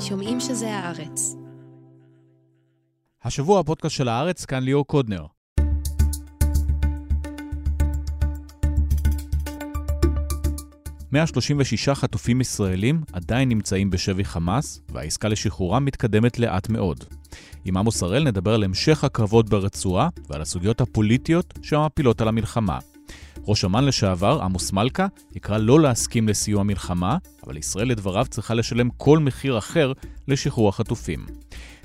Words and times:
שומעים 0.00 0.40
שזה 0.40 0.74
הארץ. 0.74 1.36
השבוע 3.24 3.60
הפודקאסט 3.60 3.96
של 3.96 4.08
הארץ, 4.08 4.44
כאן 4.44 4.62
ליאור 4.62 4.86
קודנר. 4.86 5.26
...136 11.14 11.94
חטופים 11.94 12.40
ישראלים 12.40 13.00
עדיין 13.12 13.48
נמצאים 13.48 13.90
בשבי 13.90 14.24
חמאס, 14.24 14.80
והעסקה 14.92 15.28
לשחרורם 15.28 15.84
מתקדמת 15.84 16.38
לאט 16.38 16.68
מאוד. 16.68 17.04
עם 17.64 17.76
עמוס 17.76 18.02
הראל 18.02 18.24
נדבר 18.24 18.54
על 18.54 18.64
המשך 18.64 19.04
הקרבות 19.04 19.48
ברצועה 19.48 20.08
ועל 20.28 20.42
הסוגיות 20.42 20.80
הפוליטיות 20.80 21.58
שמפילות 21.62 22.20
על 22.20 22.28
המלחמה. 22.28 22.78
ראש 23.46 23.64
אמ"ן 23.64 23.84
לשעבר, 23.84 24.42
עמוס 24.42 24.72
מלכה, 24.72 25.06
יקרא 25.34 25.58
לא 25.58 25.80
להסכים 25.80 26.28
לסיוע 26.28 26.62
מלחמה, 26.62 27.16
אבל 27.46 27.56
ישראל 27.56 27.88
לדבריו 27.88 28.26
צריכה 28.30 28.54
לשלם 28.54 28.88
כל 28.96 29.18
מחיר 29.18 29.58
אחר 29.58 29.92
לשחרור 30.28 30.68
החטופים. 30.68 31.26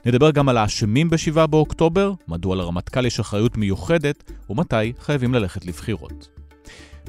נדבר 0.06 0.32
גם 0.32 0.50
על 0.50 0.58
האשמים 0.58 1.10
ב-7 1.10 1.48
באוקטובר, 1.48 2.14
מדוע 2.28 2.56
לרמטכ"ל 2.56 3.06
יש 3.06 3.20
אחריות 3.20 3.58
מיוחדת, 3.58 4.32
ומתי 4.50 4.94
חייבים 5.00 5.34
ללכת 5.34 5.66
לבחירות. 5.66 6.28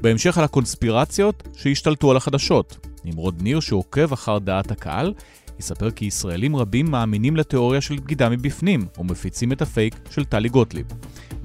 בהמשך 0.01 0.39
על 0.39 0.45
הקונספירציות 0.45 1.49
שהשתלטו 1.57 2.11
על 2.11 2.17
החדשות. 2.17 2.87
נמרוד 3.05 3.43
ניר, 3.43 3.61
שעוקב 3.61 4.13
אחר 4.13 4.39
דעת 4.39 4.71
הקהל, 4.71 5.15
יספר 5.59 5.91
כי 5.91 6.05
ישראלים 6.05 6.57
רבים 6.57 6.91
מאמינים 6.91 7.37
לתיאוריה 7.37 7.81
של 7.81 7.97
בגידה 7.97 8.29
מבפנים, 8.29 8.87
ומפיצים 8.99 9.53
את 9.53 9.63
הפייק 9.63 9.95
של 10.11 10.25
טלי 10.25 10.49
גוטליב. 10.49 10.87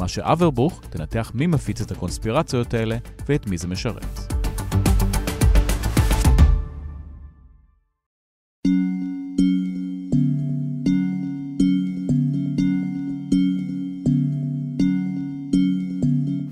מה 0.02 0.08
שאברבוך 0.08 0.82
תנתח 0.90 1.32
מי 1.36 1.48
מפיץ 1.48 1.82
את 1.82 1.92
הקונספירציות 1.92 2.74
האלה 2.74 2.98
ואת 3.30 3.48
מי 3.48 3.58
זה 3.58 3.68
משרת. 3.68 4.06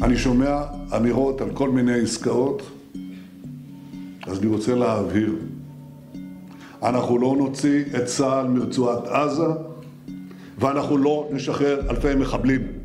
אני 0.04 0.18
שומע 0.18 0.64
אמירות 0.98 1.42
על 1.42 1.50
כל 1.54 1.70
מיני 1.70 2.00
עסקאות, 2.02 2.62
אז 4.28 4.40
אני 4.40 4.48
רוצה 4.48 4.76
להבהיר. 4.76 5.36
אנחנו 6.84 7.18
לא 7.18 7.36
נוציא 7.38 7.84
את 7.98 8.06
צה"ל 8.06 8.48
מרצועת 8.48 9.08
עזה 9.08 9.48
ואנחנו 10.60 10.98
לא 10.98 11.30
נשחרר 11.32 11.90
אלפי 11.90 12.16
מחבלים. 12.16 12.79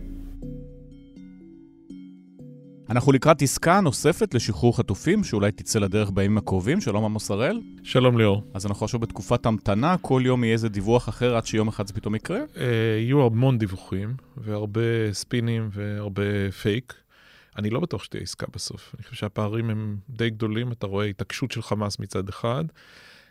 אנחנו 2.91 3.13
לקראת 3.13 3.43
עסקה 3.43 3.81
נוספת 3.81 4.35
לשחרור 4.35 4.77
חטופים, 4.77 5.25
שאולי 5.25 5.53
תצא 5.53 5.79
לדרך 5.79 6.11
בימים 6.11 6.39
הקרובים. 6.39 6.81
שלום 6.81 7.05
עמוס 7.05 7.31
הראל. 7.31 7.61
שלום 7.83 8.19
ליאור. 8.19 8.43
אז 8.55 8.67
אנחנו 8.67 8.85
עכשיו 8.85 9.01
בתקופת 9.01 9.47
המתנה, 9.47 9.97
כל 10.01 10.23
יום 10.25 10.45
יהיה 10.45 10.53
איזה 10.53 10.69
דיווח 10.69 11.09
אחר 11.09 11.37
עד 11.37 11.47
שיום 11.47 11.69
אחד 11.69 11.87
זה 11.87 11.93
פתאום 11.95 12.15
יקרה? 12.15 12.39
אה, 12.39 12.65
יהיו 12.99 13.27
המון 13.27 13.59
דיווחים, 13.59 14.15
והרבה 14.37 15.13
ספינים 15.13 15.69
והרבה 15.73 16.51
פייק. 16.63 16.95
אני 17.59 17.71
לא 17.71 17.81
בטוח 17.81 18.05
שתהיה 18.05 18.23
עסקה 18.23 18.47
בסוף. 18.55 18.95
אני 18.97 19.03
חושב 19.03 19.17
שהפערים 19.17 19.71
הם 19.71 19.97
די 20.11 20.31
גדולים, 20.31 20.73
אתה 20.73 20.87
רואה 20.87 21.07
התעקשות 21.07 21.51
של 21.51 21.63
חמאס 21.63 21.99
מצד 21.99 22.29
אחד, 22.29 22.65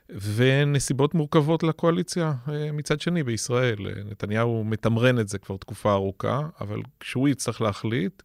ונסיבות 0.10 1.14
מורכבות 1.14 1.64
לקואליציה 1.64 2.34
אה, 2.50 2.72
מצד 2.72 3.02
שני 3.02 3.24
בישראל. 3.24 3.78
נתניהו 4.12 4.64
מתמרן 4.64 5.20
את 5.20 5.28
זה 5.28 5.38
כבר 5.38 5.58
תקופה 5.58 5.94
ארוכה, 5.94 6.42
אבל 6.62 6.80
כשהוא 7.00 7.30
יצטרך 7.30 7.62
להחליט, 7.62 8.24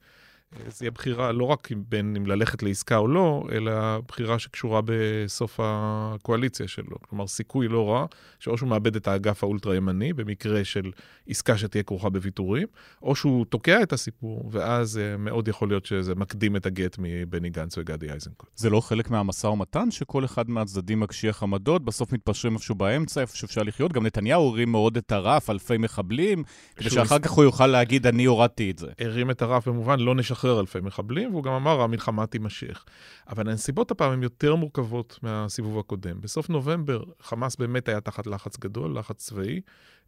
זה 0.52 0.84
יהיה 0.84 0.90
בחירה 0.90 1.32
לא 1.32 1.44
רק 1.44 1.68
בין 1.88 2.16
אם 2.16 2.26
ללכת 2.26 2.62
לעסקה 2.62 2.96
או 2.96 3.08
לא, 3.08 3.46
אלא 3.52 3.72
בחירה 4.08 4.38
שקשורה 4.38 4.80
בסוף 4.84 5.60
הקואליציה 5.62 6.68
שלו. 6.68 6.96
כלומר, 7.08 7.26
סיכוי 7.26 7.68
לא 7.68 7.88
רע, 7.90 8.06
שאו 8.38 8.58
שהוא 8.58 8.68
מאבד 8.68 8.96
את 8.96 9.08
האגף 9.08 9.44
האולטרה-ימני, 9.44 10.12
במקרה 10.12 10.64
של 10.64 10.90
עסקה 11.28 11.58
שתהיה 11.58 11.82
כרוכה 11.82 12.08
בוויתורים, 12.08 12.66
או 13.02 13.16
שהוא 13.16 13.44
תוקע 13.44 13.82
את 13.82 13.92
הסיפור, 13.92 14.50
ואז 14.52 14.98
אה, 14.98 15.16
מאוד 15.16 15.48
יכול 15.48 15.68
להיות 15.68 15.86
שזה 15.86 16.14
מקדים 16.14 16.56
את 16.56 16.66
הגט 16.66 16.96
מבני 16.98 17.50
גנץ 17.50 17.78
וגדי 17.78 18.10
איזנקוט. 18.10 18.48
זה 18.56 18.70
לא 18.70 18.80
חלק 18.80 19.10
מהמשא 19.10 19.46
ומתן, 19.46 19.90
שכל 19.90 20.24
אחד 20.24 20.50
מהצדדים 20.50 21.00
מקשיח 21.00 21.42
עמדות, 21.42 21.84
בסוף 21.84 22.12
מתפשרים 22.12 22.54
איפשהו 22.54 22.74
באמצע, 22.74 23.20
איפה 23.20 23.36
שאפשר 23.36 23.62
לחיות. 23.62 23.92
גם 23.92 24.06
נתניהו 24.06 24.48
הרים 24.48 24.72
מאוד 24.72 24.96
את 24.96 25.12
הרף, 25.12 25.50
אלפי 25.50 25.76
מחבלים, 25.78 26.42
כדי 26.76 26.90
שאחר 26.90 27.18
כך 27.18 27.30
הוא 27.30 27.44
יוכל 27.44 27.66
להגיד, 27.66 28.06
אני 28.06 28.24
הורדתי 28.24 28.70
את 28.70 28.78
זה. 28.78 28.86
הרים 28.98 29.30
את 29.30 29.42
הרף 29.42 29.68
במובן, 29.68 30.00
לא 30.00 30.14
נשחרר 30.14 30.37
לשחרר 30.38 30.60
אלפי 30.60 30.80
מחבלים, 30.80 31.30
והוא 31.30 31.42
גם 31.42 31.52
אמר, 31.52 31.80
המלחמה 31.80 32.26
תימשך. 32.26 32.84
אבל 33.28 33.48
הנסיבות 33.48 33.90
הפעם 33.90 34.12
הן 34.12 34.22
יותר 34.22 34.54
מורכבות 34.54 35.18
מהסיבוב 35.22 35.78
הקודם. 35.78 36.20
בסוף 36.20 36.50
נובמבר, 36.50 37.02
חמאס 37.20 37.56
באמת 37.56 37.88
היה 37.88 38.00
תחת 38.00 38.26
לחץ 38.26 38.58
גדול, 38.58 38.98
לחץ 38.98 39.16
צבאי, 39.16 39.60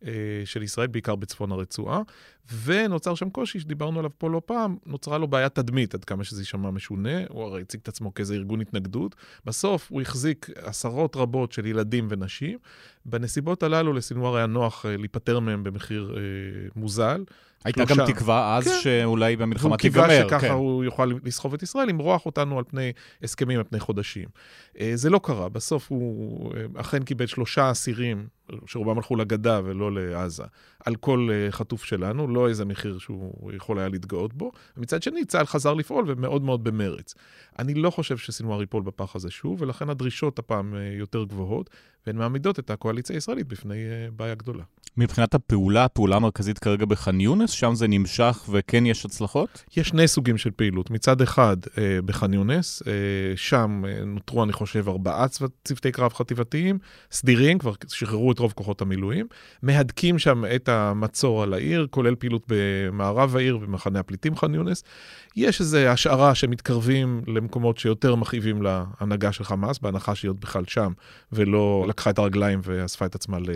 אה, 0.04 0.12
של 0.44 0.62
ישראל, 0.62 0.86
בעיקר 0.86 1.14
בצפון 1.14 1.52
הרצועה, 1.52 2.02
ונוצר 2.64 3.14
שם 3.14 3.30
קושי 3.30 3.60
שדיברנו 3.60 3.98
עליו 3.98 4.10
פה 4.18 4.30
לא 4.30 4.42
פעם, 4.46 4.76
נוצרה 4.86 5.18
לו 5.18 5.28
בעיית 5.28 5.54
תדמית, 5.54 5.94
עד 5.94 6.04
כמה 6.04 6.24
שזה 6.24 6.40
יישמע 6.40 6.70
משונה, 6.70 7.18
הוא 7.28 7.42
הרי 7.42 7.60
הציג 7.60 7.80
את 7.82 7.88
עצמו 7.88 8.14
כאיזה 8.14 8.34
ארגון 8.34 8.60
התנגדות. 8.60 9.16
בסוף 9.44 9.90
הוא 9.90 10.00
החזיק 10.00 10.50
עשרות 10.54 11.16
רבות 11.16 11.52
של 11.52 11.66
ילדים 11.66 12.06
ונשים. 12.10 12.58
בנסיבות 13.04 13.62
הללו 13.62 13.92
לסינואר 13.92 14.36
היה 14.36 14.46
נוח 14.46 14.86
אה, 14.86 14.96
להיפטר 14.96 15.40
מהם 15.40 15.64
במחיר 15.64 16.14
אה, 16.16 16.20
מוזל. 16.76 17.24
הייתה 17.64 17.84
גם 17.84 17.96
תקווה 18.06 18.56
אז 18.56 18.64
כן. 18.64 18.78
שאולי 18.82 19.36
במלחמה 19.36 19.76
תיגמר. 19.76 20.00
הוא 20.00 20.08
קיווה 20.08 20.28
שככה 20.28 20.40
כן. 20.40 20.52
הוא 20.52 20.84
יוכל 20.84 21.12
לסחוב 21.24 21.54
את 21.54 21.62
ישראל, 21.62 21.88
למרוח 21.88 22.26
אותנו 22.26 22.58
על 22.58 22.64
פני 22.64 22.92
הסכמים, 23.22 23.58
על 23.58 23.64
פני 23.64 23.80
חודשים. 23.80 24.28
זה 24.94 25.10
לא 25.10 25.20
קרה, 25.22 25.48
בסוף 25.48 25.86
הוא 25.90 26.52
אכן 26.76 27.04
קיבל 27.04 27.26
שלושה 27.26 27.70
אסירים 27.70 28.26
שרובם 28.66 28.96
הלכו 28.96 29.16
לגדה 29.16 29.60
ולא 29.64 29.92
לעזה, 29.92 30.42
על 30.84 30.96
כל 30.96 31.28
uh, 31.30 31.52
חטוף 31.52 31.84
שלנו, 31.84 32.28
לא 32.28 32.48
איזה 32.48 32.64
מחיר 32.64 32.98
שהוא 32.98 33.52
יכול 33.52 33.78
היה 33.78 33.88
להתגאות 33.88 34.34
בו. 34.34 34.52
ומצד 34.76 35.02
שני, 35.02 35.24
צה"ל 35.24 35.46
חזר 35.46 35.74
לפעול 35.74 36.04
ומאוד 36.08 36.42
מאוד 36.42 36.64
במרץ. 36.64 37.14
אני 37.58 37.74
לא 37.74 37.90
חושב 37.90 38.16
שסינואר 38.16 38.60
ייפול 38.60 38.82
בפח 38.82 39.16
הזה 39.16 39.30
שוב, 39.30 39.62
ולכן 39.62 39.90
הדרישות 39.90 40.38
הפעם 40.38 40.74
יותר 40.92 41.24
גבוהות, 41.24 41.70
והן 42.06 42.16
מעמידות 42.16 42.58
את 42.58 42.70
הקואליציה 42.70 43.16
הישראלית 43.16 43.48
בפני 43.48 43.76
בעיה 44.16 44.34
גדולה. 44.34 44.62
מבחינת 44.96 45.34
הפעולה, 45.34 45.84
הפעולה 45.84 46.16
המרכזית 46.16 46.58
כרגע 46.58 46.84
בח'אן 46.84 47.20
יונס, 47.20 47.50
שם 47.50 47.74
זה 47.74 47.88
נמשך 47.88 48.44
וכן 48.50 48.86
יש 48.86 49.04
הצלחות? 49.04 49.64
יש 49.76 49.88
שני 49.88 50.08
סוגים 50.08 50.38
של 50.38 50.50
פעילות. 50.50 50.90
מצד 50.90 51.20
אחד, 51.20 51.56
אה, 51.78 51.98
בח'אן 52.04 52.34
יונס, 52.34 52.82
אה, 52.86 52.92
שם 53.36 53.82
אה, 53.88 54.04
נותרו, 54.04 54.44
אני 54.44 54.52
חושב, 54.52 54.88
ארבעה 54.88 55.26
צוותי 55.64 55.92
קרב 55.92 56.12
חטיבתיים, 56.12 56.78
סדירים, 57.12 57.58
כבר 57.58 57.72
שחררו 57.88 58.32
את 58.32 58.38
רוב 58.38 58.52
כוחות 58.52 58.82
המילואים, 58.82 59.26
מהדקים 59.62 60.18
שם 60.18 60.44
את 60.54 60.68
המצור 60.68 61.42
על 61.42 61.54
העיר, 61.54 61.86
כולל 61.90 62.14
פעילות 62.14 62.42
במערב 62.48 63.36
העיר, 63.36 63.56
במחנה 63.56 64.00
הפליטים 64.00 64.36
ח'אן 64.36 64.54
יונס. 64.54 64.82
יש 65.36 65.60
איזו 65.60 65.78
השערה 65.78 66.34
שמתקרבים 66.34 67.22
למקומות 67.26 67.78
שיותר 67.78 68.14
מכאיבים 68.14 68.62
להנהגה 68.62 69.32
של 69.32 69.44
חמאס, 69.44 69.78
בהנחה 69.78 70.14
שהיא 70.14 70.28
עוד 70.28 70.40
בכלל 70.40 70.64
שם, 70.66 70.92
ולא 71.32 71.84
לקחה 71.88 72.10
את 72.10 72.18
הרגליים 72.18 72.60
ואספה 72.62 73.06
את 73.06 73.14
עצמה 73.14 73.38
ל, 73.38 73.50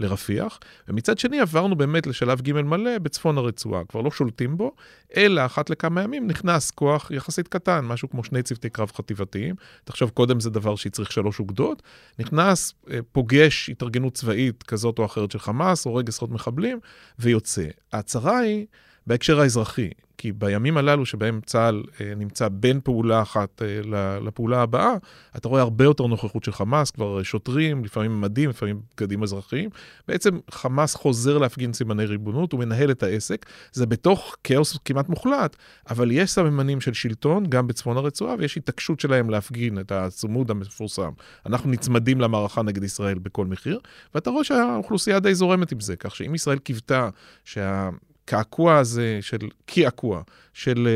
לרפיח. 0.00 0.58
ומצד 0.90 1.18
שני 1.18 1.40
עברנו 1.40 1.76
באמת 1.76 2.06
לשלב 2.06 2.40
ג' 2.40 2.52
מלא 2.52 2.98
בצפון 2.98 3.38
הרצועה, 3.38 3.84
כבר 3.84 4.00
לא 4.00 4.10
שולטים 4.10 4.56
בו, 4.56 4.72
אלא 5.16 5.46
אחת 5.46 5.70
לכמה 5.70 6.02
ימים 6.02 6.26
נכנס 6.26 6.70
כוח 6.70 7.10
יחסית 7.10 7.48
קטן, 7.48 7.84
משהו 7.84 8.10
כמו 8.10 8.24
שני 8.24 8.42
צוותי 8.42 8.70
קרב 8.70 8.92
חטיבתיים. 8.94 9.54
תחשוב, 9.84 10.10
קודם 10.10 10.40
זה 10.40 10.50
דבר 10.50 10.76
שהצריך 10.76 11.12
שלוש 11.12 11.40
אוגדות. 11.40 11.82
נכנס, 12.18 12.74
אה, 12.90 12.98
פוגש 13.12 13.70
התארגנות 13.70 14.14
צבאית 14.14 14.62
כזאת 14.62 14.98
או 14.98 15.04
אחרת 15.04 15.30
של 15.30 15.38
חמאס, 15.38 15.84
הורג 15.84 16.08
עשרות 16.08 16.30
מחבלים, 16.30 16.80
ויוצא. 17.18 17.66
ההצהרה 17.92 18.38
היא... 18.38 18.66
בהקשר 19.06 19.40
האזרחי, 19.40 19.90
כי 20.20 20.32
בימים 20.32 20.76
הללו 20.76 21.06
שבהם 21.06 21.40
צה"ל 21.46 21.82
אה, 22.00 22.12
נמצא 22.16 22.48
בין 22.48 22.80
פעולה 22.84 23.22
אחת 23.22 23.62
אה, 23.62 24.20
לפעולה 24.20 24.62
הבאה, 24.62 24.94
אתה 25.36 25.48
רואה 25.48 25.62
הרבה 25.62 25.84
יותר 25.84 26.06
נוכחות 26.06 26.44
של 26.44 26.52
חמאס, 26.52 26.90
כבר 26.90 27.22
שוטרים, 27.22 27.84
לפעמים 27.84 28.20
מדים, 28.20 28.50
לפעמים 28.50 28.80
בגדים 28.94 29.22
אזרחיים. 29.22 29.70
בעצם 30.08 30.38
חמאס 30.50 30.94
חוזר 30.94 31.38
להפגין 31.38 31.72
סימני 31.72 32.04
ריבונות, 32.04 32.52
הוא 32.52 32.60
מנהל 32.60 32.90
את 32.90 33.02
העסק. 33.02 33.46
זה 33.72 33.86
בתוך 33.86 34.36
כאוס 34.44 34.78
כמעט 34.84 35.08
מוחלט, 35.08 35.56
אבל 35.90 36.10
יש 36.10 36.30
סממנים 36.30 36.80
של 36.80 36.92
שלטון 36.92 37.46
גם 37.48 37.66
בצפון 37.66 37.96
הרצועה, 37.96 38.34
ויש 38.38 38.56
התעקשות 38.56 39.00
שלהם 39.00 39.30
להפגין 39.30 39.78
את 39.78 39.92
הצמוד 39.92 40.50
המפורסם. 40.50 41.10
אנחנו 41.46 41.70
נצמדים 41.70 42.20
למערכה 42.20 42.62
נגד 42.62 42.84
ישראל 42.84 43.18
בכל 43.18 43.46
מחיר, 43.46 43.80
ואתה 44.14 44.30
רואה 44.30 44.44
שהאוכלוסייה 44.44 45.20
די 45.20 45.34
זורמת 45.34 45.72
עם 45.72 45.80
זה, 45.80 45.96
כך 45.96 46.16
שאם 46.16 46.34
ישראל 46.34 46.58
קיוותה 46.58 47.08
שה... 47.44 47.90
הקעקוע 48.24 48.78
הזה 48.78 49.18
של 49.20 49.48
קעקוע 49.64 50.22
של 50.52 50.88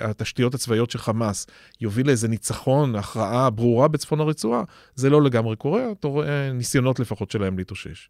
uh, 0.00 0.04
התשתיות 0.04 0.54
הצבאיות 0.54 0.90
של 0.90 0.98
חמאס 0.98 1.46
יוביל 1.80 2.06
לאיזה 2.06 2.28
ניצחון, 2.28 2.94
הכרעה 2.94 3.50
ברורה 3.50 3.88
בצפון 3.88 4.20
הרצועה, 4.20 4.62
זה 4.94 5.10
לא 5.10 5.22
לגמרי 5.22 5.56
קורה, 5.56 5.92
אתה 5.92 6.08
רואה 6.08 6.52
ניסיונות 6.52 7.00
לפחות 7.00 7.30
שלהם 7.30 7.58
להתאושש. 7.58 8.08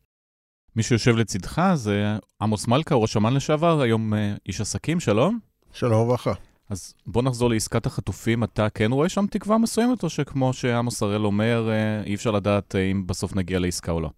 מי 0.77 0.83
שיושב 0.83 1.17
לצדך 1.17 1.63
זה 1.75 2.17
עמוס 2.43 2.69
מלכה, 2.69 2.95
ראש 2.95 3.17
אמ"ן 3.17 3.35
לשעבר, 3.35 3.81
היום 3.81 4.13
uh, 4.13 4.17
איש 4.47 4.61
עסקים, 4.61 5.01
שלום. 5.01 5.39
שלום 5.73 6.01
וברכה. 6.01 6.33
אז 6.71 6.95
בוא 7.07 7.23
נחזור 7.23 7.51
לעסקת 7.51 7.87
החטופים. 7.87 8.45
אתה 8.45 8.71
כן 8.71 8.93
רואה 8.93 9.09
שם 9.09 9.27
תקווה 9.31 9.59
מסוימת, 9.59 10.03
או 10.03 10.11
שכמו 10.11 10.53
שעמוס 10.53 11.03
הראל 11.03 11.25
אומר, 11.25 11.71
אי 12.07 12.15
אפשר 12.15 12.31
לדעת 12.31 12.75
אם 12.75 13.07
בסוף 13.07 13.37
נגיע 13.37 13.59
לעסקה 13.59 13.93
או 13.93 14.01
לא? 14.01 14.11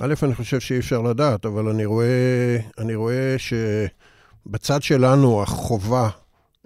א', 0.00 0.14
אני 0.22 0.34
חושב 0.34 0.60
שאי 0.60 0.78
אפשר 0.78 1.02
לדעת, 1.02 1.46
אבל 1.46 1.68
אני 1.68 1.84
רואה, 1.84 2.58
אני 2.78 2.94
רואה 2.94 3.36
שבצד 3.38 4.82
שלנו 4.82 5.42
החובה 5.42 6.08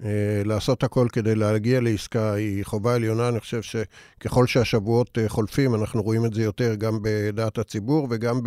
אה, 0.05 0.09
לעשות 0.45 0.83
הכל 0.83 1.07
כדי 1.13 1.35
להגיע 1.35 1.81
לעסקה 1.81 2.33
היא 2.33 2.65
חובה 2.65 2.95
עליונה. 2.95 3.29
אני 3.29 3.41
חושב 3.41 3.61
שככל 3.63 4.47
שהשבועות 4.47 5.19
אה, 5.19 5.29
חולפים, 5.29 5.75
אנחנו 5.75 6.03
רואים 6.03 6.25
את 6.25 6.35
זה 6.35 6.43
יותר 6.43 6.75
גם 6.75 6.99
בדעת 7.03 7.59
הציבור 7.59 8.07
וגם 8.11 8.41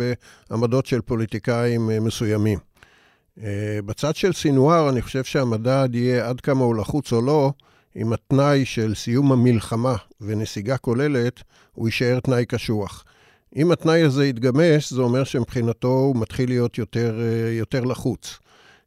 בעמדות 0.50 0.86
של 0.86 1.00
פוליטיקאים 1.00 1.90
אה, 1.90 2.00
מסוימים. 2.00 2.58
בצד 3.86 4.16
של 4.16 4.32
סינואר, 4.32 4.88
אני 4.88 5.02
חושב 5.02 5.24
שהמדד 5.24 5.88
יהיה 5.92 6.28
עד 6.28 6.40
כמה 6.40 6.64
הוא 6.64 6.76
לחוץ 6.76 7.12
או 7.12 7.22
לא, 7.22 7.52
אם 7.96 8.12
התנאי 8.12 8.64
של 8.64 8.94
סיום 8.94 9.32
המלחמה 9.32 9.96
ונסיגה 10.20 10.76
כוללת, 10.76 11.42
הוא 11.72 11.88
יישאר 11.88 12.20
תנאי 12.20 12.46
קשוח. 12.46 13.04
אם 13.56 13.72
התנאי 13.72 14.02
הזה 14.02 14.26
יתגמש, 14.26 14.92
זה 14.92 15.02
אומר 15.02 15.24
שמבחינתו 15.24 15.88
הוא 15.88 16.16
מתחיל 16.16 16.48
להיות 16.48 16.78
יותר, 16.78 17.20
יותר 17.58 17.84
לחוץ. 17.84 18.38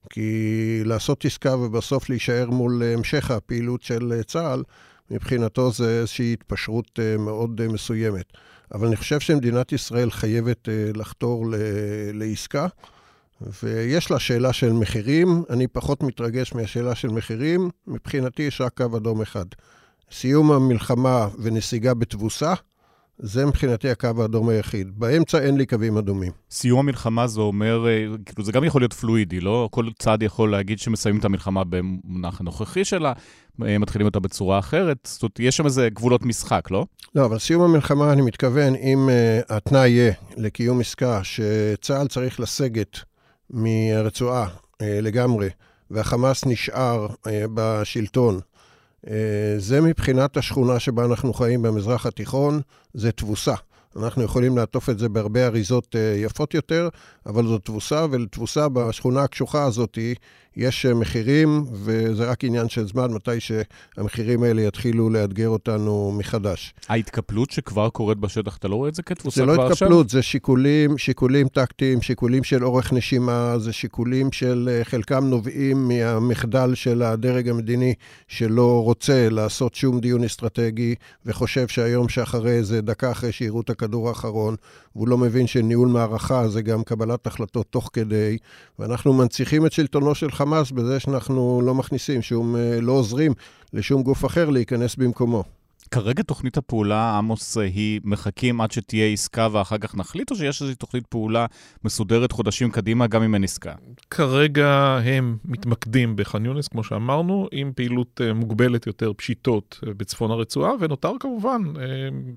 כי 0.10 0.82
לעשות 0.86 1.26
עסקה 1.26 1.56
ובסוף 1.56 2.10
להישאר 2.10 2.50
מול 2.50 2.84
המשך 2.84 3.32
הפעילות 3.32 3.82
של 3.82 4.22
צה"ל, 4.28 4.64
מבחינתו 5.12 5.72
זה 5.72 6.00
איזושהי 6.00 6.34
התפשרות 6.34 7.00
אה, 7.00 7.18
מאוד 7.18 7.62
אה, 7.62 7.68
מסוימת. 7.68 8.26
אבל 8.74 8.88
אני 8.88 8.96
חושב 8.96 9.20
שמדינת 9.20 9.72
ישראל 9.72 10.12
חייבת 10.12 10.70
אה, 10.70 10.92
לחתור 10.96 11.46
לעסקה, 12.14 12.68
ויש 13.64 14.12
לה 14.12 14.20
שאלה 14.20 14.54
של 14.54 14.74
מחירים. 14.74 15.44
אני 15.50 15.68
פחות 15.68 16.04
מתרגש 16.04 16.54
מהשאלה 16.54 16.96
של 16.96 17.08
מחירים. 17.08 17.70
מבחינתי 17.88 18.44
יש 18.44 18.62
רק 18.62 18.78
קו 18.78 18.98
אדום 18.98 19.22
אחד. 19.22 19.46
סיום 20.12 20.52
המלחמה 20.52 21.28
ונסיגה 21.40 21.94
בתבוסה, 21.94 22.54
זה 23.22 23.46
מבחינתי 23.46 23.90
הקו 23.90 24.10
האדום 24.22 24.50
היחיד. 24.50 25.00
באמצע 25.00 25.40
אין 25.40 25.58
לי 25.58 25.66
קווים 25.66 25.98
אדומים. 25.98 26.32
סיום 26.52 26.80
המלחמה 26.80 27.28
זה 27.28 27.42
אומר, 27.42 27.88
אה, 27.88 28.06
כאילו 28.26 28.44
זה 28.44 28.52
גם 28.52 28.64
יכול 28.64 28.82
להיות 28.82 28.94
פלואידי, 28.94 29.40
לא? 29.40 29.70
כל 29.72 29.86
צד 30.00 30.24
יכול 30.24 30.52
להגיד 30.52 30.80
שמסיימים 30.80 31.20
את 31.20 31.26
המלחמה 31.26 31.64
במונח 31.64 32.42
הנוכחי 32.42 32.86
שלה, 32.86 33.14
אה, 33.66 33.78
מתחילים 33.78 34.08
אותה 34.08 34.20
בצורה 34.20 34.60
אחרת. 34.60 34.98
זאת 35.04 35.24
אומרת, 35.24 35.40
יש 35.40 35.58
שם 35.58 35.66
איזה 35.66 35.90
גבולות 35.90 36.26
משחק, 36.26 36.72
לא? 36.72 36.86
לא, 37.16 37.26
אבל 37.26 37.40
סיום 37.40 37.62
המלחמה, 37.62 38.14
אני 38.14 38.22
מתכוון, 38.22 38.76
אם 38.76 39.10
uh, 39.10 39.54
התנאי 39.54 39.90
יהיה 39.90 40.14
לקיום 40.38 40.80
עסקה 40.80 41.22
שצה"ל 41.24 42.08
צריך 42.08 42.40
לסגת 42.40 42.98
מהרצועה 43.50 44.46
uh, 44.48 44.86
לגמרי, 45.02 45.50
והחמאס 45.92 46.46
נשאר 46.46 47.08
uh, 47.08 47.28
בשלטון, 47.54 48.40
זה 49.58 49.82
מבחינת 49.82 50.38
השכונה 50.38 50.80
שבה 50.80 51.06
אנחנו 51.06 51.34
חיים 51.34 51.62
במזרח 51.62 52.06
התיכון, 52.06 52.62
זה 52.94 53.12
תבוסה. 53.12 53.56
אנחנו 53.96 54.24
יכולים 54.24 54.58
לעטוף 54.58 54.90
את 54.90 55.00
זה 55.00 55.10
בהרבה 55.10 55.46
אריזות 55.46 55.96
אה, 55.96 56.16
יפות 56.18 56.54
יותר, 56.54 56.90
אבל 57.30 57.48
זו 57.48 57.58
תבוסה, 57.58 58.06
ולתבוסה 58.12 58.70
בשכונה 58.70 59.24
הקשוחה 59.24 59.64
הזאת 59.64 59.98
יש 60.56 60.86
אה, 60.86 60.94
מחירים, 60.94 61.64
וזה 61.72 62.32
רק 62.32 62.44
עניין 62.44 62.70
של 62.70 62.88
זמן 62.88 63.12
מתי 63.12 63.40
שהמחירים 63.40 64.44
האלה 64.44 64.62
יתחילו 64.62 65.10
לאתגר 65.10 65.50
אותנו 65.50 66.14
מחדש. 66.18 66.74
ההתקפלות 66.90 67.52
שכבר 67.52 67.90
קורית 67.90 68.18
בשטח, 68.18 68.58
אתה 68.58 68.68
לא 68.68 68.76
רואה 68.76 68.90
את 68.90 68.96
זה 68.96 69.04
כתבוסה 69.04 69.44
כבר 69.44 69.52
עכשיו? 69.52 69.66
זה 69.66 69.70
לא 69.70 69.74
התקפלות, 69.74 70.10
זה 70.10 70.22
שיקולים, 70.22 70.98
שיקולים 70.98 71.48
טקטיים, 71.48 72.02
שיקולים 72.02 72.44
של 72.44 72.66
אורך 72.66 72.94
נשימה, 72.94 73.56
זה 73.58 73.74
שיקולים 73.74 74.32
של 74.32 74.70
אה, 74.72 74.84
חלקם 74.84 75.26
נובעים 75.26 75.88
מהמחדל 75.88 76.76
של 76.76 77.04
הדרג 77.04 77.50
המדיני, 77.50 77.94
שלא 78.28 78.84
רוצה 78.84 79.30
לעשות 79.30 79.76
שום 79.76 80.00
דיון 80.00 80.24
אסטרטגי, 80.24 80.96
וחושב 81.26 81.68
שהיום 81.68 82.10
שאחרי 82.10 82.64
זה, 82.64 82.82
דקה 82.82 83.12
אחרי 83.12 83.32
שיראו 83.32 83.62
את 83.62 83.70
הכדור 83.70 84.10
האחרון, 84.10 84.56
והוא 84.96 85.08
לא 85.08 85.18
מבין 85.18 85.48
שניהול 85.48 85.88
מערכה 85.88 86.48
זה 86.48 86.62
גם 86.62 86.84
קבלת 86.84 87.19
החלטות 87.28 87.68
תוך 87.70 87.90
כדי, 87.94 88.38
ואנחנו 88.80 89.14
מנציחים 89.14 89.66
את 89.66 89.72
שלטונו 89.72 90.16
של 90.16 90.32
חמאס 90.32 90.72
בזה 90.72 91.00
שאנחנו 91.00 91.62
לא 91.66 91.76
מכניסים 91.76 92.22
שום, 92.22 92.56
אה, 92.56 92.82
לא 92.82 92.92
עוזרים 92.92 93.34
לשום 93.74 94.04
גוף 94.04 94.26
אחר 94.26 94.50
להיכנס 94.50 94.96
במקומו. 94.96 95.44
כרגע 95.92 96.24
תוכנית 96.24 96.58
הפעולה, 96.58 97.18
עמוס, 97.18 97.58
אה, 97.58 97.64
היא 97.64 98.02
מחכים 98.04 98.62
עד 98.62 98.72
שתהיה 98.72 99.08
עסקה 99.14 99.48
ואחר 99.52 99.78
כך 99.78 99.96
נחליט, 99.96 100.32
או 100.32 100.36
שיש 100.36 100.62
איזושהי 100.62 100.76
תוכנית 100.76 101.08
פעולה 101.08 101.46
מסודרת 101.84 102.32
חודשים 102.32 102.72
קדימה, 102.72 103.08
גם 103.08 103.24
אם 103.24 103.34
אין 103.34 103.44
עסקה? 103.44 103.74
כרגע 104.10 105.00
הם 105.04 105.38
מתמקדים 105.46 106.16
בח'אן 106.16 106.46
יונס, 106.46 106.68
כמו 106.68 106.84
שאמרנו, 106.84 107.48
עם 107.52 107.72
פעילות 107.76 108.22
אה, 108.24 108.34
מוגבלת 108.34 108.88
יותר, 108.88 109.14
פשיטות 109.14 109.80
בצפון 109.98 110.32
הרצועה, 110.32 110.72
ונותר 110.80 111.12
כמובן 111.20 111.62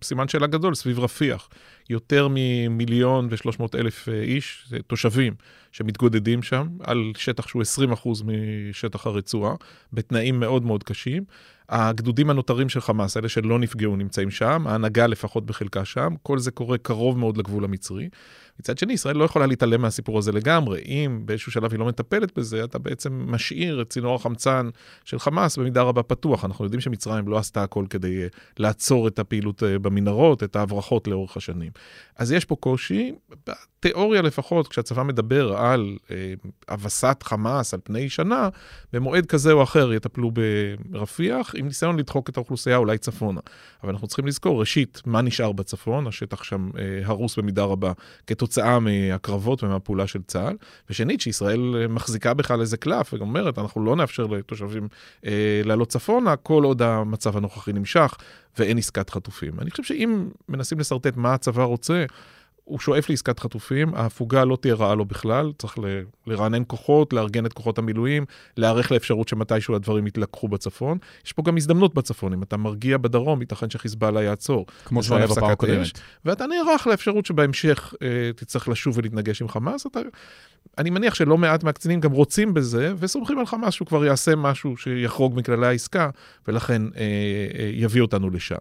סימן 0.02 0.28
שאלה 0.28 0.46
גדול 0.46 0.74
סביב 0.74 0.98
רפיח. 0.98 1.48
יותר 1.92 2.28
ממיליון 2.30 3.28
ושלוש 3.30 3.58
מאות 3.58 3.74
אלף 3.74 4.08
איש, 4.08 4.72
תושבים. 4.86 5.34
שמתגודדים 5.72 6.42
שם, 6.42 6.68
על 6.80 7.12
שטח 7.16 7.48
שהוא 7.48 7.62
20% 8.04 8.08
משטח 8.24 9.06
הרצועה, 9.06 9.54
בתנאים 9.92 10.40
מאוד 10.40 10.62
מאוד 10.62 10.82
קשים. 10.82 11.24
הגדודים 11.68 12.30
הנותרים 12.30 12.68
של 12.68 12.80
חמאס, 12.80 13.16
אלה 13.16 13.28
שלא 13.28 13.58
נפגעו, 13.58 13.96
נמצאים 13.96 14.30
שם, 14.30 14.66
ההנהגה 14.66 15.06
לפחות 15.06 15.46
בחלקה 15.46 15.84
שם, 15.84 16.14
כל 16.22 16.38
זה 16.38 16.50
קורה 16.50 16.78
קרוב 16.78 17.18
מאוד 17.18 17.36
לגבול 17.36 17.64
המצרי. 17.64 18.08
מצד 18.62 18.78
שני, 18.78 18.92
ישראל 18.92 19.16
לא 19.16 19.24
יכולה 19.24 19.46
להתעלם 19.46 19.82
מהסיפור 19.82 20.18
הזה 20.18 20.32
לגמרי. 20.32 20.80
אם 20.86 21.22
באיזשהו 21.24 21.52
שלב 21.52 21.72
היא 21.72 21.78
לא 21.78 21.86
מטפלת 21.86 22.38
בזה, 22.38 22.64
אתה 22.64 22.78
בעצם 22.78 23.24
משאיר 23.28 23.82
את 23.82 23.90
צינור 23.90 24.14
החמצן 24.14 24.68
של 25.04 25.18
חמאס 25.18 25.56
במידה 25.56 25.82
רבה 25.82 26.02
פתוח. 26.02 26.44
אנחנו 26.44 26.64
יודעים 26.64 26.80
שמצרים 26.80 27.28
לא 27.28 27.38
עשתה 27.38 27.62
הכל 27.62 27.84
כדי 27.90 28.26
uh, 28.26 28.30
לעצור 28.58 29.08
את 29.08 29.18
הפעילות 29.18 29.62
uh, 29.62 29.78
במנהרות, 29.78 30.42
את 30.42 30.56
ההברחות 30.56 31.08
לאורך 31.08 31.36
השנים. 31.36 31.70
אז 32.16 32.32
יש 32.32 32.44
פה 32.44 32.56
קושי, 32.56 33.12
בתיאוריה 33.82 34.22
לפחות, 34.22 34.68
כשהצבא 34.68 35.02
מדבר 35.02 35.56
על 35.56 35.96
uh, 36.06 36.10
הבסת 36.68 37.22
חמאס 37.22 37.74
על 37.74 37.80
פני 37.84 38.08
שנה, 38.08 38.48
במועד 38.92 39.26
כזה 39.26 39.52
או 39.52 39.62
אחר 39.62 39.92
יטפלו 39.92 40.30
ברפיח, 40.90 41.54
עם 41.56 41.66
ניסיון 41.66 41.96
לדחוק 41.96 42.28
את 42.28 42.36
האוכלוסייה 42.36 42.76
אולי 42.76 42.98
צפונה. 42.98 43.40
אבל 43.82 43.92
אנחנו 43.92 44.06
צריכים 44.06 44.26
לזכור, 44.26 44.60
ראשית, 44.60 45.02
מה 45.06 45.22
נשאר 45.22 45.52
בצפון? 45.52 46.06
השטח 46.06 46.42
שם 46.42 46.70
uh, 46.72 46.78
הרוס 47.04 47.38
במידה 47.38 47.64
רבה 47.64 47.92
כתוצאה 48.26 48.78
מהקרבות 48.78 49.62
ומהפעולה 49.62 50.06
של 50.06 50.22
צה"ל, 50.22 50.56
ושנית, 50.90 51.20
שישראל 51.20 51.86
מחזיקה 51.88 52.34
בכלל 52.34 52.60
איזה 52.60 52.76
קלף, 52.76 53.14
ואומרת, 53.14 53.58
אנחנו 53.58 53.84
לא 53.84 53.96
נאפשר 53.96 54.26
לתושבים 54.26 54.88
אה, 55.26 55.62
לעלות 55.64 55.88
צפונה, 55.88 56.36
כל 56.36 56.64
עוד 56.64 56.82
המצב 56.82 57.36
הנוכחי 57.36 57.72
נמשך 57.72 58.16
ואין 58.58 58.78
עסקת 58.78 59.10
חטופים. 59.10 59.52
אני 59.60 59.70
חושב 59.70 59.82
שאם 59.82 60.28
מנסים 60.48 60.80
לשרטט 60.80 61.16
מה 61.16 61.34
הצבא 61.34 61.62
רוצה, 61.62 62.04
הוא 62.72 62.80
שואף 62.80 63.10
לעסקת 63.10 63.38
חטופים, 63.38 63.94
ההפוגה 63.94 64.44
לא 64.44 64.56
תהיה 64.60 64.74
רעה 64.74 64.94
לו 64.94 65.04
בכלל, 65.04 65.52
צריך 65.58 65.78
לרענן 66.26 66.62
כוחות, 66.66 67.12
לארגן 67.12 67.46
את 67.46 67.52
כוחות 67.52 67.78
המילואים, 67.78 68.24
להיערך 68.56 68.92
לאפשרות 68.92 69.28
שמתישהו 69.28 69.74
הדברים 69.74 70.06
יתלקחו 70.06 70.48
בצפון. 70.48 70.98
יש 71.26 71.32
פה 71.32 71.42
גם 71.42 71.56
הזדמנות 71.56 71.94
בצפון, 71.94 72.32
אם 72.32 72.42
אתה 72.42 72.56
מרגיע 72.56 72.98
בדרום, 72.98 73.40
ייתכן 73.40 73.70
שחיזבאללה 73.70 74.22
יעצור. 74.22 74.66
כמו 74.84 75.02
שהיה 75.02 75.26
בפעם 75.26 75.50
הקודמת. 75.50 76.00
ואתה 76.24 76.44
נערך 76.46 76.86
לאפשרות 76.86 77.26
שבהמשך 77.26 77.94
אה, 78.02 78.30
תצטרך 78.36 78.68
לשוב 78.68 78.98
ולהתנגש 78.98 79.42
עם 79.42 79.48
חמאס. 79.48 79.86
אתה... 79.86 80.00
אני 80.78 80.90
מניח 80.90 81.14
שלא 81.14 81.38
מעט 81.38 81.64
מהקצינים 81.64 82.00
גם 82.00 82.12
רוצים 82.12 82.54
בזה, 82.54 82.92
וסומכים 82.98 83.38
על 83.38 83.46
חמאס 83.46 83.74
שהוא 83.74 83.86
כבר 83.86 84.04
יעשה 84.04 84.36
משהו 84.36 84.76
שיחרוג 84.76 85.34
מכללי 85.36 85.66
העסקה, 85.66 86.10
ולכן 86.48 86.82
אה, 86.96 87.00
אה, 87.58 87.70
יביא 87.72 88.02
אותנו 88.02 88.30
לשם. 88.30 88.56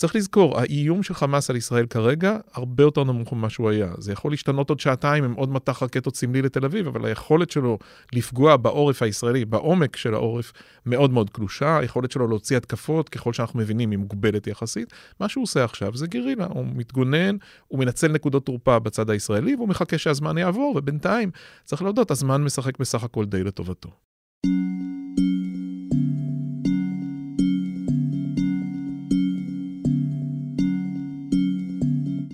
צריך 0.00 0.16
לזכור, 0.16 0.58
האיום 0.58 1.02
של 1.02 1.14
חמאס 1.14 1.50
על 1.50 1.56
ישראל 1.56 1.86
כרגע 1.86 2.36
הרבה 2.52 2.82
יותר 2.82 3.04
נמוך 3.04 3.32
ממה 3.32 3.50
שהוא 3.50 3.70
היה. 3.70 3.92
זה 3.98 4.12
יכול 4.12 4.32
להשתנות 4.32 4.68
עוד 4.68 4.80
שעתיים 4.80 5.24
עם 5.24 5.32
עוד 5.32 5.52
מטח 5.52 5.82
רקטות 5.82 6.16
סמלי 6.16 6.42
לתל 6.42 6.64
אביב, 6.64 6.86
אבל 6.86 7.04
היכולת 7.04 7.50
שלו 7.50 7.78
לפגוע 8.12 8.56
בעורף 8.56 9.02
הישראלי, 9.02 9.44
בעומק 9.44 9.96
של 9.96 10.14
העורף, 10.14 10.52
מאוד 10.86 11.10
מאוד 11.10 11.30
קלושה. 11.30 11.78
היכולת 11.78 12.10
שלו 12.10 12.28
להוציא 12.28 12.56
התקפות, 12.56 13.08
ככל 13.08 13.32
שאנחנו 13.32 13.58
מבינים, 13.58 13.90
היא 13.90 13.98
מוגבלת 13.98 14.46
יחסית. 14.46 14.92
מה 15.20 15.28
שהוא 15.28 15.42
עושה 15.42 15.64
עכשיו 15.64 15.96
זה 15.96 16.06
גרילה, 16.06 16.46
הוא 16.46 16.66
מתגונן, 16.74 17.36
הוא 17.68 17.78
מנצל 17.78 18.08
נקודות 18.08 18.46
תורפה 18.46 18.78
בצד 18.78 19.10
הישראלי, 19.10 19.54
והוא 19.54 19.68
מחכה 19.68 19.98
שהזמן 19.98 20.38
יעבור, 20.38 20.74
ובינתיים, 20.76 21.30
צריך 21.64 21.82
להודות, 21.82 22.10
הזמן 22.10 22.44
משחק 22.44 22.78
בסך 22.78 23.04
הכל 23.04 23.24
די 23.24 23.44
לטובתו. 23.44 23.90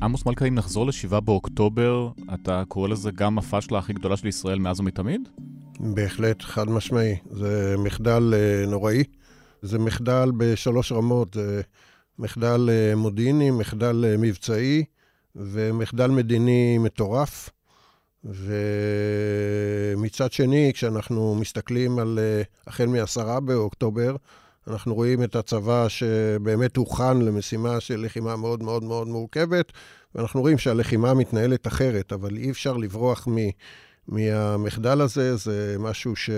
עמוס 0.07 0.27
מלכה, 0.27 0.45
אם 0.45 0.55
נחזור 0.55 0.87
ל-7 0.87 1.21
באוקטובר, 1.21 2.09
אתה 2.35 2.63
קורא 2.69 2.89
לזה 2.89 3.11
גם 3.11 3.39
הפאשלה 3.39 3.79
הכי 3.79 3.93
גדולה 3.93 4.17
של 4.17 4.27
ישראל 4.27 4.59
מאז 4.59 4.81
ומתמיד? 4.81 5.29
בהחלט, 5.81 6.43
חד 6.43 6.71
משמעי. 6.71 7.17
זה 7.31 7.75
מחדל 7.79 8.35
uh, 8.35 8.71
נוראי. 8.71 9.05
זה 9.63 9.79
מחדל 9.79 10.31
בשלוש 10.37 10.93
רמות. 10.93 11.35
זה 11.35 11.61
מחדל 12.19 12.69
uh, 12.69 12.97
מודיעיני, 12.97 13.51
מחדל 13.51 14.05
uh, 14.05 14.21
מבצעי 14.21 14.85
ומחדל 15.37 16.11
מדיני 16.11 16.79
מטורף. 16.79 17.51
ומצד 19.95 20.33
שני, 20.33 20.71
כשאנחנו 20.75 21.35
מסתכלים 21.35 21.99
על 21.99 22.19
החל 22.67 22.87
מ-10 22.87 23.41
באוקטובר, 23.41 24.17
אנחנו 24.69 24.95
רואים 24.95 25.23
את 25.23 25.37
הצבא 25.37 25.89
שבאמת 25.89 26.77
הוכן 26.77 27.19
למשימה 27.19 27.81
של 27.81 28.01
לחימה 28.01 28.37
מאוד 28.37 28.63
מאוד 28.63 28.85
מאוד 28.85 29.09
מורכבת, 29.09 29.73
ואנחנו 30.15 30.41
רואים 30.41 30.59
שהלחימה 30.59 31.15
מתנהלת 31.15 31.67
אחרת, 31.67 32.13
אבל 32.13 32.37
אי 32.37 32.51
אפשר 32.51 32.77
לברוח 32.77 33.29
מ, 33.29 33.37
מהמחדל 34.09 35.01
הזה, 35.01 35.37
זה 35.37 35.77
משהו 35.79 36.17
ש... 36.17 36.31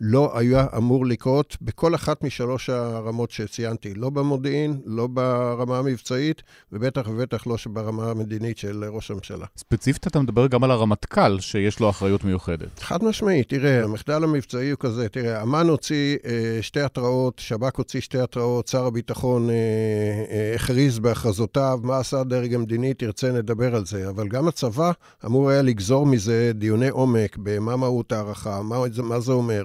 לא 0.00 0.38
היה 0.38 0.66
אמור 0.76 1.06
לקרות 1.06 1.56
בכל 1.62 1.94
אחת 1.94 2.24
משלוש 2.24 2.70
הרמות 2.70 3.30
שציינתי, 3.30 3.94
לא 3.94 4.10
במודיעין, 4.10 4.80
לא 4.86 5.06
ברמה 5.06 5.78
המבצעית, 5.78 6.42
ובטח 6.72 7.08
ובטח 7.08 7.46
לא 7.46 7.56
ברמה 7.66 8.10
המדינית 8.10 8.58
של 8.58 8.84
ראש 8.88 9.10
הממשלה. 9.10 9.46
ספציפית 9.56 10.06
אתה 10.06 10.20
מדבר 10.20 10.46
גם 10.46 10.64
על 10.64 10.70
הרמטכ"ל, 10.70 11.40
שיש 11.40 11.80
לו 11.80 11.90
אחריות 11.90 12.24
מיוחדת. 12.24 12.78
חד 12.78 13.04
משמעית, 13.04 13.48
תראה, 13.48 13.84
המחדל 13.84 14.24
המבצעי 14.24 14.70
הוא 14.70 14.78
כזה, 14.80 15.08
תראה, 15.08 15.42
אמ"ן 15.42 15.68
הוציא 15.68 16.16
אה, 16.26 16.58
שתי 16.62 16.80
התראות, 16.80 17.38
שב"כ 17.38 17.76
הוציא 17.76 18.00
שתי 18.00 18.18
התראות, 18.18 18.68
שר 18.68 18.86
הביטחון 18.86 19.50
אה, 19.50 19.54
אה, 19.54 20.54
הכריז 20.54 20.98
בהכרזותיו, 20.98 21.80
מה 21.82 21.98
עשה 21.98 22.20
הדרג 22.20 22.54
המדיני, 22.54 22.94
תרצה 22.94 23.32
נדבר 23.32 23.76
על 23.76 23.86
זה, 23.86 24.08
אבל 24.08 24.28
גם 24.28 24.48
הצבא 24.48 24.92
אמור 25.26 25.50
היה 25.50 25.62
לגזור 25.62 26.06
מזה 26.06 26.52
דיוני 26.54 26.88
עומק, 26.88 27.36
במה 27.36 27.76
מהות 27.76 28.12
הערכה, 28.12 28.62
מה, 28.62 28.76
מה 29.02 29.20
זה 29.20 29.32
אומר. 29.32 29.62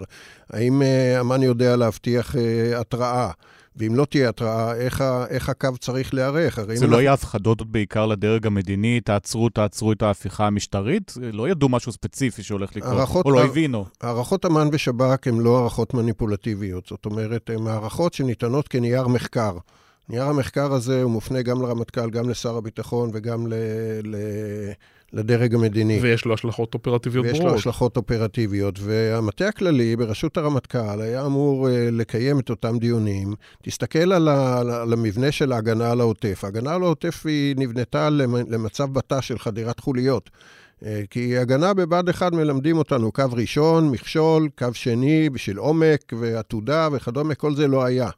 האם 0.50 0.82
אה, 0.82 1.22
אמ"ן 1.22 1.44
יודע 1.44 1.76
להבטיח 1.76 2.36
אה, 2.36 2.80
התראה? 2.80 3.32
ואם 3.76 3.96
לא 3.96 4.06
תהיה 4.06 4.30
התראה, 4.30 4.76
איך, 4.76 5.04
איך 5.30 5.50
הקו 5.50 5.70
צריך 5.80 6.14
להיערך? 6.14 6.60
זה 6.76 6.88
לא 6.88 7.02
יהיה 7.02 7.14
הפחדות 7.14 7.72
בעיקר 7.72 8.06
לדרג 8.06 8.48
המדיני, 8.48 9.02
תעצרו, 9.02 9.50
תעצרו 9.50 9.92
את 9.92 10.02
ההפיכה 10.02 10.48
המשטרית? 10.48 11.14
לא 11.34 11.50
ידעו 11.50 11.70
משהו 11.70 11.92
ספציפי 11.92 12.44
שהולך 12.44 12.76
לקרות, 12.76 13.26
או 13.26 13.32
לא 13.32 13.44
הבינו. 13.44 13.86
הערכות 14.02 14.46
אמ"ן 14.46 14.68
ושב"כ 14.72 15.28
הן 15.28 15.40
לא 15.40 15.60
הערכות 15.60 15.94
מניפולטיביות. 15.94 16.86
זאת 16.88 17.06
אומרת, 17.06 17.50
הן 17.50 17.68
הערכות 17.68 18.14
שניתנות 18.14 18.68
כנייר 18.68 19.08
מחקר. 19.08 19.58
נייר 20.10 20.24
המחקר 20.24 20.74
הזה 20.74 21.04
הוא 21.04 21.12
מופנה 21.12 21.42
גם 21.42 21.62
לרמטכ"ל, 21.62 22.10
גם 22.10 22.30
לשר 22.30 22.58
הביטחון 22.58 23.10
וגם 23.14 23.48
ל... 23.48 23.54
ל... 24.04 24.16
לדרג 25.14 25.56
המדיני. 25.56 26.00
ויש 26.02 26.26
לו 26.26 26.34
השלכות 26.34 26.74
אופרטיביות 26.74 27.26
ברורות. 27.26 27.42
ויש 27.42 27.52
לו 27.54 27.60
השלכות 27.60 27.98
אופרטיביות. 27.98 28.80
והמטה 28.80 29.48
הכללי 29.48 29.96
בראשות 29.96 30.38
הרמטכ"ל 30.38 31.02
היה 31.02 31.26
אמור 31.26 31.68
uh, 31.68 31.72
לקיים 31.92 32.40
את 32.40 32.50
אותם 32.50 32.78
דיונים. 32.78 33.34
תסתכל 33.62 34.14
על, 34.14 34.28
ה, 34.28 34.60
על 34.60 34.94
המבנה 34.94 35.32
של 35.32 35.52
ההגנה 35.52 35.92
על 35.92 36.02
העוטף. 36.02 36.44
ההגנה 36.44 36.76
על 36.76 36.84
העוטף 36.84 37.26
היא 37.26 37.56
נבנתה 37.58 38.10
למצב 38.50 38.94
בתא 38.94 39.22
של 39.22 39.40
חדירת 39.40 39.80
חוליות. 39.80 40.30
Uh, 40.80 40.86
כי 41.10 41.38
הגנה 41.38 41.74
בבה"ד 41.74 42.10
1 42.10 42.32
מלמדים 42.34 42.78
אותנו 42.78 43.12
קו 43.12 43.24
ראשון, 43.32 43.92
מכשול, 43.92 44.50
קו 44.58 44.68
שני 44.74 45.30
בשביל 45.30 45.58
עומק 45.58 46.14
ועתודה 46.20 46.88
וכדומה, 46.92 47.36
כל 47.36 47.56
זה 47.56 47.68
לא 47.68 47.84
היה. 47.84 48.10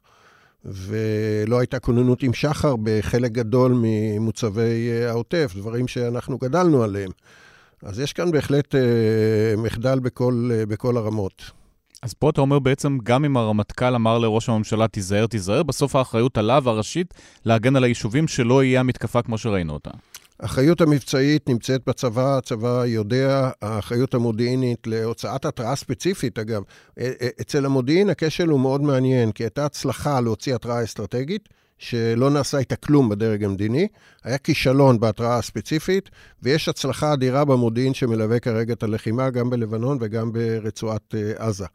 ולא 0.66 1.58
הייתה 1.58 1.78
כוננות 1.78 2.22
עם 2.22 2.34
שחר 2.34 2.74
בחלק 2.82 3.32
גדול 3.32 3.72
ממוצבי 3.82 4.90
אה, 4.90 5.08
העוטף, 5.10 5.52
דברים 5.56 5.88
שאנחנו 5.88 6.38
גדלנו 6.38 6.82
עליהם. 6.82 7.10
אז 7.82 8.00
יש 8.00 8.12
כאן 8.12 8.30
בהחלט 8.30 8.74
אה, 8.74 8.80
מחדל 9.56 9.98
בכל, 9.98 10.50
אה, 10.52 10.66
בכל 10.66 10.96
הרמות. 10.96 11.50
אז 12.02 12.14
פה 12.14 12.30
אתה 12.30 12.40
אומר 12.40 12.58
בעצם, 12.58 12.98
גם 13.02 13.24
אם 13.24 13.36
הרמטכ"ל 13.36 13.94
אמר 13.94 14.18
לראש 14.18 14.48
הממשלה, 14.48 14.88
תיזהר, 14.88 15.26
תיזהר, 15.26 15.62
בסוף 15.62 15.96
האחריות 15.96 16.38
עליו, 16.38 16.68
הראשית, 16.68 17.14
להגן 17.44 17.76
על 17.76 17.84
היישובים, 17.84 18.28
שלא 18.28 18.64
יהיה 18.64 18.80
המתקפה 18.80 19.22
כמו 19.22 19.38
שראינו 19.38 19.72
אותה. 19.72 19.90
האחריות 20.40 20.80
המבצעית 20.80 21.48
נמצאת 21.48 21.82
בצבא, 21.86 22.38
הצבא 22.38 22.84
יודע, 22.86 23.50
האחריות 23.62 24.14
המודיעינית 24.14 24.86
להוצאת 24.86 25.44
התראה 25.44 25.76
ספציפית, 25.76 26.38
אגב. 26.38 26.62
אצל 27.40 27.66
המודיעין 27.66 28.10
הכשל 28.10 28.48
הוא 28.48 28.60
מאוד 28.60 28.82
מעניין, 28.82 29.32
כי 29.32 29.42
הייתה 29.42 29.66
הצלחה 29.66 30.20
להוציא 30.20 30.54
התראה 30.54 30.84
אסטרטגית, 30.84 31.48
שלא 31.78 32.30
נעשה 32.30 32.58
איתה 32.58 32.76
כלום 32.76 33.08
בדרג 33.08 33.44
המדיני. 33.44 33.88
היה 34.24 34.38
כישלון 34.38 35.00
בהתראה 35.00 35.38
הספציפית, 35.38 36.10
ויש 36.42 36.68
הצלחה 36.68 37.12
אדירה 37.12 37.44
במודיעין 37.44 37.94
שמלווה 37.94 38.38
כרגע 38.38 38.72
את 38.72 38.82
הלחימה, 38.82 39.30
גם 39.30 39.50
בלבנון 39.50 39.98
וגם 40.00 40.32
ברצועת 40.32 41.14
אה, 41.14 41.46
עזה. 41.46 41.66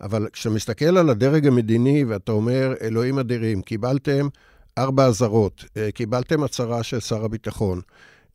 אבל 0.00 0.28
כשאתה 0.32 0.54
מסתכל 0.54 0.96
על 0.98 1.10
הדרג 1.10 1.46
המדיני 1.46 2.04
ואתה 2.04 2.32
אומר, 2.32 2.74
אלוהים 2.82 3.18
אדירים, 3.18 3.62
קיבלתם 3.62 4.28
ארבע 4.78 5.04
אזהרות. 5.04 5.64
אה, 5.76 5.90
קיבלתם 5.90 6.42
הצהרה 6.42 6.82
של 6.82 7.00
שר 7.00 7.24
הביטחון. 7.24 7.80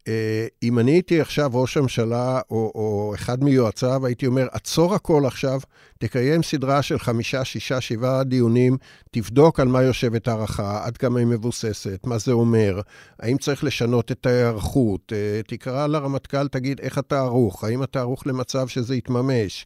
אה, 0.07 0.47
אם 0.63 0.79
אני 0.79 0.91
הייתי 0.91 1.21
עכשיו 1.21 1.51
ראש 1.53 1.77
הממשלה 1.77 2.41
או, 2.49 2.71
או 2.75 3.11
אחד 3.15 3.43
מיועציו, 3.43 4.05
הייתי 4.05 4.27
אומר, 4.27 4.47
עצור 4.51 4.95
הכל 4.95 5.25
עכשיו, 5.25 5.59
תקיים 5.97 6.43
סדרה 6.43 6.81
של 6.81 6.99
חמישה, 6.99 7.45
שישה, 7.45 7.81
שבעה 7.81 8.23
דיונים, 8.23 8.77
תבדוק 9.11 9.59
על 9.59 9.67
מה 9.67 9.81
יושבת 9.81 10.27
הערכה, 10.27 10.85
עד 10.85 10.97
כמה 10.97 11.19
היא 11.19 11.27
מבוססת, 11.27 11.99
מה 12.05 12.17
זה 12.17 12.31
אומר, 12.31 12.81
האם 13.19 13.37
צריך 13.37 13.63
לשנות 13.63 14.11
את 14.11 14.25
ההיערכות, 14.25 15.13
אה, 15.15 15.41
תקרא 15.47 15.87
לרמטכ"ל, 15.87 16.47
תגיד 16.47 16.79
איך 16.79 16.99
אתה 16.99 17.19
ערוך, 17.19 17.63
האם 17.63 17.83
אתה 17.83 17.99
ערוך 17.99 18.27
למצב 18.27 18.67
שזה 18.67 18.95
יתממש, 18.95 19.65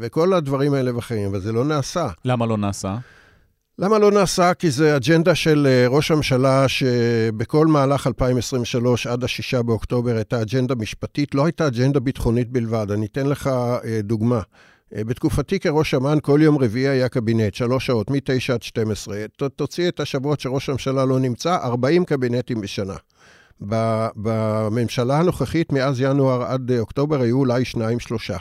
וכל 0.00 0.32
הדברים 0.32 0.74
האלה 0.74 0.96
ואחרים, 0.96 1.28
אבל 1.28 1.40
זה 1.40 1.52
לא 1.52 1.64
נעשה. 1.64 2.08
למה 2.24 2.46
לא 2.46 2.56
נעשה? 2.56 2.96
למה 3.78 3.98
לא 3.98 4.10
נעשה? 4.10 4.54
כי 4.54 4.70
זה 4.70 4.96
אג'נדה 4.96 5.34
של 5.34 5.66
אה, 5.70 5.86
ראש 5.88 6.10
הממשלה 6.10 6.68
שבכל 6.68 7.66
מהלך 7.66 8.06
2023 8.06 9.06
עד 9.06 9.24
ה-6 9.24 9.62
באוקטובר 9.62 10.16
הייתה 10.16 10.42
אג'נדה 10.42 10.74
משפטית, 10.74 11.34
לא 11.34 11.44
הייתה 11.44 11.66
אג'נדה 11.66 12.00
ביטחונית 12.00 12.50
בלבד. 12.50 12.90
אני 12.90 13.06
אתן 13.06 13.26
לך 13.26 13.46
אה, 13.84 14.00
דוגמה. 14.02 14.40
אה, 14.96 15.04
בתקופתי 15.04 15.58
כראש 15.58 15.94
אמ"ן, 15.94 16.18
כל 16.22 16.40
יום 16.42 16.58
רביעי 16.58 16.88
היה 16.88 17.08
קבינט, 17.08 17.54
שלוש 17.54 17.86
שעות, 17.86 18.10
מ-9 18.10 18.52
עד 18.52 18.62
12. 18.62 19.24
תוציא 19.56 19.88
את 19.88 20.00
השבועות 20.00 20.40
שראש 20.40 20.68
הממשלה 20.68 21.04
לא 21.04 21.18
נמצא, 21.18 21.56
40 21.56 22.04
קבינטים 22.04 22.60
בשנה. 22.60 22.96
בממשלה 24.16 25.18
הנוכחית, 25.18 25.72
מאז 25.72 26.00
ינואר 26.00 26.42
עד 26.42 26.72
אוקטובר, 26.78 27.20
היו 27.20 27.38
אולי 27.38 27.64
שניים, 27.64 28.00
שלושה. 28.00 28.36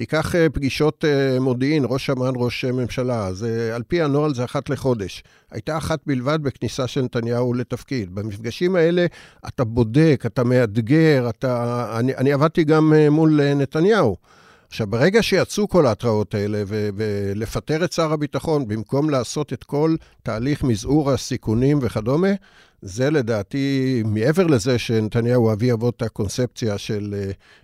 תיקח 0.00 0.34
אה, 0.34 0.48
פגישות 0.48 1.04
אה, 1.04 1.40
מודיעין, 1.40 1.84
ראש 1.88 2.10
אמ"ן, 2.10 2.32
ראש 2.36 2.64
ממשלה, 2.64 3.32
זה, 3.32 3.72
על 3.74 3.82
פי 3.88 4.02
הנוהל 4.02 4.34
זה 4.34 4.44
אחת 4.44 4.70
לחודש. 4.70 5.22
הייתה 5.50 5.78
אחת 5.78 6.00
בלבד 6.06 6.42
בכניסה 6.42 6.86
של 6.86 7.02
נתניהו 7.02 7.54
לתפקיד. 7.54 8.14
במפגשים 8.14 8.76
האלה 8.76 9.06
אתה 9.48 9.64
בודק, 9.64 10.22
אתה 10.26 10.44
מאתגר, 10.44 11.26
אתה... 11.28 11.86
אני, 11.98 12.14
אני 12.16 12.32
עבדתי 12.32 12.64
גם 12.64 12.92
אה, 12.92 13.10
מול 13.10 13.40
נתניהו. 13.54 14.16
עכשיו, 14.70 14.86
ברגע 14.86 15.22
שיצאו 15.22 15.68
כל 15.68 15.86
ההתראות 15.86 16.34
האלה 16.34 16.62
ו- 16.66 16.88
ולפטר 16.96 17.84
את 17.84 17.92
שר 17.92 18.12
הביטחון, 18.12 18.68
במקום 18.68 19.10
לעשות 19.10 19.52
את 19.52 19.64
כל 19.64 19.94
תהליך 20.22 20.64
מזעור 20.64 21.10
הסיכונים 21.10 21.78
וכדומה, 21.82 22.28
זה 22.82 23.10
לדעתי, 23.10 24.02
מעבר 24.06 24.46
לזה 24.46 24.78
שנתניהו 24.78 25.52
אבי 25.52 25.72
אבות 25.72 26.02
הקונספציה 26.02 26.78
של 26.78 27.14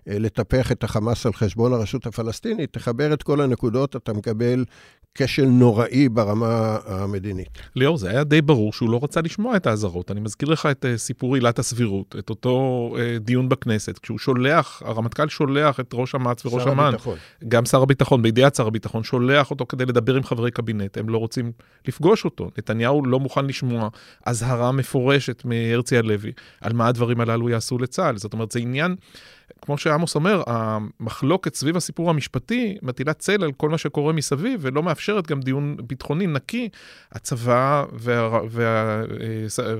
אה, 0.08 0.18
לטפח 0.18 0.72
את 0.72 0.84
החמאס 0.84 1.26
על 1.26 1.32
חשבון 1.32 1.72
הרשות 1.72 2.06
הפלסטינית, 2.06 2.72
תחבר 2.72 3.12
את 3.12 3.22
כל 3.22 3.40
הנקודות, 3.40 3.96
אתה 3.96 4.12
מקבל 4.12 4.64
כשל 5.16 5.44
נוראי 5.44 6.08
ברמה 6.08 6.78
המדינית. 6.86 7.48
ליאור, 7.76 7.96
זה 7.96 8.10
היה 8.10 8.24
די 8.24 8.42
ברור 8.42 8.72
שהוא 8.72 8.90
לא 8.90 9.00
רצה 9.02 9.20
לשמוע 9.20 9.56
את 9.56 9.66
האזהרות. 9.66 10.10
אני 10.10 10.20
מזכיר 10.20 10.48
לך 10.48 10.68
את 10.70 10.84
אה, 10.84 10.98
סיפור 10.98 11.34
עילת 11.34 11.58
הסבירות, 11.58 12.16
את 12.18 12.30
אותו 12.30 12.96
דיון 13.20 13.48
בכנסת, 13.48 13.98
כשהוא 13.98 14.18
שולח, 14.18 14.82
הרמטכ"ל 14.84 15.28
שולח 15.28 15.80
את 15.80 15.90
ראש 15.94 16.14
אמ"ץ 16.14 16.46
וראש 16.46 16.66
אמ"ן, 16.66 16.92
גם 17.48 17.64
שר 17.64 17.82
הביטחון, 17.82 18.22
בידיעת 18.22 18.54
שר 18.54 18.66
הביטחון, 18.66 19.04
שולח 19.04 19.50
אותו 19.50 19.66
כדי 19.66 19.86
לדבר 19.86 20.14
עם 20.14 20.22
חברי 20.22 20.50
קבינט, 20.50 20.98
הם 20.98 21.08
לא 21.08 21.18
רוצים 21.18 21.52
לפגוש 21.88 22.24
אותו. 22.24 22.50
נתניהו 22.58 23.06
לא 23.06 23.20
מוכן 23.20 23.46
לשמוע 23.46 23.88
אזהרה. 24.26 24.72
מפורשת 24.72 25.42
מהרצי 25.44 25.98
הלוי 25.98 26.32
על 26.60 26.72
מה 26.72 26.88
הדברים 26.88 27.20
הללו 27.20 27.48
יעשו 27.48 27.78
לצה"ל. 27.78 28.16
זאת 28.16 28.32
אומרת, 28.32 28.52
זה 28.52 28.58
עניין 28.58 28.96
כמו 29.62 29.78
שעמוס 29.78 30.14
אומר, 30.14 30.42
המחלוקת 30.46 31.54
סביב 31.54 31.76
הסיפור 31.76 32.10
המשפטי 32.10 32.76
מטילה 32.82 33.12
צל 33.12 33.44
על 33.44 33.52
כל 33.52 33.68
מה 33.68 33.78
שקורה 33.78 34.12
מסביב, 34.12 34.60
ולא 34.62 34.82
מאפשרת 34.82 35.26
גם 35.26 35.40
דיון 35.40 35.76
ביטחוני 35.86 36.26
נקי. 36.26 36.68
הצבא 37.12 37.84
וה, 37.92 38.28
וה, 38.30 38.40
וה, 38.50 39.02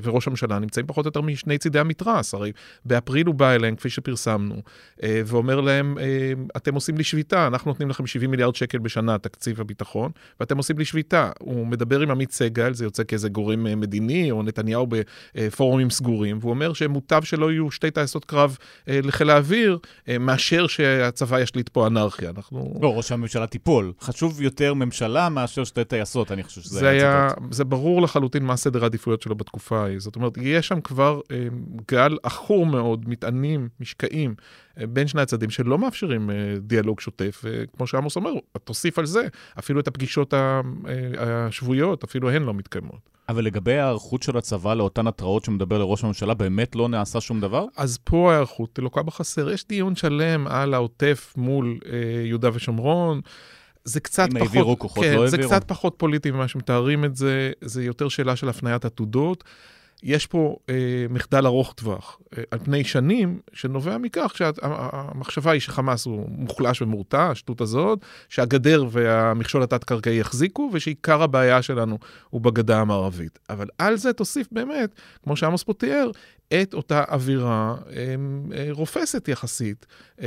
וראש 0.02 0.26
הממשלה 0.26 0.58
נמצאים 0.58 0.86
פחות 0.86 1.04
או 1.04 1.08
יותר 1.08 1.20
משני 1.20 1.58
צידי 1.58 1.78
המתרס. 1.78 2.34
הרי 2.34 2.52
באפריל 2.84 3.26
הוא 3.26 3.34
בא 3.34 3.52
אליהם, 3.52 3.76
כפי 3.76 3.90
שפרסמנו, 3.90 4.62
אה, 5.02 5.22
ואומר 5.26 5.60
להם, 5.60 5.98
אה, 5.98 6.32
אתם 6.56 6.74
עושים 6.74 6.96
לי 6.96 7.04
שביתה, 7.04 7.46
אנחנו 7.46 7.70
נותנים 7.70 7.90
לכם 7.90 8.06
70 8.06 8.30
מיליארד 8.30 8.54
שקל 8.54 8.78
בשנה, 8.78 9.18
תקציב 9.18 9.60
הביטחון, 9.60 10.10
ואתם 10.40 10.56
עושים 10.56 10.78
לי 10.78 10.84
שביתה. 10.84 11.30
הוא 11.38 11.66
מדבר 11.66 12.00
עם 12.00 12.10
עמית 12.10 12.32
סגל, 12.32 12.74
זה 12.74 12.84
יוצא 12.84 13.02
כאיזה 13.08 13.28
גורם 13.28 13.66
אה, 13.66 13.76
מדיני, 13.76 14.30
או 14.30 14.42
נתניהו 14.42 14.86
בפורומים 15.34 15.90
סגורים, 15.90 16.38
והוא 16.40 16.50
אומר 16.50 16.72
שמוטב 16.72 17.22
שלא 17.22 17.52
יהיו 17.52 17.70
שתי 17.70 17.90
טייסות 17.90 18.24
קרב 18.24 18.56
לחיל 18.86 19.30
האוויר. 19.30 19.55
האוויר, 19.56 19.78
אה, 20.08 20.18
מאשר 20.18 20.66
שהצבא 20.66 21.40
ישליט 21.40 21.68
פה 21.68 21.86
אנרכיה. 21.86 22.30
אנחנו... 22.36 22.78
לא, 22.82 22.96
ראש 22.96 23.12
הממשלה 23.12 23.46
תיפול. 23.46 23.92
חשוב 24.00 24.42
יותר 24.42 24.74
ממשלה 24.74 25.28
מאשר 25.28 25.64
שתי 25.64 25.84
טייסות, 25.84 26.32
אני 26.32 26.42
חושב 26.42 26.60
שזה 26.60 26.78
זה 26.78 26.88
היה 26.88 27.12
היה, 27.12 27.28
זה 27.50 27.64
ברור 27.64 28.02
לחלוטין 28.02 28.44
מה 28.44 28.56
סדר 28.56 28.82
העדיפויות 28.82 29.22
שלו 29.22 29.34
בתקופה 29.34 29.82
ההיא. 29.82 29.98
זאת 29.98 30.16
אומרת, 30.16 30.32
יש 30.42 30.68
שם 30.68 30.80
כבר 30.80 31.20
אה, 31.30 31.46
גל 31.90 32.16
עכור 32.22 32.66
מאוד, 32.66 33.08
מטענים, 33.08 33.68
משקעים, 33.80 34.34
בין 34.76 35.06
שני 35.08 35.22
הצדדים, 35.22 35.50
שלא 35.50 35.78
מאפשרים 35.78 36.30
אה, 36.30 36.34
דיאלוג 36.60 37.00
שוטף. 37.00 37.44
אה, 37.46 37.64
כמו 37.76 37.86
שעמוס 37.86 38.16
אומר, 38.16 38.30
תוסיף 38.64 38.98
על 38.98 39.06
זה, 39.06 39.26
אפילו 39.58 39.80
את 39.80 39.88
הפגישות 39.88 40.34
אה, 40.34 40.60
השבועיות, 41.18 42.04
אפילו 42.04 42.30
הן 42.30 42.42
לא 42.42 42.54
מתקיימות. 42.54 43.16
אבל 43.28 43.44
לגבי 43.44 43.72
ההיערכות 43.72 44.22
של 44.22 44.36
הצבא 44.36 44.74
לאותן 44.74 45.06
התראות 45.06 45.44
שמדבר 45.44 45.78
לראש 45.78 46.04
הממשלה, 46.04 46.34
באמת 46.34 46.76
לא 46.76 46.88
נעשה 46.88 47.20
שום 47.20 47.40
דבר? 47.40 47.64
אז 47.76 47.98
פה 48.04 48.30
ההיערכות 48.30 48.78
לוקה 48.78 49.02
בחסר. 49.02 49.50
יש 49.50 49.68
דיון 49.68 49.96
שלם 49.96 50.46
על 50.46 50.74
העוטף 50.74 51.34
מול 51.36 51.78
אה, 51.86 52.26
יהודה 52.26 52.50
ושומרון. 52.54 53.20
זה 53.84 54.00
קצת 54.00 54.24
אם 54.24 54.30
פחות... 54.30 54.42
העבירו 54.46 54.78
כוחות, 54.78 55.04
כן, 55.04 55.14
לא 55.14 55.26
זה 55.26 55.36
העבירו. 55.36 55.52
קצת 55.52 55.68
פחות 55.68 55.94
פוליטי 55.96 56.30
ממה 56.30 56.48
שמתארים 56.48 57.04
את 57.04 57.16
זה, 57.16 57.52
זה 57.60 57.84
יותר 57.84 58.08
שאלה 58.08 58.36
של 58.36 58.48
הפניית 58.48 58.84
עתודות. 58.84 59.44
יש 60.02 60.26
פה 60.26 60.56
אה, 60.68 60.74
מחדל 61.10 61.46
ארוך 61.46 61.72
טווח 61.72 62.20
אה, 62.38 62.42
על 62.50 62.58
פני 62.58 62.84
שנים, 62.84 63.40
שנובע 63.52 63.98
מכך 63.98 64.32
שהמחשבה 64.36 65.50
היא 65.50 65.60
שחמאס 65.60 66.06
הוא 66.06 66.26
מוחלש 66.28 66.82
ומורתע, 66.82 67.30
השטות 67.30 67.60
הזאת, 67.60 67.98
שהגדר 68.28 68.84
והמכשול 68.90 69.62
התת-קרקעי 69.62 70.18
יחזיקו, 70.18 70.70
ושעיקר 70.72 71.22
הבעיה 71.22 71.62
שלנו 71.62 71.98
הוא 72.30 72.40
בגדה 72.40 72.80
המערבית. 72.80 73.38
אבל 73.50 73.66
על 73.78 73.96
זה 73.96 74.12
תוסיף 74.12 74.46
באמת, 74.52 74.94
כמו 75.22 75.36
שעמוס 75.36 75.62
פה 75.62 75.72
תיאר, 75.72 76.10
את 76.54 76.74
אותה 76.74 77.04
אווירה 77.08 77.74
אה, 77.90 78.14
אה, 78.54 78.68
רופסת 78.70 79.28
יחסית 79.28 79.86
אה, 80.22 80.26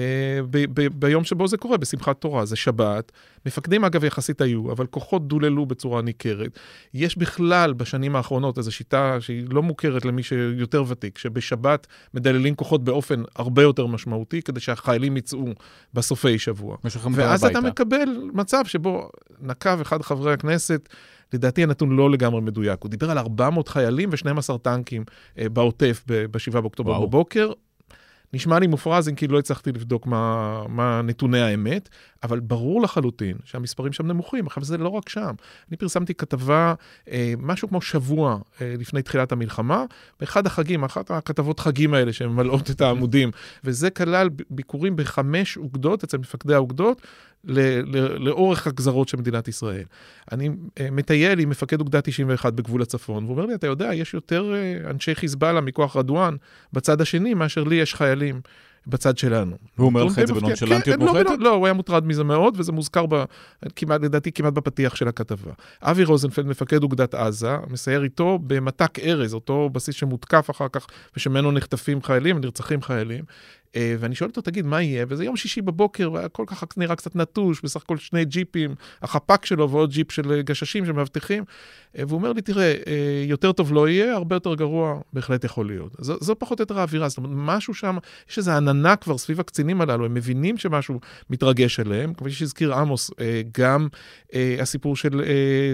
ב- 0.50 0.82
ב- 0.82 1.00
ביום 1.00 1.24
שבו 1.24 1.48
זה 1.48 1.58
קורה, 1.58 1.78
בשמחת 1.78 2.22
תורה. 2.22 2.46
זה 2.46 2.56
שבת. 2.56 3.12
מפקדים, 3.46 3.86
אגב, 3.86 4.04
יחסית 4.04 4.42
היו, 4.42 4.72
אבל 4.72 4.86
כוחות 4.86 5.28
דוללו 5.28 5.66
בצורה 5.66 6.02
ניכרת. 6.02 6.60
יש 6.94 7.18
בכלל 7.18 7.74
בשנים 7.74 8.16
האחרונות 8.16 8.58
איזו 8.58 8.72
שיטה 8.72 9.18
שהיא 9.20 9.46
לא 9.50 9.64
מוכרת 9.64 10.06
למי 10.06 10.24
שיותר 10.24 10.84
ותיק, 10.88 11.18
שבשבת 11.18 11.88
מדללים 12.14 12.56
כוחות 12.56 12.84
באופן 12.84 13.24
הרבה 13.36 13.62
יותר 13.62 13.86
משמעותי, 13.86 14.42
כדי 14.42 14.60
שהחיילים 14.60 15.18
יצאו 15.18 15.46
בסופי 15.94 16.40
שבוע. 16.40 16.78
ואז 17.14 17.46
אתה 17.46 17.58
הביתה. 17.58 17.68
מקבל 17.68 18.30
מצב 18.34 18.66
שבו 18.66 19.10
נקב 19.42 19.82
אחד 19.82 20.02
חברי 20.02 20.34
הכנסת, 20.34 20.90
לדעתי 21.34 21.64
הנתון 21.64 21.96
לא 21.96 22.12
לגמרי 22.12 22.42
מדויק, 22.42 22.84
הוא 22.84 22.90
דיבר 22.90 23.12
על 23.12 23.18
400 23.18 23.68
חיילים 23.68 24.10
ו-12 24.12 24.58
טנקים 24.58 25.04
אה, 25.38 25.50
בעוטף 25.50 26.04
ב-7 26.08 26.62
באוקטובר 26.62 26.92
וואו. 26.92 27.08
בבוקר. 27.08 27.52
נשמע 28.34 28.60
לי 28.60 28.68
מופרז 28.68 29.10
אם 29.10 29.16
כי 29.16 29.28
לא 29.28 29.40
הצלחתי 29.40 29.72
לבדוק 29.72 30.06
מה, 30.06 30.64
מה 30.68 31.02
נתוני 31.04 31.40
האמת, 31.40 31.90
אבל 32.24 32.40
ברור 32.40 32.82
לחלוטין 32.82 33.38
שהמספרים 33.46 33.94
שם 33.94 34.08
נמוכים. 34.08 34.48
עכשיו, 34.48 34.64
זה 34.64 34.78
לא 34.78 34.90
רק 34.90 35.10
שם. 35.10 35.34
אני 35.70 35.78
פרסמתי 35.78 36.14
כתבה 36.14 36.74
אה, 37.12 37.34
משהו 37.38 37.68
כמו 37.68 37.82
שבוע 37.82 38.38
אה, 38.62 38.76
לפני 38.80 39.02
תחילת 39.02 39.32
המלחמה, 39.32 39.86
באחד 40.20 40.46
החגים, 40.46 40.84
אחת 40.84 41.12
הכתבות 41.12 41.60
חגים 41.60 41.94
האלה 41.94 42.14
שממלאות 42.14 42.72
את 42.72 42.82
העמודים, 42.82 43.32
וזה 43.64 43.90
כלל 43.90 44.30
ביקורים 44.50 44.96
בחמש 44.96 45.58
אוגדות 45.58 46.04
אצל 46.04 46.18
מפקדי 46.18 46.54
האוגדות, 46.54 47.02
ל- 47.44 47.98
ל- 47.98 48.28
לאורך 48.28 48.68
הגזרות 48.68 49.08
של 49.08 49.18
מדינת 49.18 49.48
ישראל. 49.48 49.84
אני 50.32 50.50
אה, 50.80 50.92
מטייל 50.92 51.40
עם 51.40 51.50
מפקד 51.50 51.80
אוגדה 51.80 52.02
91 52.02 52.54
בגבול 52.54 52.82
הצפון, 52.82 53.24
והוא 53.24 53.36
אומר 53.36 53.46
לי, 53.46 53.56
אתה 53.56 53.68
יודע, 53.68 53.94
יש 53.94 54.14
יותר 54.14 54.54
אה, 54.56 54.90
אנשי 54.90 55.16
חיזבאללה 55.16 55.62
מכוח 55.62 55.98
רדואן 55.98 56.36
בצד 56.74 57.02
השני, 57.02 57.34
מאשר 57.34 57.64
לי 57.64 57.76
יש 57.76 57.96
חיילים 57.96 58.42
בצד 58.88 59.18
שלנו. 59.18 59.56
והוא 59.78 59.86
אומר 59.86 60.04
לך 60.04 60.20
את 60.20 60.28
זה. 60.28 60.34
בנונשלנטיות 60.34 61.00
כן, 61.00 61.06
לא, 61.06 61.12
מוחלטת? 61.12 61.30
לא, 61.30 61.38
לא, 61.40 61.54
הוא 61.54 61.66
היה 61.66 61.74
מוטרד 61.74 62.06
מזה 62.06 62.24
מאוד, 62.24 62.56
וזה 62.58 62.72
מוזכר 62.72 63.06
ב, 63.10 63.24
כמעט, 63.76 64.02
לדעתי 64.02 64.32
כמעט 64.32 64.54
בפתיח 64.54 64.96
של 64.96 65.08
הכתבה. 65.08 65.52
אבי 65.82 66.04
רוזנפלד, 66.04 66.46
מפקד 66.46 66.84
אוגדת 66.84 67.14
עזה, 67.14 67.58
מסייר 67.70 68.04
איתו 68.04 68.40
במטק 68.48 69.00
ארז, 69.00 69.34
אותו 69.34 69.70
בסיס 69.70 69.96
שמותקף 69.96 70.48
אחר 70.52 70.68
כך, 70.72 70.88
ושממנו 71.18 71.52
נחטפים 71.52 72.04
חיילים, 72.04 72.40
נרצחים 72.40 72.82
חיילים. 72.82 73.24
אה, 73.76 73.96
ואני 74.00 74.16
שואל 74.16 74.30
אותו, 74.30 74.42
תגיד, 74.42 74.66
מה 74.66 74.82
יהיה? 74.82 75.06
וזה 75.10 75.26
יום 75.26 75.36
שישי 75.36 75.62
בבוקר, 75.62 76.12
והכל 76.12 76.44
ככה 76.48 76.66
נראה 76.78 76.96
קצת 76.96 77.16
נטוש, 77.16 77.62
בסך 77.62 77.82
הכל 77.82 77.98
שני 77.98 78.26
ג'יפים, 78.26 78.76
החפ"ק 79.02 79.46
שלו 79.46 79.70
ועוד 79.70 79.92
ג'יפ 79.92 80.12
של 80.12 80.32
אה, 80.32 80.42
גששים 80.42 80.86
שמאבטחים. 80.86 81.44
אה, 81.98 82.04
והוא 82.08 82.18
אומר 82.18 82.34
לי, 82.34 82.42
תראה, 82.42 82.74
אה, 82.88 83.24
יותר 83.26 83.52
טוב 83.52 83.74
לא 83.74 83.90
יהיה, 83.90 84.14
הרבה 84.14 84.36
יותר 84.36 84.56
גרוע 84.56 85.02
בהחלט 85.14 85.44
יכול 85.44 85.68
להיות. 85.68 85.96
זו, 86.00 86.18
זו 86.22 86.36
פחות 86.40 86.60
או 86.60 86.64
יותר 86.64 86.80
האווירה, 86.80 87.10
זאת 87.10 87.18
אומרת, 87.18 87.32
משהו 87.36 87.74
שם, 87.74 87.98
יש 88.30 88.38
איזו 88.38 88.52
עננה 88.52 88.96
כבר 88.96 89.18
סביב 89.18 89.40
הקצינים 89.40 89.82
הללו, 89.82 90.06
הם 90.06 90.14
מבינים 90.14 90.58
שמשהו 90.58 91.00
מתרגש 91.30 91.80
עליהם. 91.80 92.14
כפי 92.14 92.32
שהזכיר 92.32 92.74
עמוס, 92.74 93.12
גם 93.58 93.88
הסיפור 94.62 94.96
של 94.96 95.24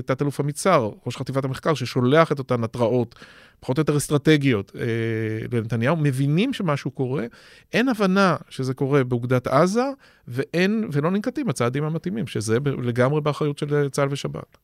תת-אלוף 0.05 0.39
המצר, 0.39 0.89
ראש 1.05 1.17
חטיבת 1.17 1.45
המחקר, 1.45 1.73
ששולח 1.73 2.31
את 2.31 2.39
אותן 2.39 2.63
התראות. 2.63 3.15
פחות 3.59 3.77
או 3.77 3.81
יותר 3.81 3.97
אסטרטגיות 3.97 4.71
אה, 4.75 5.57
לנתניהו, 5.57 5.95
מבינים 5.95 6.53
שמשהו 6.53 6.91
קורה, 6.91 7.25
אין 7.73 7.89
הבנה 7.89 8.35
שזה 8.49 8.73
קורה 8.73 9.03
באוגדת 9.03 9.47
עזה, 9.47 9.89
ואין, 10.27 10.89
ולא 10.91 11.11
ננקטים 11.11 11.49
הצעדים 11.49 11.83
המתאימים, 11.83 12.27
שזה 12.27 12.57
לגמרי 12.83 13.21
באחריות 13.21 13.57
של 13.57 13.75
אה, 13.75 13.89
צה"ל 13.89 14.07
ושב"כ. 14.11 14.57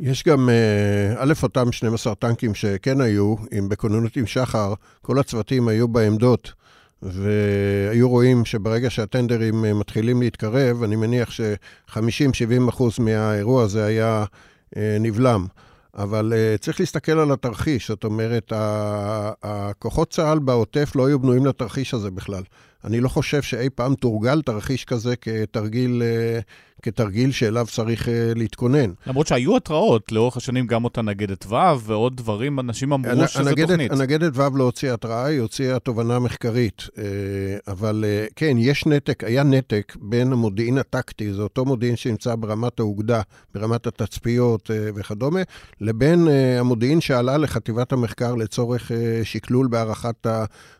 יש 0.00 0.24
גם, 0.24 0.48
אה, 0.48 1.14
א', 1.18 1.32
אותם 1.42 1.72
12 1.72 2.14
טנקים 2.14 2.54
שכן 2.54 3.00
היו, 3.00 3.34
אם 3.58 3.68
בכוננות 3.68 4.16
עם 4.16 4.26
שחר, 4.26 4.74
כל 5.02 5.18
הצוותים 5.18 5.68
היו 5.68 5.88
בעמדות, 5.88 6.52
והיו 7.02 8.08
רואים 8.08 8.44
שברגע 8.44 8.90
שהטנדרים 8.90 9.64
אה, 9.64 9.74
מתחילים 9.74 10.22
להתקרב, 10.22 10.82
אני 10.82 10.96
מניח 10.96 11.30
ש-50-70 11.30 12.68
אחוז 12.68 12.98
מהאירוע 12.98 13.62
הזה 13.62 13.84
היה 13.84 14.24
נבלם. 14.76 15.46
אבל 15.96 16.32
uh, 16.32 16.58
צריך 16.58 16.80
להסתכל 16.80 17.18
על 17.18 17.32
התרחיש, 17.32 17.88
זאת 17.88 18.04
אומרת, 18.04 18.52
הכוחות 19.42 20.10
צה"ל 20.10 20.38
בעוטף 20.38 20.92
לא 20.94 21.06
היו 21.06 21.18
בנויים 21.18 21.46
לתרחיש 21.46 21.94
הזה 21.94 22.10
בכלל. 22.10 22.42
אני 22.84 23.00
לא 23.00 23.08
חושב 23.08 23.42
שאי 23.42 23.70
פעם 23.70 23.94
תורגל 23.94 24.42
תרחיש 24.42 24.84
כזה 24.84 25.16
כתרגיל, 25.16 26.02
uh, 26.02 26.42
כתרגיל 26.84 27.32
שאליו 27.32 27.66
צריך 27.70 28.06
uh, 28.06 28.10
להתכונן. 28.34 28.90
למרות 29.06 29.26
שהיו 29.26 29.56
התראות 29.56 30.12
לאורך 30.12 30.36
השנים, 30.36 30.66
גם 30.66 30.84
אותה 30.84 31.02
נגדת 31.02 31.46
ו' 31.46 31.54
ועוד 31.80 32.16
דברים, 32.16 32.60
אנשים 32.60 32.92
אמרו 32.92 33.10
הנ- 33.10 33.26
שזה 33.26 33.40
הנגדת- 33.50 33.68
תוכנית. 33.68 33.92
הנגדת 33.92 34.32
ו' 34.36 34.56
לא 34.58 34.64
הוציאה 34.64 34.94
התראה, 34.94 35.24
היא 35.24 35.40
הוציאה 35.40 35.78
תובנה 35.78 36.18
מחקרית. 36.18 36.82
אה, 36.98 37.04
אבל 37.68 38.04
אה, 38.06 38.26
כן, 38.36 38.56
יש 38.58 38.86
נתק, 38.86 39.24
היה 39.24 39.42
נתק 39.42 39.96
בין 40.00 40.32
המודיעין 40.32 40.78
הטקטי, 40.78 41.32
זה 41.32 41.42
אותו 41.42 41.64
מודיעין 41.64 41.96
שנמצא 41.96 42.34
ברמת 42.34 42.80
האוגדה, 42.80 43.20
ברמת 43.54 43.86
התצפיות 43.86 44.70
אה, 44.70 44.88
וכדומה, 44.94 45.40
לבין 45.80 46.28
אה, 46.28 46.60
המודיעין 46.60 47.00
שעלה 47.00 47.36
לחטיבת 47.38 47.92
המחקר 47.92 48.34
לצורך 48.34 48.92
אה, 48.92 49.20
שקלול 49.24 49.66
בהערכת 49.66 50.26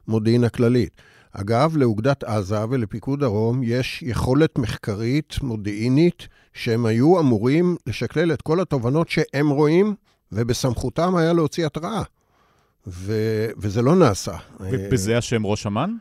המודיעין 0.08 0.44
הכללית. 0.44 0.90
אגב, 1.36 1.76
לאוגדת 1.76 2.24
עזה 2.24 2.64
ולפיקוד 2.70 3.20
דרום 3.20 3.60
יש 3.62 4.02
יכולת 4.02 4.58
מחקרית, 4.58 5.36
מודיעינית, 5.42 6.28
שהם 6.52 6.86
היו 6.86 7.20
אמורים 7.20 7.76
לשקלל 7.86 8.32
את 8.32 8.42
כל 8.42 8.60
התובנות 8.60 9.08
שהם 9.08 9.48
רואים, 9.50 9.94
ובסמכותם 10.32 11.16
היה 11.16 11.32
להוציא 11.32 11.66
התראה. 11.66 12.02
ו- 12.86 13.48
וזה 13.56 13.82
לא 13.82 13.96
נעשה. 13.96 14.36
ובזה 14.60 15.18
השם 15.18 15.46
ראש 15.46 15.66
אמ"ן? 15.66 15.94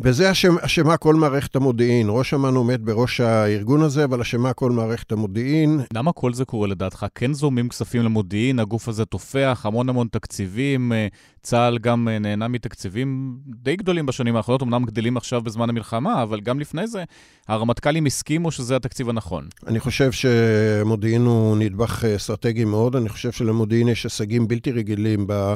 בזה 0.00 0.30
אשם, 0.30 0.58
אשמה 0.58 0.96
כל 0.96 1.14
מערכת 1.14 1.56
המודיעין. 1.56 2.06
ראש 2.10 2.34
אמ"ן 2.34 2.54
עומד 2.54 2.80
בראש 2.84 3.20
הארגון 3.20 3.82
הזה, 3.82 4.04
אבל 4.04 4.20
אשמה 4.20 4.52
כל 4.52 4.70
מערכת 4.70 5.12
המודיעין. 5.12 5.80
למה 5.94 6.12
כל 6.12 6.34
זה 6.34 6.44
קורה 6.44 6.68
לדעתך? 6.68 7.06
כן 7.14 7.32
זורמים 7.32 7.68
כספים 7.68 8.02
למודיעין, 8.02 8.58
הגוף 8.58 8.88
הזה 8.88 9.04
תופח, 9.04 9.60
המון 9.64 9.88
המון 9.88 10.08
תקציבים, 10.10 10.92
אה, 10.92 11.06
צה"ל 11.42 11.78
גם 11.78 12.08
אה, 12.08 12.18
נהנה 12.18 12.48
מתקציבים 12.48 13.38
די 13.46 13.76
גדולים 13.76 14.06
בשנים 14.06 14.36
האחרונות, 14.36 14.62
אמנם 14.62 14.84
גדלים 14.84 15.16
עכשיו 15.16 15.42
בזמן 15.42 15.68
המלחמה, 15.68 16.22
אבל 16.22 16.40
גם 16.40 16.60
לפני 16.60 16.86
זה, 16.86 17.04
הרמטכ"לים 17.48 18.06
הסכימו 18.06 18.50
שזה 18.50 18.76
התקציב 18.76 19.08
הנכון. 19.08 19.48
אני 19.66 19.80
חושב 19.80 20.12
שמודיעין 20.12 21.22
הוא 21.22 21.56
נדבך 21.56 22.04
אה, 22.04 22.16
אסטרטגי 22.16 22.64
מאוד. 22.64 22.96
אני 22.96 23.08
חושב 23.08 23.32
שלמודיעין 23.32 23.88
יש 23.88 24.04
הישגים 24.04 24.48
בלתי 24.48 24.72
רגילים 24.72 25.24
ב... 25.26 25.54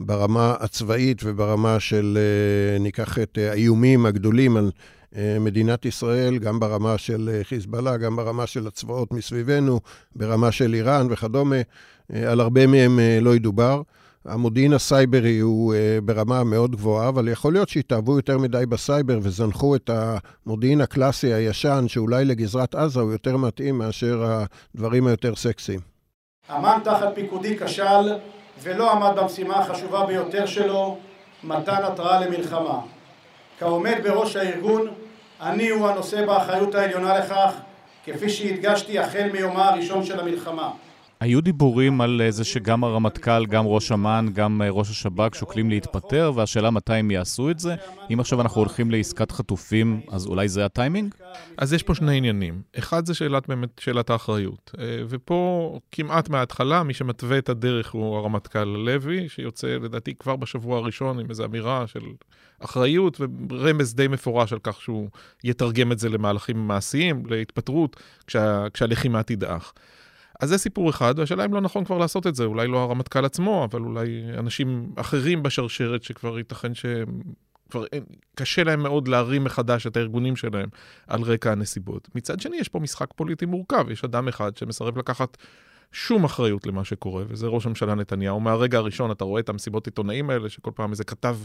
ברמה 0.00 0.54
הצבאית 0.60 1.20
וברמה 1.24 1.80
של, 1.80 2.18
אה, 2.20 2.78
ניקח 2.78 3.18
את 3.18 3.38
אה, 3.38 3.50
האיומים 3.50 4.06
הגדולים 4.06 4.56
על 4.56 4.70
אה, 5.16 5.36
מדינת 5.40 5.84
ישראל, 5.84 6.38
גם 6.38 6.60
ברמה 6.60 6.98
של 6.98 7.40
חיזבאללה, 7.42 7.96
גם 7.96 8.16
ברמה 8.16 8.46
של 8.46 8.66
הצבאות 8.66 9.12
מסביבנו, 9.12 9.80
ברמה 10.16 10.52
של 10.52 10.74
איראן 10.74 11.06
וכדומה. 11.10 11.56
על 12.12 12.40
הרבה 12.40 12.66
מהם 12.66 12.98
לא 13.20 13.36
ידובר. 13.36 13.82
המודיעין 14.24 14.72
הסייברי 14.72 15.38
הוא 15.38 15.74
ברמה 16.04 16.44
מאוד 16.44 16.76
גבוהה, 16.76 17.08
אבל 17.08 17.28
יכול 17.28 17.52
להיות 17.52 17.68
שהתאהבו 17.68 18.16
יותר 18.16 18.38
מדי 18.38 18.66
בסייבר 18.68 19.18
וזנחו 19.22 19.76
את 19.76 19.90
המודיעין 20.46 20.80
הקלאסי 20.80 21.32
הישן, 21.32 21.84
שאולי 21.88 22.24
לגזרת 22.24 22.74
עזה 22.74 23.00
הוא 23.00 23.12
יותר 23.12 23.36
מתאים 23.36 23.78
מאשר 23.78 24.44
הדברים 24.74 25.06
היותר 25.06 25.34
סקסיים. 25.34 25.80
אמ"ן 26.50 26.78
תחת 26.84 27.08
פיקודי 27.14 27.56
כשל 27.58 28.12
ולא 28.62 28.92
עמד 28.92 29.18
במשימה 29.18 29.54
החשובה 29.54 30.06
ביותר 30.06 30.46
שלו, 30.46 30.98
מתן 31.44 31.82
התראה 31.84 32.20
למלחמה. 32.20 32.80
כעומד 33.58 33.94
בראש 34.02 34.36
הארגון, 34.36 34.88
אני 35.40 35.68
הוא 35.68 35.88
הנושא 35.88 36.26
באחריות 36.26 36.74
העליונה 36.74 37.18
לכך, 37.18 37.52
כפי 38.04 38.28
שהדגשתי 38.30 38.98
החל 38.98 39.30
מיומה 39.32 39.68
הראשון 39.68 40.04
של 40.04 40.20
המלחמה. 40.20 40.70
היו 41.24 41.40
דיבורים 41.40 42.00
על 42.00 42.22
זה 42.30 42.44
שגם 42.44 42.84
הרמטכ"ל, 42.84 43.46
גם 43.46 43.66
ראש 43.66 43.92
אמ"ן, 43.92 44.26
גם 44.34 44.62
אה, 44.62 44.70
ראש 44.70 44.90
השב"כ 44.90 45.34
שוקלים 45.34 45.70
להתפטר, 45.70 46.32
והשאלה 46.34 46.70
מתי 46.70 46.94
הם 46.94 47.10
יעשו 47.10 47.50
את 47.50 47.58
זה. 47.58 47.74
אם 48.12 48.20
עכשיו 48.20 48.40
אנחנו 48.40 48.60
הולכים 48.60 48.90
לעסקת 48.90 49.30
חטופים, 49.30 50.00
אז 50.08 50.26
אולי 50.26 50.48
זה 50.48 50.64
הטיימינג? 50.64 51.14
אז 51.58 51.72
יש 51.72 51.82
פה 51.82 51.94
שני 51.94 52.16
עניינים. 52.16 52.62
אחד 52.78 53.06
זה 53.06 53.14
שאלת 53.14 53.48
באמת, 53.48 53.68
שאלת 53.80 54.10
האחריות. 54.10 54.70
אה, 54.78 54.84
ופה 55.08 55.78
כמעט 55.92 56.28
מההתחלה, 56.28 56.82
מי 56.82 56.94
שמתווה 56.94 57.38
את 57.38 57.48
הדרך 57.48 57.92
הוא 57.92 58.16
הרמטכ"ל 58.16 58.64
לוי, 58.64 59.28
שיוצא 59.28 59.66
לדעתי 59.66 60.14
כבר 60.14 60.36
בשבוע 60.36 60.78
הראשון 60.78 61.20
עם 61.20 61.26
איזו 61.30 61.44
אמירה 61.44 61.86
של 61.86 62.04
אחריות 62.60 63.20
ורמז 63.50 63.94
די 63.94 64.08
מפורש 64.08 64.52
על 64.52 64.58
כך 64.62 64.80
שהוא 64.80 65.08
יתרגם 65.44 65.92
את 65.92 65.98
זה 65.98 66.08
למהלכים 66.08 66.68
מעשיים, 66.68 67.22
להתפטרות, 67.26 67.96
כשה, 68.26 68.66
כשהלחימה 68.74 69.22
תדעך. 69.22 69.72
אז 70.44 70.50
זה 70.50 70.58
סיפור 70.58 70.90
אחד, 70.90 71.14
והשאלה 71.16 71.44
אם 71.44 71.54
לא 71.54 71.60
נכון 71.60 71.84
כבר 71.84 71.98
לעשות 71.98 72.26
את 72.26 72.34
זה, 72.34 72.44
אולי 72.44 72.68
לא 72.68 72.78
הרמטכ"ל 72.78 73.24
עצמו, 73.24 73.64
אבל 73.64 73.80
אולי 73.80 74.22
אנשים 74.38 74.92
אחרים 74.96 75.42
בשרשרת 75.42 76.02
שכבר 76.02 76.38
ייתכן 76.38 76.74
שהם... 76.74 77.20
כבר 77.70 77.84
קשה 78.34 78.64
להם 78.64 78.82
מאוד 78.82 79.08
להרים 79.08 79.44
מחדש 79.44 79.86
את 79.86 79.96
הארגונים 79.96 80.36
שלהם 80.36 80.68
על 81.06 81.22
רקע 81.22 81.52
הנסיבות. 81.52 82.08
מצד 82.14 82.40
שני, 82.40 82.56
יש 82.56 82.68
פה 82.68 82.78
משחק 82.78 83.06
פוליטי 83.16 83.46
מורכב, 83.46 83.90
יש 83.90 84.04
אדם 84.04 84.28
אחד 84.28 84.56
שמסרב 84.56 84.98
לקחת 84.98 85.36
שום 85.92 86.24
אחריות 86.24 86.66
למה 86.66 86.84
שקורה, 86.84 87.24
וזה 87.28 87.46
ראש 87.46 87.66
הממשלה 87.66 87.94
נתניהו. 87.94 88.40
מהרגע 88.40 88.78
הראשון 88.78 89.10
אתה 89.10 89.24
רואה 89.24 89.40
את 89.40 89.48
המסיבות 89.48 89.86
עיתונאים 89.86 90.30
האלה, 90.30 90.48
שכל 90.48 90.70
פעם 90.74 90.90
איזה 90.90 91.04
כתב 91.04 91.36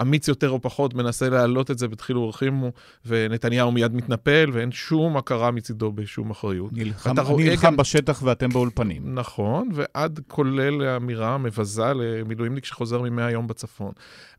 אמיץ 0.00 0.28
יותר 0.28 0.50
או 0.50 0.60
פחות 0.60 0.94
מנסה 0.94 1.28
להעלות 1.28 1.70
את 1.70 1.78
זה 1.78 1.88
בדחילו 1.88 2.20
ורחימו, 2.20 2.72
ונתניהו 3.06 3.72
מיד 3.72 3.94
מתנפל, 3.94 4.50
ואין 4.52 4.72
שום 4.72 5.16
הכרה 5.16 5.50
מצידו 5.50 5.92
בשום 5.92 6.30
אחריות. 6.30 6.72
נלחם, 6.72 7.14
נלחם 7.38 7.66
גם... 7.66 7.76
בשטח 7.76 8.22
ואתם 8.22 8.48
באולפנים. 8.48 9.14
נכון, 9.14 9.68
ועד 9.72 10.20
כולל 10.28 10.82
האמירה 10.82 11.34
המבזה 11.34 11.92
למילואימניק 11.94 12.64
שחוזר 12.64 13.02
ממאה 13.02 13.30
יום 13.30 13.46
בצפון. 13.46 13.92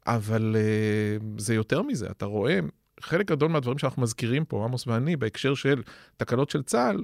אבל 0.07 0.55
uh, 0.55 1.41
זה 1.41 1.55
יותר 1.55 1.81
מזה, 1.81 2.07
אתה 2.11 2.25
רואה... 2.25 2.59
חלק 3.01 3.31
גדול 3.31 3.51
מהדברים 3.51 3.77
שאנחנו 3.77 4.01
מזכירים 4.01 4.45
פה, 4.45 4.63
עמוס 4.65 4.87
ואני, 4.87 5.15
בהקשר 5.15 5.53
של 5.53 5.81
תקלות 6.17 6.49
של 6.49 6.63
צה"ל, 6.63 7.03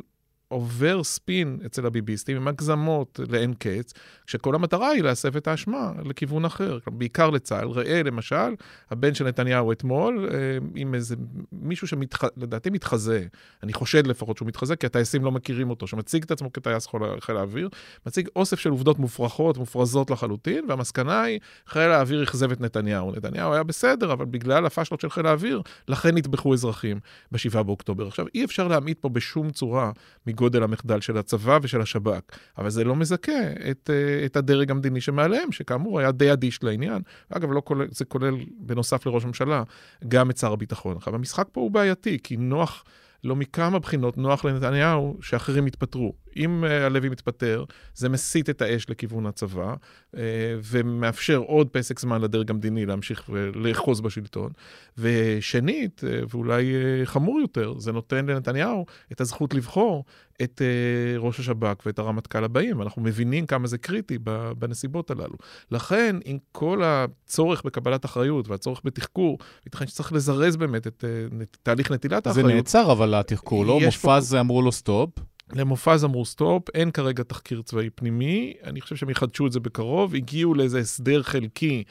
עובר 0.51 1.03
ספין 1.03 1.59
אצל 1.65 1.85
הביביסטים 1.85 2.37
עם 2.37 2.47
הגזמות 2.47 3.19
לאין 3.29 3.53
קץ, 3.53 3.93
כשכל 4.27 4.55
המטרה 4.55 4.89
היא 4.89 5.03
להסב 5.03 5.35
את 5.35 5.47
האשמה 5.47 5.91
לכיוון 6.05 6.45
אחר, 6.45 6.77
בעיקר 6.87 7.29
לצה"ל. 7.29 7.69
ראה 7.69 8.03
למשל, 8.03 8.55
הבן 8.89 9.13
של 9.13 9.27
נתניהו 9.27 9.71
אתמול, 9.71 10.29
אה, 10.31 10.37
עם 10.75 10.95
איזה 10.95 11.15
מישהו 11.51 11.87
שלדעתי 11.87 12.69
שמתח... 12.69 12.73
מתחזה, 12.73 13.25
אני 13.63 13.73
חושד 13.73 14.07
לפחות 14.07 14.37
שהוא 14.37 14.47
מתחזה, 14.47 14.75
כי 14.75 14.85
הטייסים 14.85 15.23
לא 15.23 15.31
מכירים 15.31 15.69
אותו, 15.69 15.87
שמציג 15.87 16.23
את 16.23 16.31
עצמו 16.31 16.53
כטייס 16.53 16.87
חיל 17.19 17.37
האוויר, 17.37 17.69
מציג 18.05 18.27
אוסף 18.35 18.59
של 18.59 18.69
עובדות 18.69 18.99
מופרכות, 18.99 19.57
מופרזות 19.57 20.11
לחלוטין, 20.11 20.65
והמסקנה 20.69 21.21
היא, 21.21 21.39
חיל 21.67 21.81
האוויר 21.81 22.23
אכזב 22.23 22.51
את 22.51 22.61
נתניהו. 22.61 23.11
נתניהו 23.11 23.53
היה 23.53 23.63
בסדר, 23.63 24.13
אבל 24.13 24.25
בגלל 24.25 24.65
הפאשלות 24.65 25.01
של 25.01 25.09
חיל 25.09 25.25
האוויר, 25.25 25.61
לכן 25.87 26.17
נטבחו 26.17 26.53
אזרחים 26.53 26.99
ב-7 27.31 27.63
באוקטובר. 27.63 28.07
עכשיו, 28.07 28.25
אי 28.35 28.45
אפשר 28.45 28.67
להעמיד 28.67 28.97
פה 28.99 29.09
בשום 29.09 29.51
צורה 29.51 29.91
גודל 30.41 30.63
המחדל 30.63 31.01
של 31.01 31.17
הצבא 31.17 31.59
ושל 31.61 31.81
השב"כ. 31.81 32.21
אבל 32.57 32.69
זה 32.69 32.83
לא 32.83 32.95
מזכה 32.95 33.41
את, 33.71 33.89
אה, 33.93 34.25
את 34.25 34.35
הדרג 34.35 34.71
המדיני 34.71 35.01
שמעליהם, 35.01 35.51
שכאמור 35.51 35.99
היה 35.99 36.11
די 36.11 36.33
אדיש 36.33 36.63
לעניין. 36.63 37.01
אגב, 37.29 37.51
לא 37.51 37.61
כולל, 37.65 37.87
זה 37.91 38.05
כולל, 38.05 38.35
בנוסף 38.59 39.05
לראש 39.05 39.23
הממשלה, 39.23 39.63
גם 40.07 40.29
את 40.29 40.37
שר 40.37 40.53
הביטחון. 40.53 40.97
עכשיו, 40.97 41.15
המשחק 41.15 41.47
פה 41.51 41.61
הוא 41.61 41.71
בעייתי, 41.71 42.17
כי 42.23 42.37
נוח... 42.37 42.83
לא 43.23 43.35
מכמה 43.35 43.79
בחינות 43.79 44.17
נוח 44.17 44.45
לנתניהו 44.45 45.17
שאחרים 45.21 45.67
יתפטרו. 45.67 46.13
אם 46.37 46.63
uh, 46.63 46.67
הלוי 46.67 47.09
מתפטר, 47.09 47.63
זה 47.95 48.09
מסיט 48.09 48.49
את 48.49 48.61
האש 48.61 48.89
לכיוון 48.89 49.25
הצבא, 49.25 49.73
uh, 49.73 50.17
ומאפשר 50.63 51.37
עוד 51.37 51.69
פסק 51.69 51.99
זמן 51.99 52.21
לדרג 52.21 52.49
המדיני 52.49 52.85
להמשיך 52.85 53.29
ולאחוז 53.29 54.01
בשלטון. 54.01 54.51
ושנית, 54.97 56.03
uh, 56.03 56.27
ואולי 56.29 56.73
uh, 56.73 57.05
חמור 57.05 57.39
יותר, 57.39 57.73
זה 57.77 57.91
נותן 57.91 58.25
לנתניהו 58.25 58.85
את 59.11 59.21
הזכות 59.21 59.53
לבחור 59.53 60.05
את 60.43 60.61
uh, 60.61 61.19
ראש 61.19 61.39
השב"כ 61.39 61.83
ואת 61.85 61.99
הרמטכ"ל 61.99 62.43
הבאים. 62.43 62.81
אנחנו 62.81 63.01
מבינים 63.01 63.45
כמה 63.45 63.67
זה 63.67 63.77
קריטי 63.77 64.17
בנסיבות 64.57 65.11
הללו. 65.11 65.35
לכן, 65.71 66.15
עם 66.25 66.37
כל 66.51 66.81
הצורך 66.83 67.63
בקבלת 67.65 68.05
אחריות 68.05 68.47
והצורך 68.47 68.81
בתחקור, 68.83 69.37
ייתכן 69.65 69.87
שצריך 69.87 70.13
לזרז 70.13 70.55
באמת 70.55 70.87
את, 70.87 71.03
uh, 71.03 71.41
את 71.41 71.57
תהליך 71.63 71.91
נטילת 71.91 72.27
האחריות. 72.27 72.49
זה 72.49 72.55
נעצר, 72.55 72.91
אבל 72.91 73.13
התחקור, 73.13 73.65
לא? 73.65 73.79
מופז 73.85 74.33
פה... 74.33 74.39
אמרו 74.39 74.61
לו 74.61 74.71
סטופ. 74.71 75.09
למופז 75.53 76.05
אמרו 76.05 76.25
סטופ, 76.25 76.69
אין 76.73 76.91
כרגע 76.91 77.23
תחקיר 77.23 77.61
צבאי 77.61 77.89
פנימי, 77.89 78.53
אני 78.63 78.81
חושב 78.81 78.95
שהם 78.95 79.09
יחדשו 79.09 79.47
את 79.47 79.51
זה 79.51 79.59
בקרוב, 79.59 80.15
הגיעו 80.15 80.53
לאיזה 80.53 80.79
הסדר 80.79 81.23
חלקי 81.23 81.83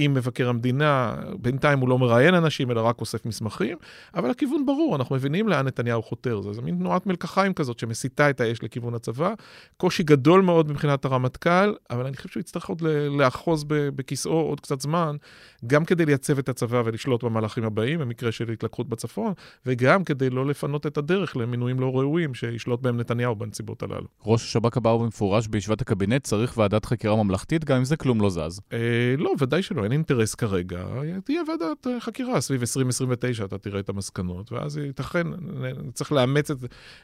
עם 0.00 0.14
מבקר 0.14 0.48
המדינה, 0.48 1.14
בינתיים 1.40 1.78
הוא 1.78 1.88
לא 1.88 1.98
מראיין 1.98 2.34
אנשים, 2.34 2.70
אלא 2.70 2.80
רק 2.80 3.00
אוסף 3.00 3.26
מסמכים, 3.26 3.76
אבל 4.14 4.30
הכיוון 4.30 4.66
ברור, 4.66 4.96
אנחנו 4.96 5.16
מבינים 5.16 5.48
לאן 5.48 5.66
נתניהו 5.66 6.02
חותר. 6.02 6.40
זה, 6.40 6.52
זה 6.52 6.62
מין 6.62 6.76
תנועת 6.76 7.06
מלקחיים 7.06 7.54
כזאת 7.54 7.78
שמסיטה 7.78 8.30
את 8.30 8.40
האש 8.40 8.62
לכיוון 8.62 8.94
הצבא. 8.94 9.34
קושי 9.76 10.02
גדול 10.02 10.40
מאוד 10.40 10.70
מבחינת 10.70 11.04
הרמטכ"ל, 11.04 11.74
אבל 11.90 12.06
אני 12.06 12.16
חושב 12.16 12.28
שהוא 12.28 12.40
יצטרך 12.40 12.68
עוד 12.68 12.82
לאחוז 13.10 13.64
בכיסאו 13.68 14.32
עוד 14.32 14.60
קצת 14.60 14.80
זמן, 14.80 15.16
גם 15.66 15.84
כדי 15.84 16.06
לייצב 16.06 16.38
את 16.38 16.48
הצבא 16.48 16.82
ולשלוט 16.84 17.24
במהלכים 17.24 17.64
הבאים, 17.64 18.00
במקרה 18.00 18.32
של 18.32 18.50
התלקחות 18.50 18.88
בצפון, 18.88 19.32
וגם 19.66 20.04
כדי 20.04 20.30
לא 20.30 20.46
לפנות 20.46 20.86
את 20.86 20.98
הדרך 20.98 21.36
למינויים 21.36 21.80
לא 21.80 21.90
ראויים 21.94 22.34
שישלוט 22.34 22.80
בהם 22.80 22.96
נתניהו 22.96 23.36
בנסיבות 23.36 23.82
הללו. 23.82 24.06
ראש 24.24 24.44
השב"כ 24.44 24.76
אמר 24.76 24.96
במפורש 24.96 25.46
בישיבת 25.46 25.80
הקבינט, 25.80 26.24
צריך 26.24 26.58
ועדת 26.58 26.84
חקירה 26.84 27.16
ממלכתית, 27.16 27.64
גם 27.64 27.76
אם 27.76 27.84
זה 27.84 27.96
כלום 27.96 28.20
לא 28.20 28.30
זז. 28.30 28.60
אה, 28.72 28.78
לא, 29.18 29.32
ודאי 29.38 29.62
שלא. 29.62 29.87
אין 29.88 29.92
אינטרס 29.92 30.34
כרגע, 30.34 30.84
תהיה 31.24 31.42
ועדת 31.48 31.86
אה, 31.86 32.00
חקירה 32.00 32.40
סביב 32.40 32.60
2029, 32.60 33.44
אתה 33.44 33.58
תראה 33.58 33.80
את 33.80 33.88
המסקנות, 33.88 34.52
ואז 34.52 34.76
ייתכן, 34.76 35.26
צריך 35.92 36.12
לאמץ 36.12 36.50
את 36.50 36.58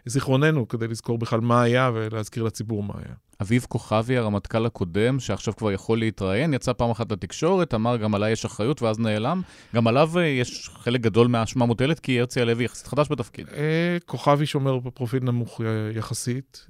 זיכרוננו 0.07 0.69
כדי 0.69 0.89
לזכור 0.89 1.19
בכלל 1.19 1.41
מה 1.41 1.63
היה 1.63 1.91
ולהזכיר 1.95 2.43
לציבור 2.43 2.83
מה 2.83 2.95
היה. 2.97 3.15
אביב 3.43 3.67
כוכבי, 3.69 4.17
הרמטכ"ל 4.17 4.67
הקודם, 4.67 5.21
שעכשיו 5.21 5.57
כבר 5.57 5.73
יכול 5.73 5.99
להתראיין, 5.99 6.55
יצא 6.55 6.73
פעם 6.73 6.91
אחת 6.91 7.13
לתקשורת, 7.13 7.75
אמר 7.75 7.97
גם 7.97 8.15
עליי 8.15 8.33
יש 8.33 8.45
אחריות 8.45 8.83
ואז 8.83 8.99
נעלם. 8.99 9.43
גם 9.75 9.87
עליו 9.87 10.11
אה, 10.19 10.23
יש 10.23 10.71
חלק 10.75 11.01
גדול 11.01 11.27
מהאשמה 11.27 11.67
מוטלת, 11.67 12.01
כי 12.01 12.21
הרצי 12.21 12.41
הלוי 12.41 12.65
יחסית 12.65 12.87
חדש 12.87 13.07
בתפקיד. 13.11 13.49
אה, 13.49 13.97
כוכבי 14.07 14.47
שומר 14.47 14.79
בפרופיל 14.79 15.23
נמוך 15.23 15.61
יחסית, 15.95 16.67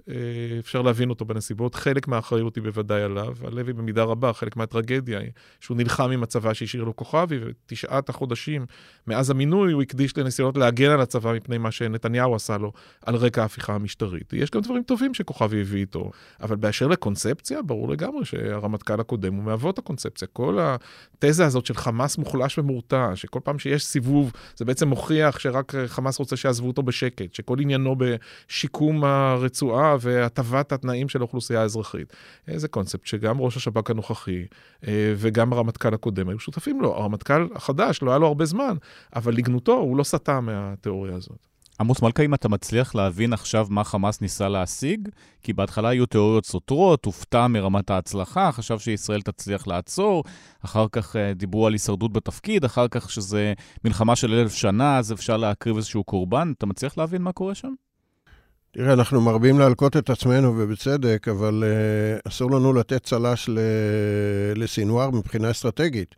אפשר 0.59 0.83
להבין 0.83 1.11
אותו 1.11 1.25
בנסיבות. 1.25 1.75
חלק 1.75 2.09
מהאחריות 2.09 2.57
היא 2.57 2.65
בוודאי 2.65 3.03
עליו. 3.03 3.35
הלוי 3.45 3.73
במידה 3.73 4.03
רבה, 4.03 4.33
חלק 4.33 4.57
מהטרגדיה 4.57 5.19
היא 5.19 5.31
שהוא 5.61 5.77
נלחם 5.77 6.11
עם 6.11 6.23
הצבא 6.23 6.55
שהשאיר 6.55 6.85
לו 6.85 6.97
כוכבי, 6.97 7.39
ותשעת 7.43 8.09
החודשים 8.09 8.67
מאז 9.07 9.31
המינוי 9.31 9.73
הוא 9.73 9.83
הקדיש 9.83 10.19
לניסיונות 10.19 10.57
להגן 10.57 10.91
על 10.91 11.01
הצבא 11.01 11.33
מפני 11.33 11.59
מה 11.59 11.71
שנתניהו 11.71 12.35
עשה 12.35 12.59
לו 12.59 12.73
על 13.07 13.15
רקע 13.15 13.43
ההפיכה 13.43 13.75
המשטרית. 13.75 14.33
יש 14.33 14.51
גם 14.51 14.61
דברים 14.61 14.83
טובים 14.83 15.15
שכוכבי 15.15 15.61
הביא 15.61 15.81
איתו, 15.81 16.11
אבל 16.41 16.54
באשר 16.57 16.87
לקונספציה, 16.87 17.63
ברור 17.63 17.89
לגמרי 17.89 18.25
שהרמטכ"ל 18.25 19.01
הקודם 19.01 19.35
הוא 19.35 19.45
מאבות 19.45 19.79
הקונספציה. 19.79 20.29
כל 20.33 20.59
התזה 20.61 21.47
הזאת 21.47 21.67
של 21.67 21.75
חמאס 21.75 22.19
מוחלש 22.19 22.59
ומורתע, 22.59 23.11
שכל 23.15 23.41
פעם 23.45 23.59
שיש 23.59 23.85
סיבוב, 23.85 24.33
זה 24.57 24.65
בעצם 24.65 24.89
מוכיח 24.89 25.39
שרק 25.39 25.73
חמאס 25.87 26.19
רוצה 26.19 26.37
שיעזבו 26.37 26.67
אותו 26.67 26.83
בשקט, 26.83 27.35
שכל 27.35 27.61
עניינו 27.61 27.97
בשיקום 27.99 29.05
הרצועה 29.05 29.97
והטבת 30.01 30.73
התנאים 30.73 31.09
של 31.09 31.19
האוכלוסייה 31.19 31.63
האזרחית. 31.63 32.13
זה 32.57 32.69
קונספט 32.69 33.07
שגם 33.07 33.41
ראש 33.41 33.57
השב"כ 33.57 33.91
הנוכחי 33.91 34.45
אה, 34.87 35.15
וגם 35.17 35.53
הרמטכ"ל 35.53 35.95
הקודם 35.95 36.29
היו 36.29 36.39
שותפים 36.39 36.81
לו. 36.81 36.95
הרמטכ"ל 36.95 37.49
החדש, 37.55 38.03
לא 38.03 38.11
היה 38.11 38.19
לו 38.19 38.27
הרבה 38.27 38.45
זמן, 38.45 38.77
אבל 39.17 39.35
לגנותו, 39.35 39.73
הוא 39.73 39.97
לא 39.97 40.03
סטה 40.05 40.41
מהתיאוריה 40.41 41.15
הזאת. 41.17 41.54
עמוס 41.81 42.03
מלכה, 42.03 42.23
אם 42.23 42.35
אתה 42.35 42.49
מצליח 42.49 42.95
להבין 42.95 43.33
עכשיו 43.33 43.67
מה 43.71 43.85
חמאס 43.85 44.21
ניסה 44.21 44.49
להשיג, 44.49 45.09
כי 45.43 45.53
בהתחלה 45.53 45.89
היו 45.89 46.07
תיאוריות 46.07 46.47
סותרות, 46.47 47.05
הופתע 47.05 47.47
מרמת 47.47 47.91
ההצלחה, 47.91 48.53
חשב 48.53 48.79
שישראל 48.79 49.23
תצליח 49.23 49.67
לעצור, 49.67 50.25
אחר 50.65 50.87
כך 50.93 51.17
uh, 51.17 51.19
דיברו 51.35 51.67
על 51.67 51.73
הישרדות 51.73 52.13
בתפקיד, 52.13 52.65
אחר 52.65 52.89
כך 52.89 53.11
שזה 53.11 53.53
מלחמה 53.85 54.17
של 54.17 54.35
אלף 54.35 54.55
שנה, 54.55 54.99
אז 54.99 55.13
אפשר 55.13 55.37
להקריב 55.37 55.77
איזשהו 55.77 56.05
קורבן. 56.05 56.53
אתה 56.59 56.67
מצליח 56.67 56.99
להבין 56.99 57.23
מה 57.23 57.33
קורה 57.33 57.55
שם? 57.55 57.73
תראה, 58.71 58.93
אנחנו 58.93 59.21
מרבים 59.21 59.59
להלקות 59.59 59.97
את 59.97 60.11
עצמנו, 60.11 60.55
ובצדק, 60.59 61.29
אבל 61.29 61.65
uh, 61.65 62.29
אסור 62.29 62.51
לנו 62.51 62.73
לתת 62.73 63.03
צל"ש 63.05 63.51
לסינואר 64.57 65.11
מבחינה 65.11 65.51
אסטרטגית. 65.51 66.15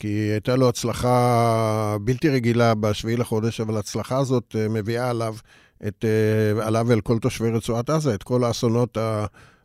כי 0.00 0.08
הייתה 0.08 0.56
לו 0.56 0.68
הצלחה 0.68 1.96
בלתי 2.00 2.28
רגילה 2.28 2.74
בשביעי 2.74 3.16
לחודש, 3.16 3.60
אבל 3.60 3.76
ההצלחה 3.76 4.18
הזאת 4.18 4.54
uh, 4.54 4.72
מביאה 4.72 5.10
עליו, 5.10 5.34
את, 5.86 6.04
uh, 6.04 6.62
עליו 6.62 6.84
ואל 6.88 7.00
כל 7.00 7.18
תושבי 7.18 7.50
רצועת 7.50 7.90
עזה, 7.90 8.14
את 8.14 8.22
כל 8.22 8.44
האסונות 8.44 8.98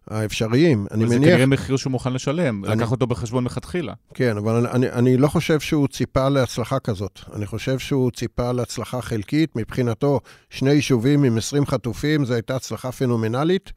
האפשריים. 0.07 0.85
אני 0.91 1.03
אבל 1.03 1.09
זה 1.09 1.19
מניח... 1.19 1.29
כנראה 1.31 1.45
מחיר 1.45 1.77
שהוא 1.77 1.91
מוכן 1.91 2.13
לשלם, 2.13 2.65
אני- 2.65 2.75
לקח 2.75 2.91
אותו 2.91 3.07
בחשבון 3.07 3.43
מלכתחילה. 3.43 3.93
כן, 4.13 4.37
אבל 4.37 4.55
אני, 4.55 4.69
אני, 4.71 4.91
אני 4.91 5.17
לא 5.17 5.27
חושב 5.27 5.59
שהוא 5.59 5.87
ציפה 5.87 6.29
להצלחה 6.29 6.79
כזאת. 6.79 7.19
אני 7.35 7.45
חושב 7.45 7.79
שהוא 7.79 8.11
ציפה 8.11 8.51
להצלחה 8.51 9.01
חלקית. 9.01 9.55
מבחינתו, 9.55 10.19
שני 10.49 10.71
יישובים 10.71 11.23
עם 11.23 11.37
20 11.37 11.65
חטופים, 11.65 12.25
זו 12.25 12.33
הייתה 12.33 12.55
הצלחה 12.55 12.91
פנומנלית. 12.91 13.71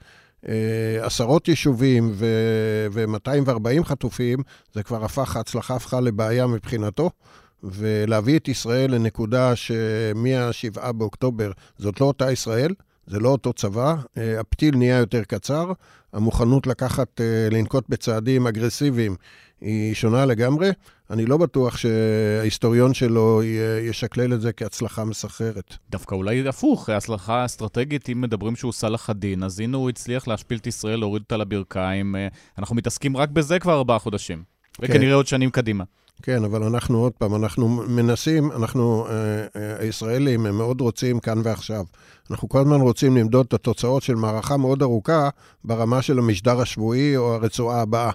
אה, 0.48 1.06
עשרות 1.06 1.48
יישובים 1.48 2.12
ו-240 2.14 3.84
חטופים, 3.84 4.38
זה 4.72 4.82
כבר 4.82 5.04
הפך, 5.04 5.36
ההצלחה 5.36 5.74
הפכה 5.74 6.00
לבעיה 6.00 6.46
מבחינתו. 6.46 7.10
ולהביא 7.62 8.38
את 8.38 8.48
ישראל 8.48 8.94
לנקודה 8.94 9.56
שמ-7 9.56 10.92
באוקטובר 10.92 11.50
זאת 11.78 12.00
לא 12.00 12.06
אותה 12.06 12.32
ישראל, 12.32 12.74
זה 13.06 13.18
לא 13.18 13.28
אותו 13.28 13.52
צבא, 13.52 13.94
אה, 14.18 14.40
הפתיל 14.40 14.76
נהיה 14.76 14.98
יותר 14.98 15.22
קצר, 15.24 15.72
המוכנות 16.12 16.66
לקחת, 16.66 17.20
אה, 17.20 17.48
לנקוט 17.50 17.84
בצעדים 17.88 18.46
אגרסיביים 18.46 19.16
היא 19.62 19.94
שונה 19.94 20.26
לגמרי. 20.26 20.70
אני 21.10 21.26
לא 21.26 21.36
בטוח 21.36 21.76
שההיסטוריון 21.76 22.94
שלו 22.94 23.42
ישקלל 23.82 24.34
את 24.34 24.40
זה 24.40 24.52
כהצלחה 24.52 25.04
מסחררת. 25.04 25.74
דווקא 25.90 26.14
אולי 26.14 26.48
הפוך, 26.48 26.88
הצלחה 26.88 27.44
אסטרטגית, 27.44 28.08
אם 28.08 28.20
מדברים 28.20 28.56
שהוא 28.56 28.72
סלאח 28.72 29.10
א-דין, 29.10 29.42
אז 29.42 29.60
הנה 29.60 29.76
הוא 29.76 29.88
הצליח 29.88 30.28
להשפיל 30.28 30.58
את 30.58 30.66
ישראל, 30.66 30.98
להוריד 30.98 31.22
אותה 31.22 31.36
לברכיים. 31.36 32.16
אה, 32.16 32.28
אנחנו 32.58 32.76
מתעסקים 32.76 33.16
רק 33.16 33.28
בזה 33.28 33.58
כבר 33.58 33.72
ארבעה 33.72 33.98
חודשים. 33.98 34.42
וכנראה 34.80 35.14
עוד 35.14 35.26
שנים 35.26 35.50
קדימה. 35.50 35.84
כן, 36.22 36.44
אבל 36.44 36.62
אנחנו 36.62 36.98
עוד 36.98 37.12
פעם, 37.12 37.34
אנחנו 37.34 37.68
מנסים, 37.68 38.52
אנחנו, 38.52 39.06
אה, 39.06 39.12
אה, 39.56 39.76
הישראלים, 39.78 40.46
הם 40.46 40.58
מאוד 40.58 40.80
רוצים 40.80 41.20
כאן 41.20 41.40
ועכשיו. 41.44 41.84
אנחנו 42.30 42.48
כל 42.48 42.58
הזמן 42.58 42.80
רוצים 42.80 43.16
למדוד 43.16 43.46
את 43.46 43.54
התוצאות 43.54 44.02
של 44.02 44.14
מערכה 44.14 44.56
מאוד 44.56 44.82
ארוכה 44.82 45.28
ברמה 45.64 46.02
של 46.02 46.18
המשדר 46.18 46.60
השבועי 46.60 47.16
או 47.16 47.34
הרצועה 47.34 47.80
הבאה. 47.80 48.10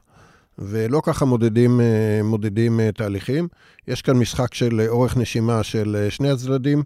ולא 0.59 1.01
ככה 1.03 1.25
מודדים, 1.25 1.81
אה, 1.81 2.23
מודדים 2.23 2.79
אה, 2.79 2.91
תהליכים. 2.91 3.47
יש 3.87 4.01
כאן 4.01 4.17
משחק 4.17 4.53
של 4.53 4.81
אורך 4.87 5.17
נשימה 5.17 5.63
של 5.63 5.95
אה, 5.99 6.11
שני 6.11 6.29
הצדדים, 6.29 6.83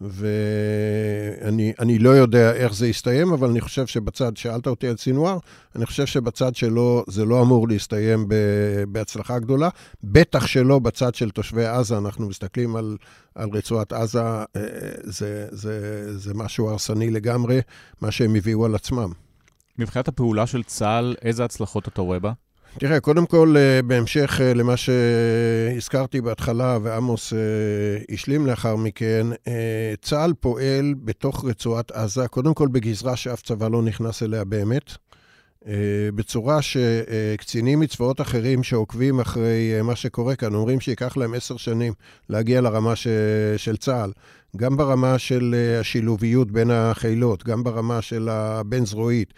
ואני 0.00 1.72
אני 1.78 1.98
לא 1.98 2.10
יודע 2.10 2.52
איך 2.52 2.74
זה 2.74 2.88
יסתיים, 2.88 3.32
אבל 3.32 3.48
אני 3.48 3.60
חושב 3.60 3.86
שבצד, 3.86 4.36
שאלת 4.36 4.66
אותי 4.66 4.88
על 4.88 4.96
סינואר, 4.96 5.38
אני 5.76 5.86
חושב 5.86 6.06
שבצד 6.06 6.56
שלו 6.56 7.04
זה 7.06 7.24
לא 7.24 7.42
אמור 7.42 7.68
להסתיים 7.68 8.28
בהצלחה 8.88 9.38
גדולה. 9.38 9.68
בטח 10.04 10.46
שלא 10.46 10.78
בצד 10.78 11.14
של 11.14 11.30
תושבי 11.30 11.66
עזה, 11.66 11.98
אנחנו 11.98 12.28
מסתכלים 12.28 12.76
על, 12.76 12.96
על 13.34 13.48
רצועת 13.52 13.92
עזה, 13.92 14.22
זה, 15.02 15.46
זה, 15.50 16.04
זה 16.18 16.34
משהו 16.34 16.70
הרסני 16.70 17.10
לגמרי, 17.10 17.60
מה 18.00 18.10
שהם 18.10 18.34
הביאו 18.34 18.64
על 18.64 18.74
עצמם. 18.74 19.12
מבחינת 19.78 20.08
הפעולה 20.08 20.46
של 20.46 20.62
צה"ל, 20.62 21.14
איזה 21.22 21.44
הצלחות 21.44 21.88
אתה 21.88 22.00
רואה 22.00 22.18
בה? 22.18 22.32
תראה, 22.78 23.00
קודם 23.00 23.26
כל, 23.26 23.54
אה, 23.58 23.82
בהמשך 23.82 24.40
אה, 24.40 24.54
למה 24.54 24.74
שהזכרתי 24.76 26.20
בהתחלה, 26.20 26.78
ועמוס 26.82 27.32
אה, 27.32 27.38
השלים 28.14 28.46
לאחר 28.46 28.76
מכן, 28.76 29.26
צה"ל 30.02 30.32
פועל 30.40 30.94
בתוך 31.04 31.44
רצועת 31.44 31.90
עזה, 31.90 32.28
קודם 32.28 32.54
כל 32.54 32.68
בגזרה 32.68 33.16
שאף 33.16 33.42
צבא 33.42 33.68
לא 33.68 33.82
נכנס 33.82 34.22
אליה 34.22 34.44
באמת, 34.44 34.90
בצורה 36.14 36.58
שקצינים 36.62 37.80
מצבאות 37.80 38.20
אחרים 38.20 38.62
שעוקבים 38.62 39.20
אחרי 39.20 39.82
מה 39.82 39.96
שקורה 39.96 40.36
כאן, 40.36 40.54
אומרים 40.54 40.80
שייקח 40.80 41.16
להם 41.16 41.34
עשר 41.34 41.56
שנים 41.56 41.92
להגיע 42.28 42.60
לרמה 42.60 42.96
ש... 42.96 43.06
של 43.56 43.76
צה"ל, 43.76 44.12
גם 44.56 44.76
ברמה 44.76 45.18
של 45.18 45.54
השילוביות 45.80 46.50
בין 46.50 46.70
החילות, 46.70 47.44
גם 47.44 47.64
ברמה 47.64 48.02
של 48.02 48.28
הבין-זרועית, 48.28 49.34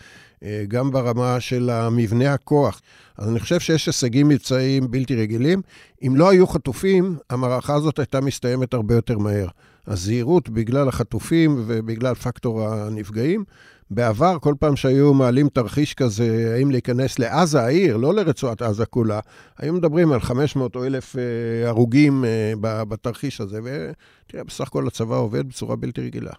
גם 0.69 0.91
ברמה 0.91 1.41
של 1.41 1.71
המבנה 1.71 2.35
הכוח. 2.35 2.81
אז 3.19 3.29
אני 3.29 3.41
חושב 3.41 3.61
שיש 3.61 3.87
הישגים 3.87 4.29
מבצעיים 4.29 4.91
בלתי 4.91 5.17
רגילים. 5.17 5.63
אם 6.07 6.17
לא 6.17 6.31
היו 6.31 6.47
חטופים, 6.47 7.17
המערכה 7.31 7.75
הזאת 7.75 7.99
הייתה 7.99 8.21
מסתיימת 8.21 8.75
הרבה 8.75 8.95
יותר 8.95 9.19
מהר. 9.19 9.49
הזהירות 9.87 10.49
בגלל 10.49 10.89
החטופים 10.89 11.65
ובגלל 11.67 12.15
פקטור 12.15 12.69
הנפגעים. 12.69 13.45
בעבר, 13.91 14.39
כל 14.41 14.55
פעם 14.59 14.77
שהיו 14.77 15.15
מעלים 15.15 15.49
תרחיש 15.49 15.95
כזה, 15.95 16.55
האם 16.57 16.71
להיכנס 16.71 17.19
לעזה 17.19 17.63
העיר, 17.63 17.97
לא 17.97 18.15
לרצועת 18.15 18.63
עזה 18.63 18.87
כולה, 18.87 19.21
היו 19.59 19.73
מדברים 19.73 20.13
על 20.13 20.21
500 20.21 20.77
או 20.77 20.85
1,000 20.85 21.17
אה, 21.19 21.69
הרוגים 21.69 22.25
אה, 22.25 22.53
בתרחיש 22.89 23.41
הזה, 23.41 23.61
ותראה, 23.61 24.45
בסך 24.45 24.67
הכל 24.67 24.87
הצבא 24.87 25.17
עובד 25.17 25.49
בצורה 25.49 25.77
בלתי 25.77 26.01
רגילה. 26.01 26.33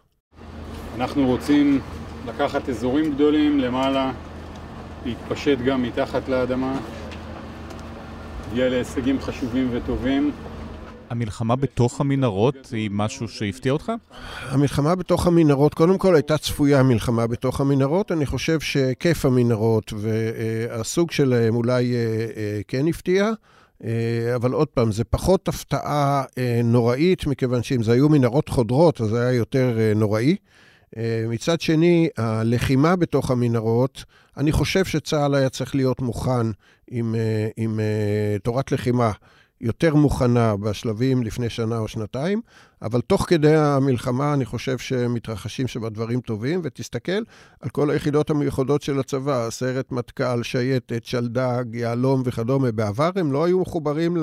אנחנו 0.96 1.26
רוצים 1.26 1.80
לקחת 2.28 2.70
אזורים 2.70 3.14
גדולים 3.14 3.60
למעלה, 3.60 4.12
להתפשט 5.06 5.58
גם 5.66 5.84
מתחת 5.84 6.30
לאדמה, 6.30 6.80
להגיע 8.48 8.70
להישגים 8.70 9.22
חשובים 9.22 9.70
וטובים. 9.72 10.32
המלחמה 11.10 11.56
בתוך 11.56 12.02
המנהרות 12.02 12.70
היא 12.72 12.90
משהו 12.94 13.28
שהפתיע 13.28 13.72
אותך? 13.72 13.92
המלחמה 14.50 14.96
בתוך 14.96 15.28
המנהרות, 15.28 15.74
קודם 15.74 15.98
כל 15.98 16.16
הייתה 16.16 16.38
צפויה 16.38 16.84
מלחמה 16.84 17.28
בתוך 17.28 17.62
המנהרות. 17.62 18.12
אני 18.12 18.26
חושב 18.26 18.60
שהיקף 18.60 19.26
המנהרות 19.26 19.94
והסוג 19.98 21.12
שלהם 21.12 21.56
אולי 21.56 21.94
אה, 21.94 21.98
אה, 22.38 22.62
כן 22.68 22.88
הפתיע. 22.88 23.32
אה, 23.84 24.36
אבל 24.36 24.52
עוד 24.52 24.68
פעם, 24.68 24.92
זה 24.92 25.04
פחות 25.04 25.48
הפתעה 25.48 26.24
נוראית, 26.64 27.28
מכיוון 27.28 27.64
שאם 27.64 27.84
זה 27.84 27.92
היו 27.92 28.10
מנהרות 28.10 28.50
חודרות, 28.50 29.02
אז 29.02 29.10
זה 29.10 29.22
היה 29.22 29.38
יותר 29.38 29.78
נוראי. 29.96 30.36
אה, 30.98 31.26
מצד 31.30 31.62
שני, 31.62 32.10
הלחימה 32.18 32.96
בתוך 32.96 33.32
המנהרות, 33.32 34.04
אני 34.38 34.52
חושב 34.52 34.86
שצה"ל 34.86 35.36
היה 35.36 35.50
צריך 35.50 35.76
להיות 35.76 36.02
מוכן 36.02 36.48
עם, 36.88 37.16
אה, 37.16 37.48
עם 37.58 37.80
אה, 37.80 38.38
תורת 38.44 38.72
לחימה 38.72 39.12
יותר 39.62 39.96
מוכנה 39.96 40.56
בשלבים 40.56 41.24
לפני 41.24 41.50
שנה 41.50 41.78
או 41.78 41.88
שנתיים, 41.88 42.42
אבל 42.82 43.02
תוך 43.02 43.26
כדי 43.30 43.56
המלחמה 43.56 44.34
אני 44.34 44.46
חושב 44.46 44.78
שמתרחשים 44.78 45.68
שם 45.68 45.88
דברים 45.88 46.22
טובים, 46.22 46.62
ותסתכל 46.64 47.22
על 47.60 47.70
כל 47.70 47.90
היחידות 47.90 48.30
המיוחדות 48.30 48.82
של 48.82 49.00
הצבא, 49.00 49.50
סיירת 49.50 49.92
מטכ"ל, 49.92 50.44
שייטת, 50.44 51.04
שלדג, 51.04 51.64
יהלום 51.74 52.22
וכדומה. 52.26 52.72
בעבר 52.72 53.10
הם 53.16 53.32
לא 53.32 53.46
היו 53.46 53.60
מחוברים 53.60 54.18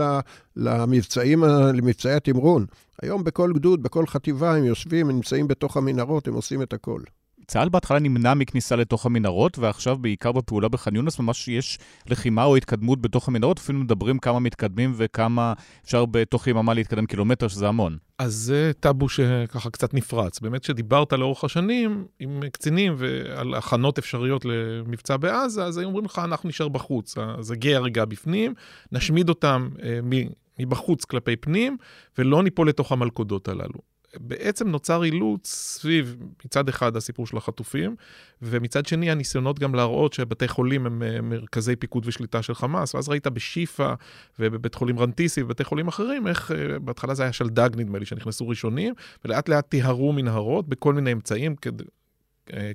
למבצעים, 0.57 1.45
למבצעי 1.45 2.15
התמרון. 2.15 2.67
היום 3.03 3.25
בכל 3.25 3.53
גדוד, 3.53 3.83
בכל 3.83 4.07
חטיבה 4.07 4.57
הם 4.57 4.65
יושבים, 4.65 5.11
הם 5.11 5.17
נמצאים 5.17 5.49
בתוך 5.49 5.77
המנהרות, 5.77 6.29
הם 6.29 6.35
עושים 6.35 6.63
את 6.63 6.73
הכל. 6.73 7.01
צה"ל 7.47 7.69
בהתחלה 7.69 7.99
נמנע 7.99 8.35
מכניסה 8.35 8.77
לתוך 8.77 9.07
המנהרות, 9.07 9.59
ועכשיו 9.59 9.99
בעיקר 9.99 10.33
בפעולה 10.33 10.69
בח'אן 10.69 10.97
יונס 10.97 11.19
ממש 11.19 11.49
יש 11.49 11.79
לחימה 12.07 12.45
או 12.45 12.57
התקדמות 12.57 13.03
בתוך 13.03 13.29
המנהרות, 13.29 13.59
אפילו 13.59 13.79
מדברים 13.79 14.19
כמה 14.19 14.41
מתקדמים 14.41 14.93
וכמה 14.97 15.53
אפשר 15.85 16.07
בתוך 16.07 16.47
יממה 16.47 16.75
להתקדם 16.75 17.07
קילומטר, 17.07 17.49
שזה 17.49 17.69
המון. 17.69 17.97
אז 18.19 18.35
זה 18.35 18.73
טאבו 18.81 19.09
שככה 19.09 19.71
קצת 19.71 19.95
נפרץ. 19.95 20.41
באמת 20.41 20.65
שדיברת 20.65 21.13
לאורך 21.13 21.45
השנים 21.45 22.05
עם 22.19 22.41
קצינים 22.53 22.95
ועל 22.99 23.55
הכנות 23.55 23.99
אפשריות 23.99 24.45
למבצע 24.45 25.17
בעזה, 25.17 25.65
אז 25.65 25.79
היו 25.79 25.89
אומרים 25.89 26.05
לך, 26.05 26.19
אנחנו 26.25 26.49
נשאר 26.49 26.69
בחוץ. 26.69 27.19
אז 27.19 27.51
הגיע 27.51 27.77
הרגע 27.77 28.05
בפנים, 28.05 28.55
נשמיד 28.93 29.29
אותם 29.29 29.69
אה, 29.83 29.99
מבחוץ 30.59 31.05
כלפי 31.05 31.37
פנים, 31.37 31.77
ולא 32.19 32.43
ניפול 32.43 32.69
לתוך 32.69 32.93
המלכודות 32.93 33.49
הללו. 33.49 33.92
בעצם 34.21 34.69
נוצר 34.69 35.05
אילוץ 35.05 35.47
סביב 35.47 36.17
מצד 36.45 36.69
אחד 36.69 36.97
הסיפור 36.97 37.27
של 37.27 37.37
החטופים, 37.37 37.97
ומצד 38.43 38.87
שני 38.87 39.11
הניסיונות 39.11 39.59
גם 39.59 39.75
להראות 39.75 40.13
שבתי 40.13 40.49
חולים 40.49 40.87
הם 40.87 41.03
אה, 41.03 41.21
מרכזי 41.21 41.77
פיקוד 41.77 42.07
ושליטה 42.07 42.43
של 42.43 42.55
חמאס, 42.55 42.95
ואז 42.95 43.09
ראית 43.09 43.27
בשיפא 43.27 43.95
ובבית 44.39 44.75
חולים 44.75 44.99
רנטיסי 44.99 45.43
ובתי 45.43 45.65
חולים 45.65 45.89
אחרים, 45.89 46.27
איך 46.27 46.51
אה, 46.51 46.79
בהתחלה 46.79 47.15
זה 47.15 47.23
היה 47.23 47.33
שלדג 47.33 47.71
נדמה 47.77 47.99
לי, 47.99 48.07
שנכנסו 48.07 48.49
ראשונים, 48.49 48.95
ולאט 49.25 49.49
לאט 49.49 49.69
טיהרו 49.69 50.13
מנהרות 50.13 50.69
בכל 50.69 50.95
מיני 50.95 51.13
אמצעים, 51.13 51.57
כדי, 51.57 51.85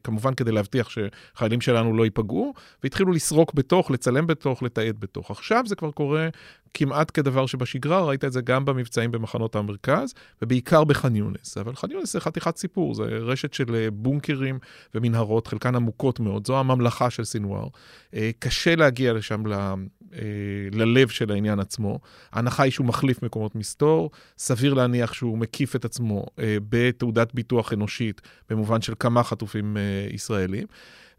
כמובן 0.03 0.34
כדי 0.34 0.51
להבטיח 0.51 0.89
שחיילים 0.89 1.62
שלנו 1.62 1.97
לא 1.97 2.03
ייפגעו, 2.03 2.53
והתחילו 2.84 3.12
לסרוק 3.12 3.53
בתוך, 3.53 3.91
לצלם 3.91 4.27
בתוך, 4.27 4.63
לתעד 4.63 4.99
בתוך. 4.99 5.32
עכשיו 5.32 5.63
זה 5.67 5.75
כבר 5.75 5.91
קורה 5.91 6.30
כמעט 6.73 7.12
כדבר 7.13 7.45
שבשגרה, 7.45 8.06
ראית 8.06 8.25
את 8.25 8.32
זה 8.32 8.41
גם 8.41 8.65
במבצעים 8.65 9.12
במחנות 9.12 9.56
המרכז, 9.56 10.13
ובעיקר 10.41 10.84
בח'אן 10.84 11.15
יונס. 11.15 11.58
אבל 11.58 11.75
ח'אן 11.75 11.91
יונס 11.91 12.13
זה 12.13 12.19
חתיכת 12.19 12.58
סיפור, 12.58 12.93
זה 12.93 13.03
רשת 13.03 13.53
של 13.53 13.75
אה, 13.75 13.91
בונקרים 13.91 14.60
ומנהרות, 14.95 15.47
חלקן 15.47 15.75
עמוקות 15.75 16.19
מאוד, 16.19 16.47
זו 16.47 16.60
הממלכה 16.60 17.10
של 17.10 17.23
סינואר. 17.23 17.67
אה, 18.13 18.32
קשה 18.39 18.75
להגיע 18.75 19.13
לשם 19.13 19.47
ל... 19.47 19.73
אה, 20.13 20.20
ללב 20.72 21.08
של 21.08 21.32
העניין 21.32 21.60
עצמו. 21.60 22.00
ההנחה 22.32 22.63
היא 22.63 22.72
שהוא 22.72 22.88
מחליף 22.88 23.24
מקומות 23.24 23.56
מסתור, 23.56 24.12
סביר 24.38 24.74
להניח 24.74 25.13
שהוא 25.13 25.38
מקיף 25.38 25.76
את 25.76 25.86
עצמו 25.86 26.26
אה, 26.39 26.58
בתעודת 26.70 27.34
ביטוח 27.34 27.74
אנושית, 27.74 28.22
במובן 28.50 28.82
של 28.82 28.93
כמה 29.00 29.24
חטופים 29.24 29.78
אה, 29.78 30.08
ישראלים. 30.12 30.65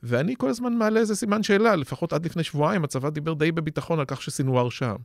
ואני 0.02 0.34
כל 0.38 0.48
הזמן 0.48 0.72
מעלה 0.72 1.00
איזה 1.00 1.16
סימן 1.16 1.42
שאלה, 1.42 1.76
לפחות 1.76 2.12
עד 2.12 2.26
לפני 2.26 2.44
שבועיים 2.44 2.84
הצבא 2.84 3.10
דיבר 3.10 3.34
די 3.34 3.52
בביטחון 3.52 3.98
על 3.98 4.04
כך 4.04 4.22
שסינואר 4.22 4.68
שם. 4.68 4.96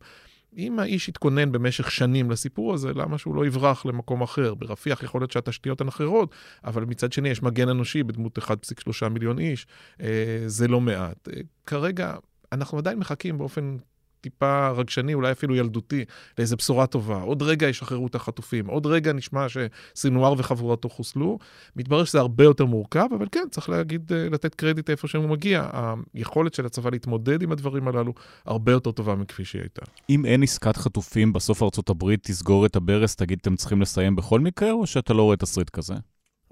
אם 0.58 0.80
האיש 0.80 1.10
יתכונן 1.10 1.52
במשך 1.52 1.92
שנים 1.92 2.32
לסיפור 2.32 2.74
הזה, 2.74 2.94
למה 2.94 3.18
שהוא 3.18 3.36
לא 3.36 3.46
יברח 3.46 3.86
למקום 3.86 4.22
אחר? 4.22 4.54
ברפיח 4.54 5.04
יכול 5.04 5.22
להיות 5.22 5.32
שהתשתיות 5.32 5.82
הן 5.82 5.88
אחרות, 5.88 6.36
אבל 6.64 6.86
מצד 6.86 7.14
שני 7.14 7.30
יש 7.30 7.44
מגן 7.44 7.70
אנושי 7.70 8.04
בדמות 8.04 8.40
1.3 8.40 9.10
מיליון 9.10 9.40
איש, 9.40 9.68
אה, 10.02 10.44
זה 10.46 10.68
לא 10.68 10.82
מעט. 10.82 11.28
אה, 11.28 11.42
כרגע 11.66 12.16
אנחנו 12.54 12.78
עדיין 12.78 13.00
מחכים 13.00 13.38
באופן 13.38 13.78
טיפה 14.24 14.70
רגשני, 14.70 15.14
אולי 15.14 15.32
אפילו 15.32 15.56
ילדותי, 15.56 16.06
לאיזה 16.38 16.56
בשורה 16.56 16.88
טובה. 16.88 17.22
עוד 17.22 17.42
רגע 17.42 17.68
ישחררו 17.68 18.08
את 18.08 18.16
החטופים, 18.16 18.68
עוד 18.68 18.86
רגע 18.86 19.14
נשמע 19.14 19.46
שסינואר 19.50 20.34
וחבורתו 20.38 20.90
חוסלו. 20.90 21.40
מתברר 21.76 22.04
שזה 22.04 22.20
הרבה 22.20 22.44
יותר 22.44 22.66
מורכב, 22.66 23.08
אבל 23.18 23.26
כן, 23.32 23.44
צריך 23.52 23.70
להגיד, 23.70 24.14
אה, 24.14 24.30
לתת 24.30 24.56
קרדיט 24.56 24.90
איפה 24.90 25.08
שהוא 25.08 25.30
מגיע. 25.30 25.70
היכולת 26.14 26.54
של 26.54 26.66
הצבא 26.66 26.90
להתמודד 26.90 27.42
עם 27.42 27.52
הדברים 27.52 27.88
הללו 27.88 28.14
הרבה 28.46 28.72
יותר 28.72 28.92
טובה 28.92 29.16
מכפי 29.16 29.46
שהיא 29.46 29.62
הייתה. 29.62 29.82
אם 30.10 30.26
אין 30.26 30.44
עסקת 30.44 30.78
חטופים, 30.78 31.34
בסוף 31.34 31.64
ארצות 31.64 31.90
הברית 31.90 32.24
תסגור 32.24 32.66
את 32.66 32.76
הברז, 32.76 33.16
תגיד, 33.16 33.38
אתם 33.42 33.56
צריכים 33.56 33.82
לסיים 33.82 34.16
בכל 34.16 34.40
מקרה, 34.40 34.72
או 34.72 34.88
שאתה 34.88 35.14
לא 35.14 35.24
רואה 35.24 35.38
תסריט 35.38 35.70
כזה? 35.70 35.94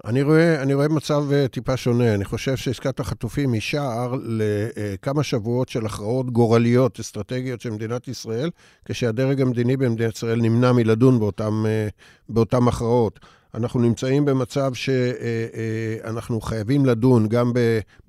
אני 0.04 0.22
רואה, 0.22 0.62
אני 0.62 0.74
רואה 0.74 0.88
מצב 0.88 1.24
uh, 1.30 1.48
טיפה 1.48 1.76
שונה. 1.76 2.14
אני 2.14 2.24
חושב 2.24 2.56
שעסקת 2.56 3.00
החטופים 3.00 3.52
היא 3.52 3.60
שער 3.60 4.14
לכמה 4.24 5.22
שבועות 5.22 5.68
של 5.68 5.86
הכרעות 5.86 6.30
גורליות, 6.30 7.00
אסטרטגיות 7.00 7.60
של 7.60 7.70
מדינת 7.70 8.08
ישראל, 8.08 8.50
כשהדרג 8.84 9.40
המדיני 9.40 9.76
במדינת 9.76 10.16
ישראל 10.16 10.40
נמנע 10.40 10.72
מלדון 10.72 11.18
באותם, 11.18 11.64
uh, 11.64 11.92
באותם 12.28 12.68
הכרעות. 12.68 13.20
אנחנו 13.54 13.80
נמצאים 13.80 14.24
במצב 14.24 14.72
שאנחנו 14.74 16.40
חייבים 16.40 16.86
לדון 16.86 17.28
גם 17.28 17.52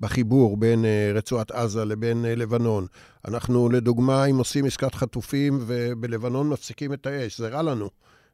בחיבור 0.00 0.56
בין 0.56 0.84
רצועת 1.14 1.50
עזה 1.50 1.84
לבין 1.84 2.24
לבנון. 2.28 2.86
אנחנו, 3.28 3.68
לדוגמה, 3.68 4.24
אם 4.24 4.38
עושים 4.38 4.64
עסקת 4.64 4.94
חטופים 4.94 5.58
ובלבנון 5.66 6.48
מפסיקים 6.48 6.92
את 6.92 7.06
האש, 7.06 7.38
זה 7.38 7.48
רע 7.48 7.62
לנו. 7.62 7.90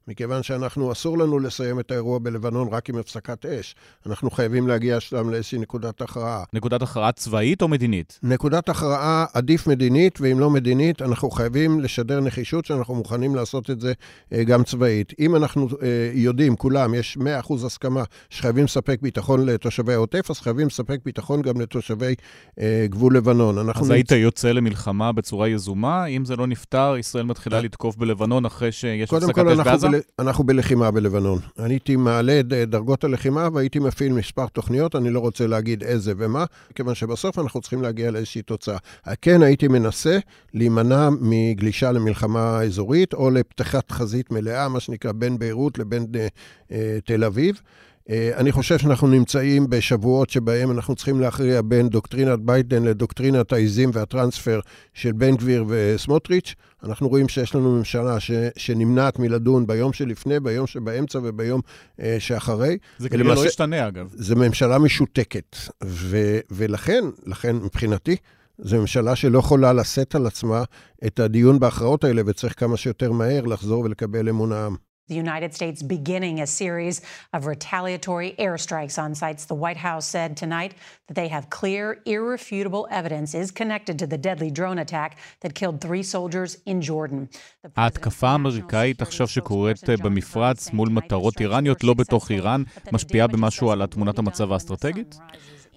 מכיוון 0.09 0.43
שאנחנו, 0.43 0.93
אסור 0.93 1.19
לנו 1.19 1.39
לסיים 1.39 1.81
את 1.81 1.91
האירוע 1.91 2.19
בלבנון 2.19 2.69
רק 2.69 2.89
עם 2.89 2.97
הפסקת 2.99 3.47
אש. 3.47 3.75
אנחנו 4.07 4.31
חייבים 4.31 4.69
להגיע 4.69 5.01
שם 5.01 5.31
לאיזושהי 5.31 5.59
נקודת 5.59 6.01
הכרעה. 6.01 6.45
נקודת 6.53 6.83
הכרעה 6.83 7.13
צבאית 7.13 7.63
או 7.63 7.69
מדינית? 7.69 8.19
נקודת 8.23 8.69
הכרעה 8.69 9.27
עדיף 9.35 9.67
מדינית, 9.67 10.19
ואם 10.21 10.41
לא 10.41 10.51
מדינית, 10.51 11.03
אנחנו 11.03 11.31
חייבים 11.31 11.81
לשדר 11.81 12.21
נחישות 12.21 12.65
שאנחנו 12.65 12.95
מוכנים 12.95 13.35
לעשות 13.35 13.71
את 13.71 13.81
זה 13.81 13.93
אה, 14.33 14.45
גם 14.45 14.65
צבאית. 14.65 15.13
אם 15.19 15.37
אנחנו 15.37 15.69
אה, 15.83 16.11
יודעים, 16.15 16.57
כולם, 16.57 16.95
יש 16.95 17.19
100% 17.47 17.67
הסכמה 17.67 18.03
שחייבים 18.31 18.65
לספק 18.65 18.99
ביטחון 19.03 19.47
לתושבי 19.47 19.93
העוטף, 19.93 20.31
אז 20.31 20.41
חייבים 20.41 20.67
לספק 20.67 21.01
ביטחון 21.05 21.43
גם 21.43 21.61
לתושבי 21.61 22.15
אה, 22.61 22.87
גבול 22.89 23.17
לבנון. 23.17 23.59
אז 23.59 23.67
נמצ... 23.81 23.91
היית 23.91 24.11
יוצא 24.11 24.53
למלחמה 24.53 25.13
בצורה 25.13 25.49
יזומה? 25.49 26.05
אם 26.05 26.25
זה 26.25 26.37
לא 26.37 26.47
נפתר, 26.47 26.95
ישראל 26.99 27.25
מתחילה 27.25 27.61
לתקוף 27.61 27.97
בלבנון 27.97 28.45
אחרי 28.45 28.73
שיש 28.73 29.13
הפסקת 29.13 29.39
אש 29.39 29.59
בעזה? 29.59 29.90
אנחנו 30.19 30.45
בלחימה 30.45 30.91
בלבנון. 30.91 31.39
אני 31.59 31.75
הייתי 31.75 31.97
מעלה 31.97 32.41
את 32.41 32.47
דרגות 32.47 33.05
הלחימה 33.05 33.49
והייתי 33.55 33.79
מפעיל 33.79 34.13
מספר 34.13 34.47
תוכניות, 34.47 34.97
אני 34.97 35.11
לא 35.11 35.21
רוצה 35.21 35.47
להגיד 35.47 35.83
איזה 35.83 36.13
ומה, 36.19 36.45
כיוון 36.75 36.95
שבסוף 36.95 37.39
אנחנו 37.39 37.61
צריכים 37.61 37.83
להגיע 37.83 38.11
לאיזושהי 38.11 38.43
תוצאה. 38.43 38.79
כן 39.23 39.43
הייתי 39.43 39.69
מנסה 39.69 40.19
להימנע 40.55 41.09
מגלישה 41.21 41.93
למלחמה 41.93 42.63
אזורית 42.63 43.15
או 43.15 43.31
לפתיחת 43.31 43.91
חזית 43.91 44.31
מלאה, 44.31 44.69
מה 44.69 44.81
שנקרא 44.81 45.13
בין 45.13 45.39
ביירות 45.39 45.79
לבין 45.79 46.07
אה, 46.15 46.27
אה, 46.73 46.99
תל 47.05 47.25
אביב. 47.25 47.61
אה, 48.11 48.31
אני 48.37 48.53
חושב 48.53 48.79
שאנחנו 48.79 49.09
נמצאים 49.09 49.71
בשבועות 49.71 50.31
שבהם 50.31 50.71
אנחנו 50.71 50.95
צריכים 50.95 51.21
להכריע 51.21 51.63
בין 51.65 51.89
דוקטרינת 51.89 52.41
ביידן 52.41 52.83
לדוקטרינת 52.83 53.53
העיזים 53.53 53.91
והטרנספר 53.93 54.61
של 54.95 55.13
בן 55.13 55.37
גביר 55.37 55.65
וסמוטריץ'. 55.69 56.55
אנחנו 56.83 57.09
רואים 57.09 57.29
שיש 57.29 57.55
לנו 57.55 57.79
ממשלה 57.79 58.21
ש, 58.21 58.31
שנמנעת 58.57 59.19
מלדון 59.19 59.67
ביום 59.67 59.93
שלפני, 59.93 60.41
ביום 60.41 60.67
שבאמצע 60.67 61.19
וביום 61.23 61.61
אה, 62.01 62.17
שאחרי. 62.19 62.79
זה 62.99 63.09
כנראה 63.09 63.35
לא 63.35 63.47
ישתנה, 63.47 63.89
אגב. 63.89 64.11
זו 64.15 64.37
ממשלה 64.37 64.79
משותקת, 64.79 65.57
ו, 65.85 66.39
ולכן, 66.51 67.05
לכן 67.27 67.57
מבחינתי, 67.57 68.17
זו 68.59 68.81
ממשלה 68.81 69.17
שלא 69.17 69.39
יכולה 69.39 69.73
לשאת 69.73 70.15
על 70.15 70.27
עצמה 70.27 70.63
את 71.07 71.21
הדיון 71.21 71.59
בהכרעות 71.59 72.05
האלה, 72.05 72.23
וצריך 72.27 72.61
כמה 72.61 72.77
שיותר 72.77 73.13
מהר 73.13 73.45
לחזור 73.45 73.85
ולקבל 73.85 74.29
אמון 74.29 74.53
העם. 74.53 74.90
The 75.11 75.19
United 75.27 75.51
States 75.59 75.79
beginning 75.97 76.37
a 76.41 76.49
series 76.63 76.97
of 77.37 77.41
retaliatory 77.55 78.31
airstrikes 78.47 78.97
on 79.05 79.11
sites. 79.23 79.43
The 79.53 79.59
White 79.65 79.81
House 79.89 80.07
said 80.15 80.31
tonight 80.45 80.73
that 81.07 81.17
they 81.21 81.29
have 81.37 81.45
clear, 81.61 81.85
irrefutable 82.17 82.85
evidence 83.01 83.31
is 83.43 83.49
connected 83.61 83.95
to 84.03 84.07
the 84.13 84.21
deadly 84.29 84.51
drone 84.59 84.79
attack 84.87 85.11
that 85.43 85.53
killed 85.61 85.77
three 85.87 86.05
soldiers 86.15 86.51
in 86.71 86.79
Jordan. 86.89 87.29
ההתקפה 87.77 88.29
האמריקאית 88.29 89.03
עכשיו 89.03 89.29
שקורית 89.29 89.91
במפרץ 90.03 90.71
מול 90.73 90.89
מטרות 90.89 91.41
איראניות 91.41 91.85
לא 91.85 91.95
בתוך 91.95 92.31
איראן, 92.31 92.63
משפיעה 92.93 93.27
במשהו 93.27 93.71
על 93.71 93.87
תמונת 93.87 94.19
המצב 94.19 94.53
האסטרטגית? 94.53 95.17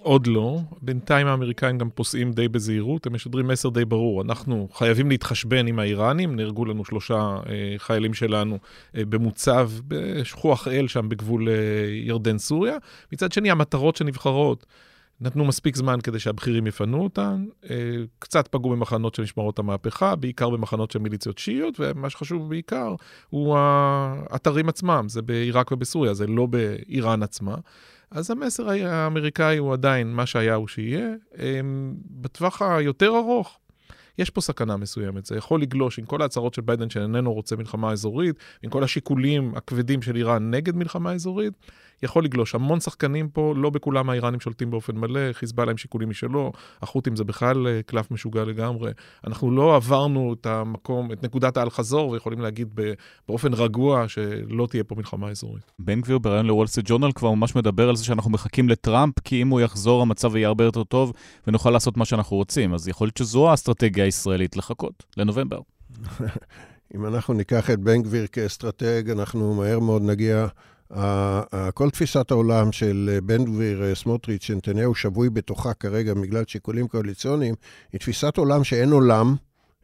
עוד 0.04 0.28
לא. 0.28 0.60
בינתיים 0.82 1.28
האמריקאים 1.28 1.78
גם 1.78 1.90
פוסעים 1.90 2.32
די 2.32 2.48
בזהירות, 2.48 3.06
הם 3.06 3.14
משדרים 3.14 3.48
מסר 3.48 3.70
די 3.70 3.86
ברור. 3.86 4.22
אנחנו 4.22 4.68
חייבים 4.74 5.10
להתחשבן 5.10 5.68
עם 5.68 5.80
האיראנים, 5.80 6.36
נהרגו 6.36 6.66
לנו 6.66 6.86
שלושה 6.86 7.38
אה, 7.50 7.76
חיילים 7.78 8.14
שלנו 8.14 8.58
אה, 8.98 9.06
במוצב 9.06 9.72
בשכוח 9.88 10.68
אל 10.68 10.88
שם 10.88 11.10
בגבול 11.10 11.50
אה, 11.50 11.54
ירדן-סוריה. 11.90 12.78
מצד 13.12 13.32
שני, 13.32 13.52
המטרות 13.52 13.96
שנבחרות 13.96 14.66
נתנו 15.22 15.46
מספיק 15.46 15.76
זמן 15.76 16.02
כדי 16.04 16.20
שהבכירים 16.20 16.68
יפנו 16.68 17.04
אותן, 17.04 17.46
אה, 17.70 17.76
קצת 18.20 18.48
פגעו 18.48 18.70
במחנות 18.70 19.16
של 19.16 19.24
משמרות 19.24 19.60
המהפכה, 19.60 20.16
בעיקר 20.16 20.50
במחנות 20.50 20.92
של 20.92 21.00
מיליציות 21.00 21.38
שיעיות, 21.38 21.80
ומה 21.80 22.10
שחשוב 22.10 22.50
בעיקר 22.50 22.96
הוא 23.30 23.58
האתרים 23.58 24.70
עצמם, 24.70 25.06
זה 25.10 25.22
בעיראק 25.22 25.72
ובסוריה, 25.72 26.14
זה 26.14 26.28
לא 26.28 26.46
באיראן 26.46 27.24
עצמה. 27.24 27.56
אז 28.14 28.32
המסר 28.32 28.70
האמריקאי 28.70 29.58
הוא 29.58 29.74
עדיין 29.74 30.14
מה 30.14 30.26
שהיה 30.26 30.56
הוא 30.56 30.68
שיהיה. 30.68 31.08
אמ, 31.40 31.94
בטווח 32.10 32.62
היותר 32.62 33.18
ארוך, 33.18 33.60
יש 34.18 34.30
פה 34.30 34.42
סכנה 34.42 34.78
מסוימת. 34.78 35.26
זה 35.26 35.38
יכול 35.38 35.62
לגלוש 35.62 36.00
עם 36.00 36.06
כל 36.06 36.22
ההצהרות 36.22 36.54
של 36.54 36.62
ביידן 36.62 36.90
שאיננו 36.90 37.34
רוצה 37.34 37.56
מלחמה 37.56 37.92
אזורית, 37.92 38.36
עם 38.64 38.70
כל 38.70 38.84
השיקולים 38.84 39.56
הכבדים 39.56 40.02
של 40.02 40.16
איראן 40.16 40.52
נגד 40.52 40.76
מלחמה 40.76 41.12
אזורית. 41.12 41.54
יכול 42.04 42.24
לגלוש. 42.24 42.56
המון 42.56 42.80
שחקנים 42.80 43.30
פה, 43.30 43.54
לא 43.58 43.70
בכולם 43.70 44.10
האיראנים 44.10 44.40
שולטים 44.40 44.72
באופן 44.72 44.98
מלא, 44.98 45.34
חיזבאללה 45.34 45.72
עם 45.72 45.78
שיקולים 45.78 46.10
משלו, 46.10 46.52
החות'ים 46.82 47.16
זה 47.16 47.24
בכלל 47.24 47.68
אה, 47.68 47.82
קלף 47.86 48.12
משוגע 48.12 48.44
לגמרי. 48.44 48.92
אנחנו 49.28 49.52
לא 49.52 49.76
עברנו 49.76 50.36
את 50.42 50.46
המקום, 50.46 51.12
את 51.12 51.24
נקודת 51.24 51.58
האל-חזור, 51.58 52.10
ויכולים 52.10 52.42
להגיד 52.42 52.80
באופן 53.28 53.54
רגוע 53.54 54.08
שלא 54.08 54.68
תהיה 54.70 54.84
פה 54.84 54.96
מלחמה 54.96 55.30
אזורית. 55.30 55.72
בן 55.80 56.02
גביר 56.02 56.18
בריאיון 56.18 56.46
לוול 56.46 56.68
סטריט 56.68 56.88
ג'ורנל 56.90 57.12
כבר 57.12 57.32
ממש 57.32 57.56
מדבר 57.56 57.90
על 57.90 57.96
זה 57.96 58.06
שאנחנו 58.06 58.32
מחכים 58.32 58.70
לטראמפ, 58.70 59.20
כי 59.20 59.42
אם 59.42 59.48
הוא 59.48 59.62
יחזור 59.62 60.02
המצב 60.02 60.36
יהיה 60.36 60.48
הרבה 60.48 60.64
יותר 60.64 60.84
טוב, 60.84 61.14
ונוכל 61.48 61.70
לעשות 61.70 61.98
מה 61.98 62.06
שאנחנו 62.06 62.38
רוצים. 62.38 62.74
אז 62.74 62.88
יכול 62.88 63.08
להיות 63.08 63.18
שזו 63.18 63.50
האסטרטגיה 63.50 64.06
הישראלית 64.06 64.58
לחכות, 64.58 65.04
לנובמבר. 65.18 65.60
אם 66.96 67.06
אנחנו 67.06 67.34
ניקח 67.34 67.70
את 67.70 67.80
בן 67.80 68.02
גביר 68.02 68.28
כאסטרטג, 68.28 69.10
אנחנו 69.10 69.54
מהר 69.54 69.80
מאוד 69.80 70.02
נגיע 70.02 70.48
כל 71.74 71.90
תפיסת 71.90 72.32
העולם 72.32 72.72
של 72.72 73.20
בן 73.24 73.46
גביר, 73.46 73.84
אה, 73.84 73.96
סמוטריץ', 73.96 74.44
שנתניהו 74.44 74.96
שבוי 74.96 75.30
בתוכה 75.30 75.74
כרגע 75.74 76.14
בגלל 76.14 76.44
שיקולים 76.48 76.88
קואליציוניים, 76.88 77.56
היא 77.94 78.00
תפיסת 78.00 78.38
עולם 78.38 78.64
שאין 78.64 78.92
עולם, 78.92 79.36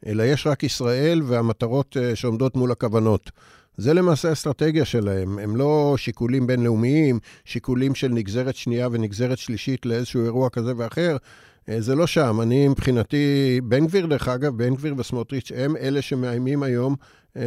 אלא 0.06 0.24
יש 0.24 0.48
רק 0.48 0.64
ישראל 0.64 1.22
והמטרות 1.26 1.98
אה, 1.98 2.16
שעומדות 2.16 2.56
מול 2.56 2.72
הכוונות. 2.72 3.32
זה 3.78 3.94
למעשה 3.94 4.30
האסטרטגיה 4.30 4.86
שלהם. 4.86 5.40
הם 5.40 5.56
לא 5.56 5.96
שיקולים 5.98 6.48
בינלאומיים, 6.48 7.20
שיקולים 7.46 7.96
של 7.96 8.08
נגזרת 8.08 8.56
שנייה 8.56 8.88
ונגזרת 8.92 9.38
שלישית 9.38 9.86
לאיזשהו 9.86 10.24
אירוע 10.24 10.50
כזה 10.50 10.74
ואחר. 10.78 11.18
אה, 11.70 11.82
זה 11.82 11.96
לא 11.96 12.08
שם. 12.08 12.42
אני 12.42 12.68
מבחינתי, 12.68 13.60
בן 13.64 13.88
גביר, 13.88 14.06
דרך 14.06 14.28
אגב, 14.28 14.58
בן 14.58 14.76
גביר 14.76 14.94
וסמוטריץ', 14.98 15.52
הם 15.56 15.78
אלה 15.78 16.02
שמאיימים 16.02 16.64
היום 16.64 16.96
אה, 17.38 17.44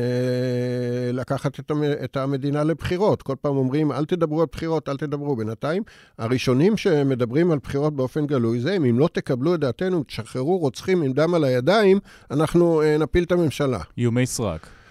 לקחת 1.13 1.61
את 2.05 2.17
המדינה 2.17 2.65
לבחירות. 2.65 3.23
כל 3.23 3.35
פעם 3.41 3.57
אומרים, 3.57 3.93
אל 3.93 4.05
תדברו 4.05 4.41
על 4.41 4.47
בחירות, 4.53 4.89
אל 4.89 4.97
תדברו. 4.97 5.37
בינתיים, 5.37 5.83
הראשונים 6.19 6.77
שמדברים 6.77 7.51
על 7.51 7.59
בחירות 7.63 7.97
באופן 7.97 8.27
גלוי 8.27 8.61
זה 8.61 8.73
הם, 8.73 8.85
אם 8.85 8.99
לא 8.99 9.09
תקבלו 9.13 9.55
את 9.55 9.61
דעתנו, 9.61 10.05
תשחררו 10.05 10.59
רוצחים 10.59 11.03
עם 11.03 11.13
דם 11.13 11.35
על 11.35 11.45
הידיים, 11.45 11.99
אנחנו 12.31 12.83
אה, 12.83 12.99
נפיל 12.99 13.25
את 13.25 13.33
הממשלה. 13.33 13.79
איומי 13.99 14.27
סרק. 14.27 14.82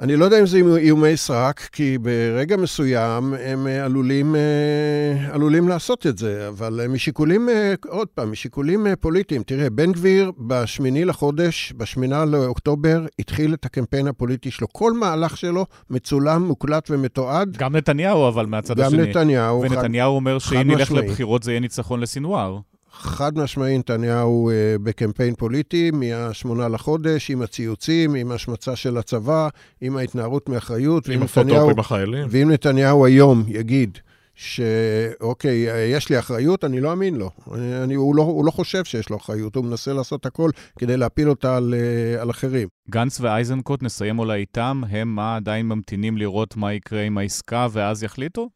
אני 0.00 0.16
לא 0.16 0.24
יודע 0.24 0.40
אם 0.40 0.46
זה 0.46 0.58
איומי 0.76 1.16
סרק, 1.16 1.68
כי 1.72 1.98
ברגע 1.98 2.56
מסוים 2.56 3.34
הם 3.34 3.66
אה, 3.66 3.84
עלולים, 3.84 4.34
אה, 4.34 5.34
עלולים 5.34 5.68
לעשות 5.68 6.06
את 6.06 6.18
זה, 6.18 6.48
אבל 6.48 6.86
משיקולים, 6.88 7.48
אה, 7.48 7.74
עוד 7.88 8.08
פעם, 8.08 8.32
משיקולים 8.32 8.86
פוליטיים. 9.00 9.42
תראה, 9.42 9.70
בן 9.70 9.92
גביר 9.92 10.32
בשמיני 10.38 11.04
לחודש, 11.04 11.72
בשמינה 11.76 12.24
לאוקטובר, 12.24 13.06
התחיל 13.18 13.54
את 13.54 13.64
הקמפיין 13.64 14.08
הפוליטי 14.08 14.50
שלו. 14.50 14.66
כל 14.72 14.92
מהלך 14.92 15.36
שלו 15.36 15.66
מצולם, 15.90 16.46
מוקלט 16.46 16.90
ומתועד. 16.90 17.56
גם 17.56 17.76
נתניהו, 17.76 18.28
אבל 18.28 18.46
מהצד 18.46 18.76
גם 18.76 18.86
השני. 18.86 19.02
גם 19.02 19.08
נתניהו. 19.08 19.60
ונתניהו 19.60 20.10
חד, 20.10 20.16
אומר 20.16 20.38
שאם 20.38 20.70
נלך 20.70 20.92
לבחירות 20.92 21.42
זה 21.42 21.52
יהיה 21.52 21.60
ניצחון 21.60 22.00
לסינואר. 22.00 22.58
חד 22.92 23.38
משמעי 23.38 23.78
נתניהו 23.78 24.50
אה, 24.50 24.76
בקמפיין 24.82 25.34
פוליטי, 25.34 25.90
מה-8 25.90 26.68
לחודש, 26.68 27.30
עם 27.30 27.42
הציוצים, 27.42 28.14
עם 28.14 28.32
השמצה 28.32 28.76
של 28.76 28.96
הצבא, 28.96 29.48
עם 29.80 29.96
ההתנערות 29.96 30.48
מאחריות. 30.48 31.08
עם 31.08 31.22
הפוטו 31.22 31.70
עם 31.70 31.78
החיילים. 31.78 32.26
ואם 32.30 32.50
נתניהו 32.50 33.06
היום 33.06 33.44
יגיד 33.48 33.98
שאוקיי, 34.40 35.66
יש 35.96 36.08
לי 36.10 36.18
אחריות, 36.18 36.64
אני 36.64 36.80
לא 36.80 36.90
אאמין 36.90 37.16
לו. 37.16 37.30
אני, 37.54 37.94
הוא, 37.94 38.16
לא, 38.16 38.22
הוא 38.22 38.44
לא 38.44 38.50
חושב 38.50 38.84
שיש 38.84 39.10
לו 39.10 39.16
אחריות, 39.16 39.56
הוא 39.56 39.64
מנסה 39.64 39.92
לעשות 39.92 40.26
הכל 40.26 40.50
כדי 40.78 40.96
להפיל 40.96 41.30
אותה 41.30 41.56
על, 41.56 41.74
אה, 41.74 42.22
על 42.22 42.30
אחרים. 42.30 42.68
גנץ 42.90 43.20
ואייזנקוט, 43.20 43.82
נסיים 43.82 44.18
אולי 44.18 44.40
איתם, 44.40 44.82
הם 44.90 45.14
מה, 45.14 45.36
עדיין 45.36 45.66
ממתינים 45.66 46.16
לראות 46.16 46.56
מה 46.56 46.72
יקרה 46.72 47.02
עם 47.02 47.18
העסקה 47.18 47.66
ואז 47.72 48.02
יחליטו? 48.02 48.48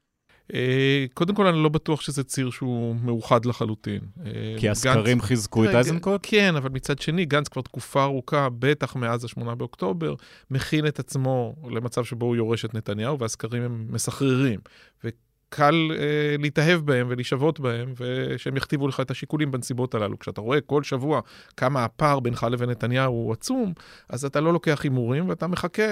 אה, 0.55 1.05
קודם 1.15 1.35
כל, 1.35 1.47
אני 1.47 1.63
לא 1.63 1.69
בטוח 1.69 2.01
שזה 2.01 2.25
ציר 2.25 2.51
שהוא 2.51 2.97
מאוחד 3.03 3.45
לחלוטין. 3.45 4.01
אה, 4.27 4.31
כי 4.59 4.69
הסקרים 4.69 5.19
גנץ... 5.19 5.25
חיזקו 5.25 5.65
את 5.65 5.69
אייזנקוט? 5.75 6.21
כן, 6.23 6.57
אבל 6.57 6.71
מצד 6.71 6.99
שני, 6.99 7.25
גנץ 7.25 7.49
כבר 7.49 7.63
תקופה 7.63 8.03
ארוכה, 8.03 8.49
בטח 8.59 8.97
מאז 8.97 9.25
ה-8 9.25 9.55
באוקטובר, 9.55 10.15
מכין 10.51 10.87
את 10.87 10.99
עצמו 10.99 11.55
למצב 11.71 12.05
שבו 12.05 12.27
הוא 12.27 12.37
יורש 12.37 12.65
את 12.65 12.75
נתניהו, 12.75 13.19
והסקרים 13.19 13.63
הם 13.63 13.87
מסחררים. 13.91 14.61
קל 15.55 15.91
אה, 15.93 16.37
להתאהב 16.39 16.81
בהם 16.81 17.07
ולהישבות 17.11 17.61
בהם, 17.61 17.93
ושהם 18.01 18.57
יכתיבו 18.57 18.89
לך 18.89 19.01
את 19.01 19.11
השיקולים 19.11 19.51
בנסיבות 19.51 19.95
הללו. 19.95 20.19
כשאתה 20.19 20.41
רואה 20.41 20.61
כל 20.61 20.83
שבוע 20.83 21.21
כמה 21.57 21.85
הפער 21.85 22.21
בינך 22.21 22.47
לבין 22.51 22.71
נתניהו 22.71 23.13
הוא 23.13 23.33
עצום, 23.33 23.73
אז 24.09 24.25
אתה 24.25 24.41
לא 24.41 24.53
לוקח 24.53 24.81
הימורים, 24.83 25.29
ואתה 25.29 25.47
מחכה, 25.47 25.83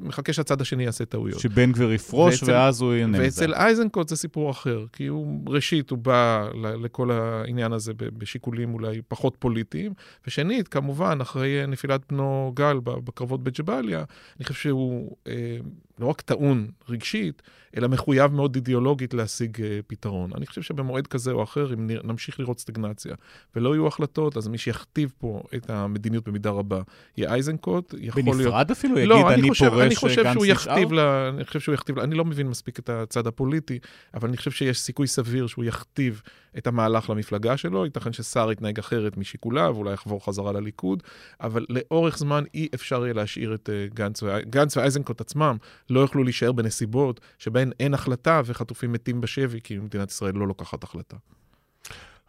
מחכה 0.00 0.32
שהצד 0.32 0.60
השני 0.60 0.84
יעשה 0.84 1.04
טעויות. 1.04 1.40
שבן 1.40 1.72
גביר 1.72 1.92
יפרוש, 1.92 2.42
ואצל, 2.42 2.52
ואז 2.52 2.80
הוא 2.80 2.94
ינהל 2.94 3.24
את 3.24 3.32
זה. 3.32 3.44
ואצל 3.44 3.54
אייזנקוט 3.54 4.08
זה 4.08 4.16
סיפור 4.16 4.50
אחר, 4.50 4.84
כי 4.92 5.06
הוא, 5.06 5.42
ראשית, 5.46 5.90
הוא 5.90 5.98
בא 5.98 6.48
לכל 6.54 7.10
העניין 7.10 7.72
הזה 7.72 7.92
בשיקולים 7.96 8.74
אולי 8.74 9.00
פחות 9.08 9.36
פוליטיים, 9.38 9.92
ושנית, 10.26 10.68
כמובן, 10.68 11.18
אחרי 11.20 11.66
נפילת 11.68 12.00
בנו 12.12 12.52
גל 12.54 12.76
בקרבות 12.84 13.42
בג'באליה, 13.42 14.04
אני 14.38 14.44
חושב 14.44 14.60
שהוא... 14.60 15.16
אה, 15.26 15.58
לא 16.00 16.06
רק 16.06 16.20
טעון 16.20 16.68
רגשית, 16.88 17.42
אלא 17.76 17.88
מחויב 17.88 18.32
מאוד 18.32 18.54
אידיאולוגית 18.54 19.14
להשיג 19.14 19.56
uh, 19.56 19.60
פתרון. 19.86 20.30
אני 20.34 20.46
חושב 20.46 20.62
שבמועד 20.62 21.06
כזה 21.06 21.32
או 21.32 21.42
אחר, 21.42 21.74
אם 21.74 21.90
נמשיך 22.04 22.40
לראות 22.40 22.60
סטגנציה 22.60 23.14
ולא 23.56 23.74
יהיו 23.74 23.86
החלטות, 23.86 24.36
אז 24.36 24.48
מי 24.48 24.58
שיכתיב 24.58 25.12
פה 25.18 25.42
את 25.54 25.70
המדיניות 25.70 26.28
במידה 26.28 26.50
רבה 26.50 26.82
יהיה 27.16 27.34
איזנקוט. 27.34 27.94
יכול 27.98 28.22
בנפרד 28.22 28.36
להיות... 28.36 28.70
אפילו? 28.70 28.94
לא, 28.94 29.14
יגיד, 29.14 29.26
אני, 29.26 29.48
חושב, 29.48 29.68
פורש, 29.68 29.82
אני 29.82 29.96
חושב 29.96 30.32
שהוא 30.32 30.46
יכתיב 30.46 30.92
לה, 30.92 31.28
אני 31.28 31.44
חושב 31.44 31.60
שהוא 31.60 31.74
יכתיב 31.74 31.96
לה, 31.96 32.04
אני 32.04 32.14
לא 32.14 32.24
מבין 32.24 32.48
מספיק 32.48 32.78
את 32.78 32.88
הצד 32.88 33.26
הפוליטי, 33.26 33.78
אבל 34.14 34.28
אני 34.28 34.36
חושב 34.36 34.50
שיש 34.50 34.80
סיכוי 34.80 35.06
סביר 35.06 35.46
שהוא 35.46 35.64
יכתיב 35.64 36.22
את 36.58 36.66
המהלך 36.66 37.10
למפלגה 37.10 37.56
שלו. 37.56 37.84
ייתכן 37.84 38.12
שסער 38.12 38.52
יתנהג 38.52 38.78
אחרת 38.78 39.16
משיקוליו, 39.16 39.76
אולי 39.76 39.92
יחבור 39.92 40.24
חזרה 40.24 40.52
לליכוד, 40.52 41.02
אבל 41.40 41.66
לאורך 41.68 42.18
זמן 42.18 42.44
אי 42.54 42.68
אפשר 42.74 43.02
יהיה 43.04 43.14
להשאיר 43.14 43.54
את 43.54 43.68
uh, 43.68 43.94
גנץ, 43.94 44.22
גנץ 44.50 44.76
ואייזנקוט 44.76 45.20
עצמם 45.20 45.56
לא 45.90 46.00
יוכלו 46.00 46.24
להישאר 46.24 46.52
בנסיבות 46.52 47.20
שבהן 47.38 47.59
אין 47.80 47.94
החלטה 47.94 48.42
וחטופים 48.44 48.92
מתים 48.92 49.20
בשבי, 49.20 49.60
כי 49.64 49.78
מדינת 49.78 50.10
ישראל 50.10 50.34
לא 50.34 50.46
לוקחת 50.48 50.84
החלטה. 50.84 51.16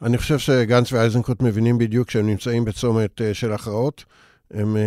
אני 0.01 0.17
חושב 0.17 0.39
שגנץ 0.39 0.93
ואייזנקוט 0.93 1.41
מבינים 1.41 1.77
בדיוק 1.77 2.11
שהם 2.11 2.27
נמצאים 2.27 2.65
בצומת 2.65 3.21
uh, 3.21 3.23
של 3.33 3.53
הכרעות. 3.53 4.03
הם, 4.51 4.75
uh, 4.75 4.79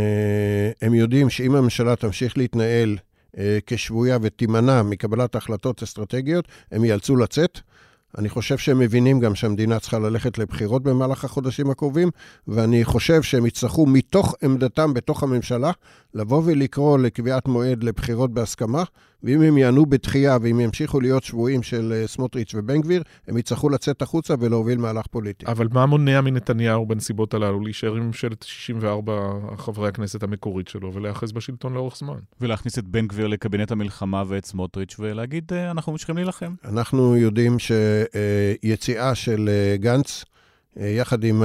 הם 0.82 0.94
יודעים 0.94 1.30
שאם 1.30 1.54
הממשלה 1.54 1.96
תמשיך 1.96 2.38
להתנהל 2.38 2.98
uh, 3.32 3.38
כשבויה 3.66 4.18
ותימנע 4.22 4.82
מקבלת 4.82 5.34
החלטות 5.34 5.82
אסטרטגיות, 5.82 6.48
הם 6.72 6.84
ייאלצו 6.84 7.16
לצאת. 7.16 7.60
אני 8.18 8.28
חושב 8.28 8.58
שהם 8.58 8.78
מבינים 8.78 9.20
גם 9.20 9.34
שהמדינה 9.34 9.80
צריכה 9.80 9.98
ללכת 9.98 10.38
לבחירות 10.38 10.82
במהלך 10.82 11.24
החודשים 11.24 11.70
הקרובים, 11.70 12.10
ואני 12.48 12.84
חושב 12.84 13.22
שהם 13.22 13.46
יצטרכו 13.46 13.86
מתוך 13.86 14.34
עמדתם 14.42 14.94
בתוך 14.94 15.22
הממשלה 15.22 15.72
לבוא 16.14 16.42
ולקרוא 16.44 16.98
לקביעת 16.98 17.48
מועד 17.48 17.84
לבחירות 17.84 18.34
בהסכמה, 18.34 18.84
ואם 19.24 19.42
הם 19.42 19.58
יענו 19.58 19.86
בתחייה 19.86 20.36
ואם 20.42 20.60
ימשיכו 20.60 21.00
להיות 21.00 21.24
שבויים 21.24 21.62
של 21.62 21.92
אה, 21.96 22.06
סמוטריץ' 22.06 22.54
ובן 22.54 22.80
גביר, 22.80 23.02
הם 23.28 23.38
יצטרכו 23.38 23.68
לצאת 23.68 24.02
החוצה 24.02 24.34
ולהוביל 24.40 24.78
מהלך 24.78 25.06
פוליטי. 25.06 25.46
אבל 25.46 25.68
מה 25.72 25.86
מונע 25.86 26.20
מנתניהו 26.20 26.86
בנסיבות 26.86 27.34
הללו 27.34 27.60
להישאר 27.60 27.94
עם 27.94 28.06
ממשלת 28.06 28.42
64 28.42 29.12
חברי 29.56 29.88
הכנסת 29.88 30.22
המקורית 30.22 30.68
שלו 30.68 30.94
ולהיאחז 30.94 31.32
בשלטון 31.32 31.74
לאורך 31.74 31.96
זמן? 31.96 32.18
ולהכניס 32.40 32.78
את 32.78 32.88
בן 32.88 33.06
גביר 33.06 33.26
לקבינט 33.26 33.72
המלחמה 33.72 34.22
ואת 34.28 34.44
סמוטריץ' 34.44 34.96
ולהגיד, 34.98 35.52
אה, 35.52 35.70
אנחנו 35.70 35.92
ממשיכים 35.92 36.16
להילחם. 36.16 36.54
אנחנו 36.64 37.16
יודעים 37.16 37.56
שיציאה 37.58 39.14
של 39.14 39.48
אה, 39.48 39.76
גנץ, 39.76 40.24
יחד 40.76 41.24
עם 41.24 41.42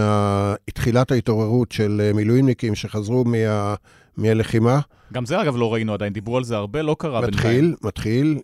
תחילת 0.73 1.11
ההתעוררות 1.11 1.71
של 1.71 2.11
מילואימניקים 2.13 2.75
שחזרו 2.75 3.23
מה... 3.25 3.75
מהלחימה. 4.19 4.79
גם 5.13 5.25
זה, 5.25 5.41
אגב, 5.41 5.55
לא 5.57 5.73
ראינו 5.73 5.93
עדיין, 5.93 6.13
דיברו 6.13 6.37
על 6.37 6.43
זה 6.43 6.55
הרבה, 6.55 6.81
לא 6.81 6.95
קרה 6.99 7.21
מתחיל, 7.21 7.35
בינתיים. 7.35 7.75
מתחיל, 7.83 8.33
מתחיל, 8.33 8.39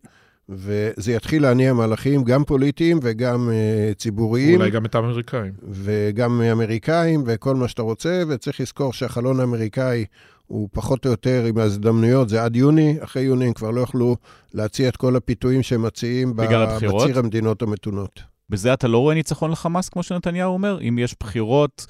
וזה 0.49 1.13
יתחיל 1.13 1.41
להניע 1.41 1.73
מהלכים 1.73 2.23
גם 2.23 2.43
פוליטיים 2.43 2.99
וגם 3.03 3.49
uh, 3.49 3.95
ציבוריים. 3.95 4.59
אולי 4.59 4.71
גם 4.71 4.85
את 4.85 4.95
האמריקאים. 4.95 5.51
וגם 5.71 6.41
אמריקאים 6.41 7.23
וכל 7.25 7.55
מה 7.55 7.67
שאתה 7.67 7.81
רוצה, 7.81 8.23
וצריך 8.27 8.59
לזכור 8.59 8.93
שהחלון 8.93 9.39
האמריקאי 9.39 10.05
הוא 10.47 10.69
פחות 10.71 11.05
או 11.05 11.11
יותר 11.11 11.45
עם 11.45 11.57
ההזדמנויות, 11.57 12.29
זה 12.29 12.43
עד 12.43 12.55
יוני, 12.55 12.97
אחרי 12.99 13.21
יוני 13.21 13.45
הם 13.45 13.53
כבר 13.53 13.71
לא 13.71 13.81
יוכלו 13.81 14.15
להציע 14.53 14.89
את 14.89 14.97
כל 14.97 15.15
הפיתויים 15.15 15.63
שהם 15.63 15.81
מציעים 15.81 16.33
בציר 16.35 17.19
המדינות 17.19 17.61
המתונות. 17.61 18.21
בזה 18.49 18.73
אתה 18.73 18.87
לא 18.87 18.97
רואה 18.97 19.15
ניצחון 19.15 19.51
לחמאס, 19.51 19.89
כמו 19.89 20.03
שנתניהו 20.03 20.53
אומר? 20.53 20.79
אם 20.81 20.99
יש 20.99 21.15
בחירות, 21.19 21.85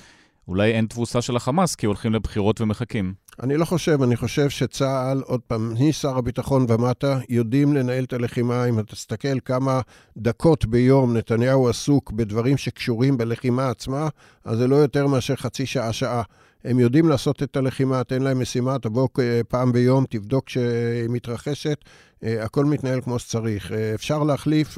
אולי 0.48 0.72
אין 0.72 0.86
תבוסה 0.86 1.22
של 1.22 1.36
החמאס, 1.36 1.76
כי 1.76 1.86
הולכים 1.86 2.14
לבחירות 2.14 2.62
ומחכים. 2.62 3.14
אני 3.44 3.58
לא 3.58 3.66
חושב, 3.66 4.02
אני 4.02 4.16
חושב 4.16 4.50
שצה"ל, 4.50 5.22
עוד 5.26 5.42
פעם, 5.48 5.74
משר 5.80 6.18
הביטחון 6.18 6.66
ומטה, 6.70 7.20
יודעים 7.30 7.74
לנהל 7.74 8.04
את 8.04 8.14
הלחימה. 8.14 8.66
אם 8.66 8.80
אתה 8.80 8.96
תסתכל 8.96 9.40
כמה 9.46 9.82
דקות 10.18 10.66
ביום 10.66 11.18
נתניהו 11.18 11.70
עסוק 11.70 12.12
בדברים 12.12 12.58
שקשורים 12.58 13.18
בלחימה 13.18 13.70
עצמה, 13.70 14.08
אז 14.46 14.58
זה 14.58 14.68
לא 14.68 14.76
יותר 14.76 15.08
מאשר 15.08 15.36
חצי 15.36 15.66
שעה-שעה. 15.66 16.22
הם 16.64 16.80
יודעים 16.80 17.10
לעשות 17.10 17.44
את 17.44 17.58
הלחימה, 17.58 18.04
תן 18.04 18.22
להם 18.22 18.42
משימה, 18.42 18.80
תבוא 18.80 19.08
פעם 19.48 19.72
ביום, 19.72 20.06
תבדוק 20.10 20.50
שהיא 20.50 21.10
מתרחשת, 21.10 21.78
אה, 22.24 22.44
הכל 22.44 22.66
מתנהל 22.66 23.02
כמו 23.02 23.20
שצריך. 23.20 23.72
אה, 23.72 23.94
אפשר 23.96 24.24
להחליף, 24.24 24.78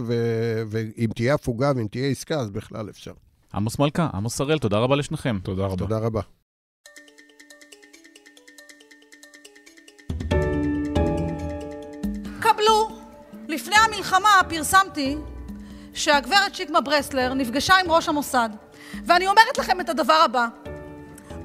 ואם 0.69 1.09
תהיה 1.15 1.33
הפוגה 1.33 1.71
ואם 1.75 1.87
תהיה 1.87 2.07
עסקה, 2.07 2.39
אז 2.39 2.49
בכלל 2.49 2.89
אפשר. 2.89 3.13
עמוס 3.57 3.79
מלכה, 3.79 4.09
עמוס 4.13 4.41
הראל, 4.41 4.59
תודה 4.59 4.77
רבה 4.77 4.95
לשניכם. 4.95 5.39
תודה 5.43 5.65
רבה. 5.65 5.77
תודה 5.77 5.97
רבה. 5.97 6.21
לפני 13.57 13.75
המלחמה 13.75 14.29
פרסמתי 14.49 15.17
שהגברת 15.93 16.55
שקמה 16.55 16.81
ברסלר 16.81 17.33
נפגשה 17.33 17.75
עם 17.75 17.91
ראש 17.91 18.09
המוסד. 18.09 18.49
ואני 19.05 19.27
אומרת 19.27 19.57
לכם 19.57 19.81
את 19.81 19.89
הדבר 19.89 20.21
הבא: 20.25 20.47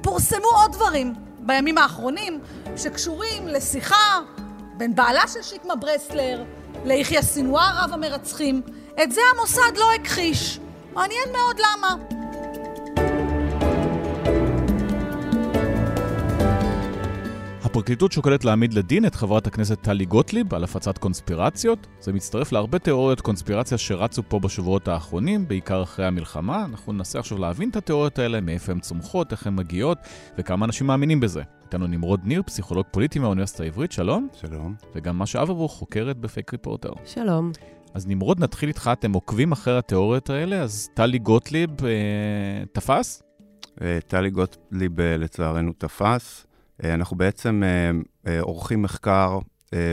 פורסמו 0.01 0.47
עוד 0.61 0.71
דברים 0.71 1.13
בימים 1.39 1.77
האחרונים 1.77 2.39
שקשורים 2.77 3.47
לשיחה 3.47 4.19
בין 4.77 4.95
בעלה 4.95 5.27
של 5.27 5.41
שקמה 5.41 5.75
ברסלר 5.75 6.43
ליחיא 6.85 7.21
סנוואר, 7.21 7.83
רב 7.83 7.93
המרצחים. 7.93 8.61
את 9.03 9.11
זה 9.11 9.21
המוסד 9.35 9.77
לא 9.77 9.85
הכחיש. 9.93 10.59
מעניין 10.95 11.29
מאוד 11.31 11.59
למה. 11.59 11.95
הפרקליטות 17.63 18.11
שוקלת 18.11 18.45
להעמיד 18.45 18.73
לדין 18.73 19.05
את 19.05 19.15
חברת 19.15 19.47
הכנסת 19.47 19.81
טלי 19.81 20.05
גוטליב 20.05 20.53
על 20.53 20.63
הפצת 20.63 20.97
קונספירציות. 20.97 21.87
זה 21.99 22.13
מצטרף 22.13 22.51
להרבה 22.51 22.79
תיאוריות 22.79 23.21
קונספירציה 23.21 23.77
שרצו 23.77 24.23
פה 24.27 24.39
בשבועות 24.39 24.87
האחרונים, 24.87 25.47
בעיקר 25.47 25.83
אחרי 25.83 26.05
המלחמה. 26.05 26.65
אנחנו 26.65 26.93
ננסה 26.93 27.19
עכשיו 27.19 27.37
להבין 27.37 27.69
את 27.69 27.75
התיאוריות 27.75 28.19
האלה, 28.19 28.41
מאיפה 28.41 28.71
הן 28.71 28.79
צומחות, 28.79 29.31
איך 29.31 29.47
הן 29.47 29.55
מגיעות, 29.55 29.97
וכמה 30.37 30.65
אנשים 30.65 30.87
מאמינים 30.87 31.19
בזה. 31.19 31.41
איתנו 31.63 31.87
נמרוד 31.87 32.19
ניר, 32.23 32.41
פסיכולוג 32.45 32.85
פוליטי 32.91 33.19
מהאוניברסיטה 33.19 33.63
העברית, 33.63 33.91
שלום. 33.91 34.27
שלום. 34.41 34.75
וגם 34.95 35.19
משה 35.19 35.41
אברבוך, 35.41 35.73
חוקרת 35.73 36.17
בפייק 36.17 36.53
ריפורטר. 36.53 36.91
שלום. 37.05 37.51
אז 37.93 38.07
נמרוד, 38.07 38.39
נתחיל 38.39 38.69
איתך, 38.69 38.89
אתם 38.93 39.13
עוקבים 39.13 39.51
אחרי 39.51 39.77
התיאוריות 39.77 40.29
האלה, 40.29 40.61
אז 40.61 40.89
טלי 40.93 41.19
גוטליב 41.19 41.69
אה, 41.85 42.65
תפס? 42.71 43.23
אה, 43.81 43.99
טלי 44.07 44.29
גוטליב 44.29 44.99
אה, 44.99 45.17
לצערנו 45.17 45.73
תפס. 45.77 46.45
אה, 46.83 46.93
אנחנו 46.93 47.17
בעצם 47.17 47.63
אה, 47.65 47.91
אה, 48.31 48.41
עורכים 48.41 48.81
מחקר 48.81 49.39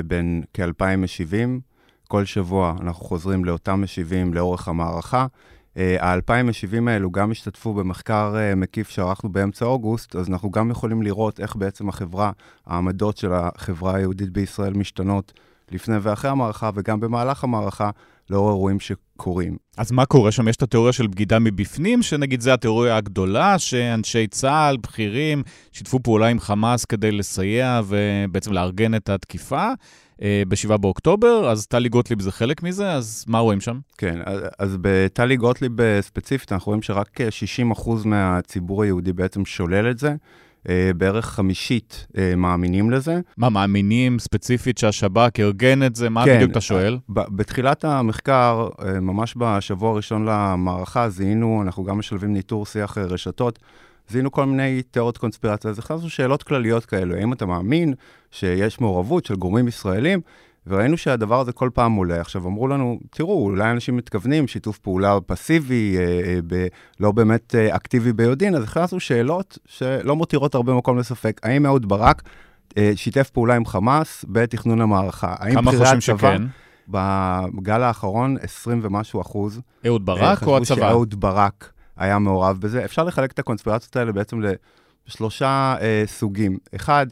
בין 0.06 0.42
כ-2,000 0.54 0.96
משיבים. 0.96 1.60
כל 2.08 2.24
שבוע 2.24 2.76
אנחנו 2.80 3.04
חוזרים 3.04 3.44
לאותם 3.44 3.82
משיבים 3.82 4.34
לאורך 4.34 4.68
המערכה. 4.68 5.26
ה-2,000 5.76 6.42
משיבים 6.42 6.88
האלו 6.88 7.10
גם 7.10 7.30
השתתפו 7.30 7.74
במחקר 7.74 8.34
מקיף 8.56 8.90
שערכנו 8.90 9.32
באמצע 9.32 9.64
אוגוסט, 9.64 10.16
אז 10.16 10.28
אנחנו 10.28 10.50
גם 10.50 10.70
יכולים 10.70 11.02
לראות 11.02 11.40
איך 11.40 11.56
בעצם 11.56 11.88
החברה, 11.88 12.32
העמדות 12.66 13.16
של 13.16 13.32
החברה 13.32 13.96
היהודית 13.96 14.30
בישראל 14.30 14.72
משתנות 14.72 15.32
לפני 15.72 15.96
ואחרי 16.02 16.30
המערכה, 16.30 16.70
וגם 16.74 17.00
במהלך 17.00 17.44
המערכה, 17.44 17.90
לאור 18.30 18.50
אירועים 18.50 18.80
שקורים. 18.80 19.56
אז 19.76 19.92
מה 19.92 20.06
קורה 20.06 20.32
שם? 20.32 20.48
יש 20.48 20.56
את 20.56 20.62
התיאוריה 20.62 20.92
של 20.92 21.06
בגידה 21.06 21.38
מבפנים, 21.38 22.02
שנגיד 22.02 22.40
זו 22.40 22.50
התיאוריה 22.50 22.96
הגדולה, 22.96 23.58
שאנשי 23.58 24.26
צה"ל, 24.26 24.76
בכירים, 24.76 25.42
שיתפו 25.72 26.00
פעולה 26.00 26.26
עם 26.26 26.40
חמאס 26.40 26.84
כדי 26.84 27.12
לסייע 27.12 27.80
ובעצם 27.86 28.52
לארגן 28.52 28.94
את 28.94 29.08
התקיפה. 29.08 29.68
אה, 30.22 30.42
ב-7 30.48 30.76
באוקטובר, 30.76 31.50
אז 31.50 31.66
טלי 31.66 31.88
גוטליב 31.88 32.20
זה 32.20 32.32
חלק 32.32 32.62
מזה, 32.62 32.92
אז 32.92 33.24
מה 33.28 33.38
רואים 33.38 33.60
שם? 33.60 33.78
כן, 33.98 34.18
אז, 34.58 34.76
בטלי 34.80 35.36
גוטליב 35.36 35.80
אה, 35.80 36.02
ספציפית, 36.02 36.52
אנחנו 36.52 36.70
רואים 36.70 36.82
שרק 36.82 37.20
60% 37.74 37.90
מהציבור 38.04 38.82
היהודי 38.82 39.12
בעצם 39.12 39.44
שולל 39.44 39.90
את 39.90 39.98
זה. 39.98 40.14
אה, 40.68 40.90
בערך 40.96 41.26
חמישית 41.26 42.06
אה, 42.18 42.36
מאמינים 42.36 42.90
לזה. 42.90 43.20
מה, 43.36 43.50
מאמינים 43.50 44.18
ספציפית 44.18 44.78
שהשב"כ 44.78 45.40
ארגן 45.40 45.82
את 45.82 45.96
זה? 45.96 46.08
מה 46.10 46.24
כן, 46.24 46.36
בדיוק 46.36 46.50
אתה 46.50 46.60
שואל? 46.60 46.98
בתחילת 47.08 47.84
המחקר, 47.84 48.68
אה, 48.84 49.00
ממש 49.00 49.34
בשבוע 49.36 49.90
הראשון 49.90 50.24
למערכה, 50.24 51.08
זיהינו, 51.08 51.62
אנחנו 51.62 51.84
גם 51.84 51.98
משלבים 51.98 52.32
ניטור 52.32 52.66
שיח 52.66 52.98
רשתות, 52.98 53.58
זיהינו 54.08 54.30
כל 54.30 54.46
מיני 54.46 54.82
תיאוריות 54.82 55.18
קונספירציה, 55.18 55.70
אז 55.70 55.78
הכנסנו 55.78 56.10
שאלות 56.10 56.42
כלליות 56.42 56.84
כאלו, 56.84 57.14
האם 57.14 57.32
אתה 57.32 57.46
מאמין 57.46 57.94
שיש 58.30 58.80
מעורבות 58.80 59.26
של 59.26 59.34
גורמים 59.34 59.68
ישראלים? 59.68 60.20
וראינו 60.66 60.96
שהדבר 60.96 61.40
הזה 61.40 61.52
כל 61.52 61.70
פעם 61.74 61.92
עולה. 61.94 62.20
עכשיו, 62.20 62.46
אמרו 62.46 62.68
לנו, 62.68 62.98
תראו, 63.10 63.44
אולי 63.44 63.70
אנשים 63.70 63.96
מתכוונים, 63.96 64.48
שיתוף 64.48 64.78
פעולה 64.78 65.18
פסיבי, 65.26 65.96
אה, 65.98 66.02
אה, 66.02 66.38
ב, 66.46 66.66
לא 67.00 67.12
באמת 67.12 67.54
אה, 67.54 67.76
אקטיבי 67.76 68.12
ביודעין, 68.12 68.54
אז 68.54 68.64
הכנסנו 68.64 69.00
שאלות 69.00 69.58
שלא 69.66 70.16
מותירות 70.16 70.54
הרבה 70.54 70.74
מקום 70.74 70.98
לספק. 70.98 71.40
האם 71.42 71.66
אהוד 71.66 71.88
ברק 71.88 72.22
אה, 72.78 72.92
שיתף 72.96 73.30
פעולה 73.30 73.54
עם 73.54 73.66
חמאס 73.66 74.24
בתכנון 74.28 74.80
המערכה? 74.80 75.34
כמה 75.52 75.70
חושבים 75.70 76.00
שכן? 76.00 76.42
בגל 76.88 77.82
האחרון, 77.82 78.36
20 78.40 78.80
ומשהו 78.82 79.20
אחוז. 79.20 79.60
אהוד 79.86 80.06
ברק 80.06 80.42
או 80.42 80.56
הצבא? 80.56 80.74
חשבו 80.74 80.76
שאהוד 80.76 81.20
ברק 81.20 81.72
היה 81.96 82.18
מעורב 82.18 82.56
בזה. 82.60 82.84
אפשר 82.84 83.04
לחלק 83.04 83.32
את 83.32 83.38
הקונספירציות 83.38 83.96
האלה 83.96 84.12
בעצם 84.12 84.40
לשלושה 85.06 85.74
אה, 85.80 86.02
סוגים. 86.06 86.58
אחד, 86.74 87.06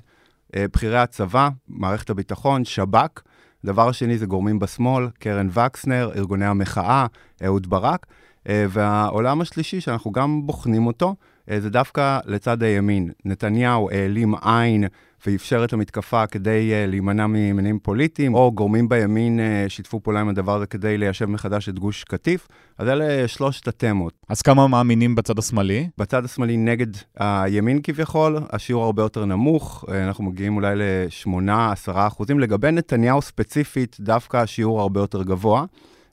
אה, 0.57 0.65
בכירי 0.73 0.99
הצבא, 0.99 1.49
מערכת 1.69 2.11
הביטחון, 2.11 2.65
שב"כ. 2.65 3.23
דבר 3.65 3.93
שני 3.93 4.19
זה 4.19 4.27
גורמים 4.27 4.59
בשמאל, 4.59 5.09
קרן 5.19 5.49
וקסנר, 5.53 6.11
ארגוני 6.17 6.47
המחאה, 6.47 7.07
אהוד 7.45 7.71
ברק. 7.71 8.07
אה, 8.49 8.67
והעולם 8.69 9.41
השלישי, 9.41 9.81
שאנחנו 9.81 10.13
גם 10.13 10.47
בוחנים 10.47 10.87
אותו, 10.87 11.15
אה, 11.51 11.61
זה 11.61 11.71
דווקא 11.71 12.19
לצד 12.25 12.63
הימין. 12.63 13.11
נתניהו 13.25 13.91
העלים 13.91 14.35
עין 14.43 14.85
ואפשר 15.27 15.65
את 15.65 15.73
המתקפה 15.73 16.27
כדי 16.27 16.73
uh, 16.73 16.91
להימנע 16.91 17.27
ממניעים 17.27 17.79
פוליטיים, 17.79 18.35
או 18.35 18.53
גורמים 18.53 18.89
בימין 18.89 19.41
uh, 19.41 19.71
שיתפו 19.71 20.01
פעולה 20.01 20.21
עם 20.21 20.29
הדבר 20.29 20.57
הזה 20.57 20.67
כדי 20.67 20.99
ליישב 20.99 21.27
מחדש 21.27 21.69
את 21.69 21.79
גוש 21.79 22.05
קטיף. 22.05 22.49
אז 22.79 22.89
אלה 22.89 23.29
שלושת 23.29 23.69
התמות. 23.69 24.13
אז 24.29 24.43
כמה 24.43 24.69
מאמינים 24.69 25.15
בצד 25.15 25.39
השמאלי? 25.39 25.89
בצד 25.99 26.25
השמאלי 26.25 26.57
נגד 26.57 26.87
הימין 27.17 27.81
כביכול, 27.83 28.39
השיעור 28.51 28.85
הרבה 28.85 29.03
יותר 29.03 29.25
נמוך, 29.25 29.85
uh, 29.89 29.93
אנחנו 29.93 30.25
מגיעים 30.25 30.57
אולי 30.57 30.77
ל-8-10 30.77 31.93
אחוזים. 31.95 32.41
לגבי 32.41 32.73
נתניהו 32.73 33.23
ספציפית, 33.23 33.97
דווקא 34.01 34.37
השיעור 34.37 34.81
הרבה 34.81 35.01
יותר 35.01 35.23
גבוה. 35.23 35.65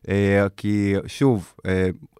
Uh, 0.05 0.07
כי 0.57 0.95
שוב, 1.07 1.53
uh, 1.57 1.69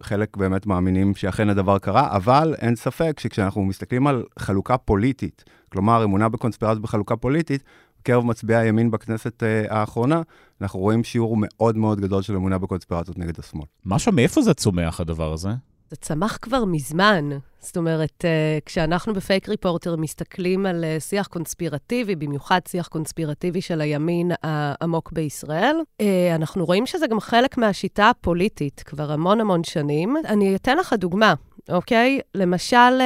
חלק 0.02 0.36
באמת 0.36 0.66
מאמינים 0.66 1.14
שאכן 1.14 1.48
הדבר 1.48 1.78
קרה, 1.78 2.16
אבל 2.16 2.54
אין 2.58 2.76
ספק 2.76 3.20
שכשאנחנו 3.20 3.64
מסתכלים 3.64 4.06
על 4.06 4.24
חלוקה 4.38 4.76
פוליטית, 4.76 5.44
כלומר 5.72 6.04
אמונה 6.04 6.28
בקונספירציה 6.28 6.80
בחלוקה 6.82 7.16
פוליטית, 7.16 7.62
בקרב 8.00 8.24
מצביעי 8.24 8.60
הימין 8.60 8.90
בכנסת 8.90 9.42
uh, 9.42 9.72
האחרונה, 9.72 10.22
אנחנו 10.60 10.80
רואים 10.80 11.04
שיעור 11.04 11.36
מאוד 11.38 11.76
מאוד 11.76 12.00
גדול 12.00 12.22
של 12.22 12.36
אמונה 12.36 12.58
בקונספירציות 12.58 13.18
נגד 13.18 13.38
השמאל. 13.38 13.66
משהו, 13.84 14.12
מאיפה 14.12 14.42
זה 14.42 14.54
צומח 14.54 15.00
הדבר 15.00 15.32
הזה? 15.32 15.50
זה 15.90 15.96
צמח 15.96 16.38
כבר 16.42 16.64
מזמן. 16.64 17.30
זאת 17.60 17.76
אומרת, 17.76 18.24
uh, 18.24 18.64
כשאנחנו 18.66 19.14
בפייק 19.14 19.48
ריפורטר 19.48 19.96
מסתכלים 19.96 20.66
על 20.66 20.84
uh, 20.84 21.00
שיח 21.00 21.26
קונספירטיבי, 21.26 22.14
במיוחד 22.16 22.60
שיח 22.68 22.88
קונספירטיבי 22.88 23.60
של 23.60 23.80
הימין 23.80 24.30
העמוק 24.42 25.12
בישראל, 25.12 25.76
uh, 26.02 26.04
אנחנו 26.34 26.64
רואים 26.64 26.86
שזה 26.86 27.06
גם 27.06 27.20
חלק 27.20 27.58
מהשיטה 27.58 28.10
הפוליטית 28.10 28.82
כבר 28.86 29.12
המון 29.12 29.40
המון 29.40 29.64
שנים. 29.64 30.16
אני 30.24 30.56
אתן 30.56 30.76
לך 30.76 30.92
דוגמה. 30.92 31.34
אוקיי? 31.68 32.20
למשל, 32.34 33.00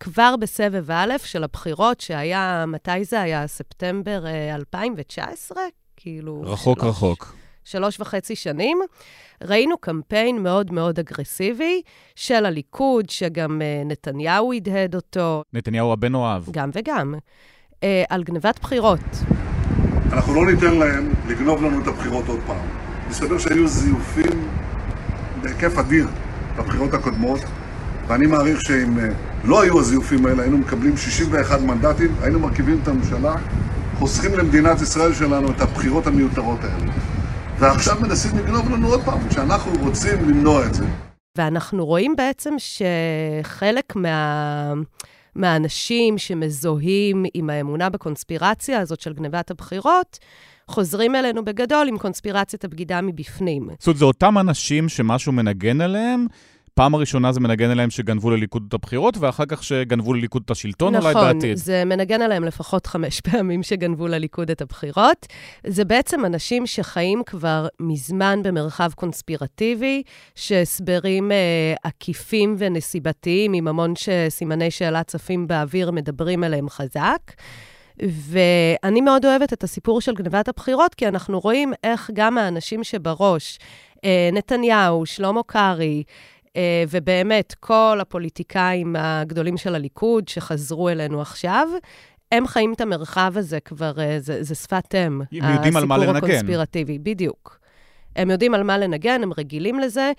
כבר 0.00 0.34
בסבב 0.40 0.90
א' 0.90 1.12
של 1.24 1.44
הבחירות, 1.44 2.00
שהיה, 2.00 2.64
מתי 2.66 3.04
זה 3.04 3.20
היה? 3.20 3.46
ספטמבר 3.46 4.24
2019? 4.54 5.62
כאילו... 5.96 6.42
רחוק 6.46 6.80
שלוש, 6.80 6.90
רחוק. 6.90 7.39
שלוש 7.64 8.00
וחצי 8.00 8.36
שנים. 8.36 8.78
ראינו 9.44 9.78
קמפיין 9.78 10.42
מאוד 10.42 10.72
מאוד 10.72 10.98
אגרסיבי 10.98 11.82
של 12.16 12.46
הליכוד, 12.46 13.10
שגם 13.10 13.60
uh, 13.60 13.88
נתניהו 13.88 14.52
הדהד 14.52 14.94
אותו. 14.94 15.42
נתניהו 15.52 15.92
הבן 15.92 16.14
אוהב. 16.14 16.42
גם 16.50 16.70
וגם. 16.72 17.14
Uh, 17.70 17.84
על 18.08 18.22
גנבת 18.22 18.60
בחירות. 18.62 19.00
אנחנו 20.12 20.34
לא 20.34 20.52
ניתן 20.52 20.74
להם 20.74 21.12
לגנוב 21.28 21.64
לנו 21.64 21.82
את 21.82 21.86
הבחירות 21.86 22.28
עוד 22.28 22.40
פעם. 22.46 22.66
מסתבר 23.10 23.38
שהיו 23.38 23.68
זיופים 23.68 24.48
בהיקף 25.42 25.78
אדיר 25.78 26.08
בבחירות 26.56 26.94
הקודמות, 26.94 27.40
ואני 28.06 28.26
מעריך 28.26 28.60
שאם 28.60 28.98
uh, 28.98 29.00
לא 29.44 29.62
היו 29.62 29.80
הזיופים 29.80 30.26
האלה, 30.26 30.42
היינו 30.42 30.58
מקבלים 30.58 30.96
61 30.96 31.60
מנדטים, 31.60 32.14
היינו 32.22 32.40
מרכיבים 32.40 32.78
את 32.82 32.88
הממשלה, 32.88 33.36
חוסכים 33.98 34.34
למדינת 34.34 34.82
ישראל 34.82 35.14
שלנו 35.14 35.50
את 35.50 35.60
הבחירות 35.60 36.06
המיותרות 36.06 36.58
האלה. 36.64 36.92
ועכשיו 37.60 37.96
מנסים 38.00 38.38
לגנוב 38.38 38.70
לנו 38.70 38.88
עוד 38.88 39.00
פעם, 39.04 39.28
כשאנחנו 39.28 39.72
רוצים 39.80 40.28
למנוע 40.28 40.66
את 40.66 40.74
זה. 40.74 40.84
ואנחנו 41.38 41.86
רואים 41.86 42.16
בעצם 42.16 42.54
שחלק 42.58 43.96
מה... 43.96 44.72
מהאנשים 45.34 46.18
שמזוהים 46.18 47.24
עם 47.34 47.50
האמונה 47.50 47.90
בקונספירציה 47.90 48.80
הזאת 48.80 49.00
של 49.00 49.12
גנבת 49.12 49.50
הבחירות, 49.50 50.18
חוזרים 50.68 51.14
אלינו 51.14 51.44
בגדול 51.44 51.88
עם 51.88 51.98
קונספירציית 51.98 52.64
הבגידה 52.64 53.00
מבפנים. 53.00 53.68
זאת 53.78 53.86
אומרת, 53.86 53.98
זה 53.98 54.04
אותם 54.04 54.38
אנשים 54.38 54.88
שמשהו 54.88 55.32
מנגן 55.32 55.80
עליהם, 55.80 56.26
פעם 56.80 56.94
הראשונה 56.94 57.32
זה 57.32 57.40
מנגן 57.40 57.70
עליהם 57.70 57.90
שגנבו 57.90 58.30
לליכוד 58.30 58.64
את 58.68 58.74
הבחירות, 58.74 59.16
ואחר 59.18 59.44
כך 59.48 59.64
שגנבו 59.64 60.14
לליכוד 60.14 60.42
את 60.44 60.50
השלטון 60.50 60.94
נכון, 60.96 61.16
אולי 61.16 61.24
בעתיד. 61.24 61.52
נכון, 61.52 61.54
זה 61.54 61.84
מנגן 61.84 62.22
עליהם 62.22 62.44
לפחות 62.44 62.86
חמש 62.86 63.20
פעמים 63.30 63.62
שגנבו 63.62 64.08
לליכוד 64.08 64.50
את 64.50 64.60
הבחירות. 64.60 65.26
זה 65.66 65.84
בעצם 65.84 66.24
אנשים 66.24 66.66
שחיים 66.66 67.22
כבר 67.26 67.66
מזמן 67.80 68.42
במרחב 68.42 68.92
קונספירטיבי, 68.92 70.02
שהסברים 70.34 71.32
אה, 71.32 71.36
עקיפים 71.84 72.56
ונסיבתיים, 72.58 73.52
עם 73.52 73.68
המון 73.68 73.94
סימני 74.28 74.70
שאלה 74.70 75.02
צפים 75.02 75.46
באוויר, 75.46 75.90
מדברים 75.90 76.44
עליהם 76.44 76.68
חזק. 76.68 77.32
ואני 78.02 79.00
מאוד 79.00 79.26
אוהבת 79.26 79.52
את 79.52 79.64
הסיפור 79.64 80.00
של 80.00 80.14
גנבת 80.14 80.48
הבחירות, 80.48 80.94
כי 80.94 81.08
אנחנו 81.08 81.40
רואים 81.40 81.72
איך 81.84 82.10
גם 82.14 82.38
האנשים 82.38 82.84
שבראש, 82.84 83.58
אה, 84.04 84.30
נתניהו, 84.32 85.06
שלמה 85.06 85.40
קרעי, 85.46 86.02
ובאמת, 86.88 87.54
כל 87.60 87.98
הפוליטיקאים 88.00 88.96
הגדולים 88.98 89.56
של 89.56 89.74
הליכוד 89.74 90.28
שחזרו 90.28 90.88
אלינו 90.88 91.20
עכשיו, 91.20 91.68
הם 92.32 92.46
חיים 92.46 92.72
את 92.72 92.80
המרחב 92.80 93.32
הזה 93.36 93.60
כבר, 93.60 94.00
אה, 94.00 94.16
זה, 94.20 94.42
זה 94.42 94.54
שפת 94.54 94.94
אם. 94.94 95.20
הם 95.32 95.54
יודעים 95.54 95.76
על 95.76 95.84
מה 95.84 95.98
לנגן. 95.98 96.10
הסיפור 96.10 96.30
הקונספירטיבי, 96.30 96.98
בדיוק. 96.98 97.60
הם 98.16 98.30
יודעים 98.30 98.54
על 98.54 98.62
מה 98.62 98.78
לנגן, 98.78 99.22
הם 99.22 99.32
רגילים 99.38 99.78
לזה, 99.78 100.12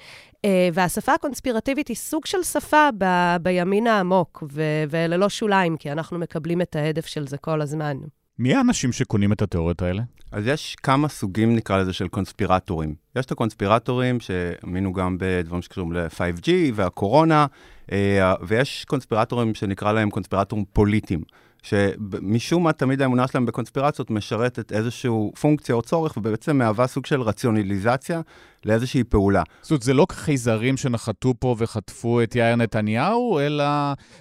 אה, 0.45 0.69
והשפה 0.73 1.13
הקונספירטיבית 1.13 1.87
היא 1.87 1.95
סוג 1.97 2.25
של 2.25 2.43
שפה 2.43 2.89
ב, 2.97 3.05
בימין 3.41 3.87
העמוק, 3.87 4.43
ואלה 4.89 5.17
לא 5.17 5.29
שוליים, 5.29 5.77
כי 5.77 5.91
אנחנו 5.91 6.19
מקבלים 6.19 6.61
את 6.61 6.75
ההדף 6.75 7.05
של 7.05 7.27
זה 7.27 7.37
כל 7.37 7.61
הזמן. 7.61 7.97
מי 8.39 8.55
האנשים 8.55 8.91
שקונים 8.91 9.33
את 9.33 9.41
התיאוריות 9.41 9.81
האלה? 9.81 10.03
אז 10.31 10.47
יש 10.47 10.75
כמה 10.83 11.07
סוגים, 11.07 11.55
נקרא 11.55 11.77
לזה, 11.77 11.93
של 11.93 12.07
קונספירטורים. 12.07 12.95
יש 13.15 13.25
את 13.25 13.31
הקונספירטורים 13.31 14.19
שהאמינו 14.19 14.93
גם 14.93 15.17
בדברים 15.19 15.61
שקשורים 15.61 15.93
ל-5G 15.93 16.49
והקורונה, 16.73 17.45
אה, 17.91 18.33
ויש 18.41 18.85
קונספירטורים 18.85 19.55
שנקרא 19.55 19.91
להם 19.91 20.09
קונספירטורים 20.09 20.65
פוליטיים. 20.73 21.21
שמשום 21.61 22.63
מה 22.63 22.73
תמיד 22.73 23.01
האמונה 23.01 23.27
שלהם 23.27 23.45
בקונספירציות 23.45 24.11
משרתת 24.11 24.71
איזושהי 24.71 25.11
פונקציה 25.41 25.75
או 25.75 25.81
צורך, 25.81 26.17
ובעצם 26.17 26.57
מהווה 26.57 26.87
סוג 26.87 27.05
של 27.05 27.21
רציונליזציה 27.21 28.21
לאיזושהי 28.65 29.03
פעולה. 29.03 29.43
זאת 29.61 29.71
אומרת, 29.71 29.81
זה 29.81 29.93
לא 29.93 30.05
חייזרים 30.11 30.77
שנחתו 30.77 31.33
פה 31.39 31.55
וחטפו 31.57 32.21
את 32.23 32.35
יאיר 32.35 32.55
נתניהו, 32.55 33.39
אלא 33.39 33.63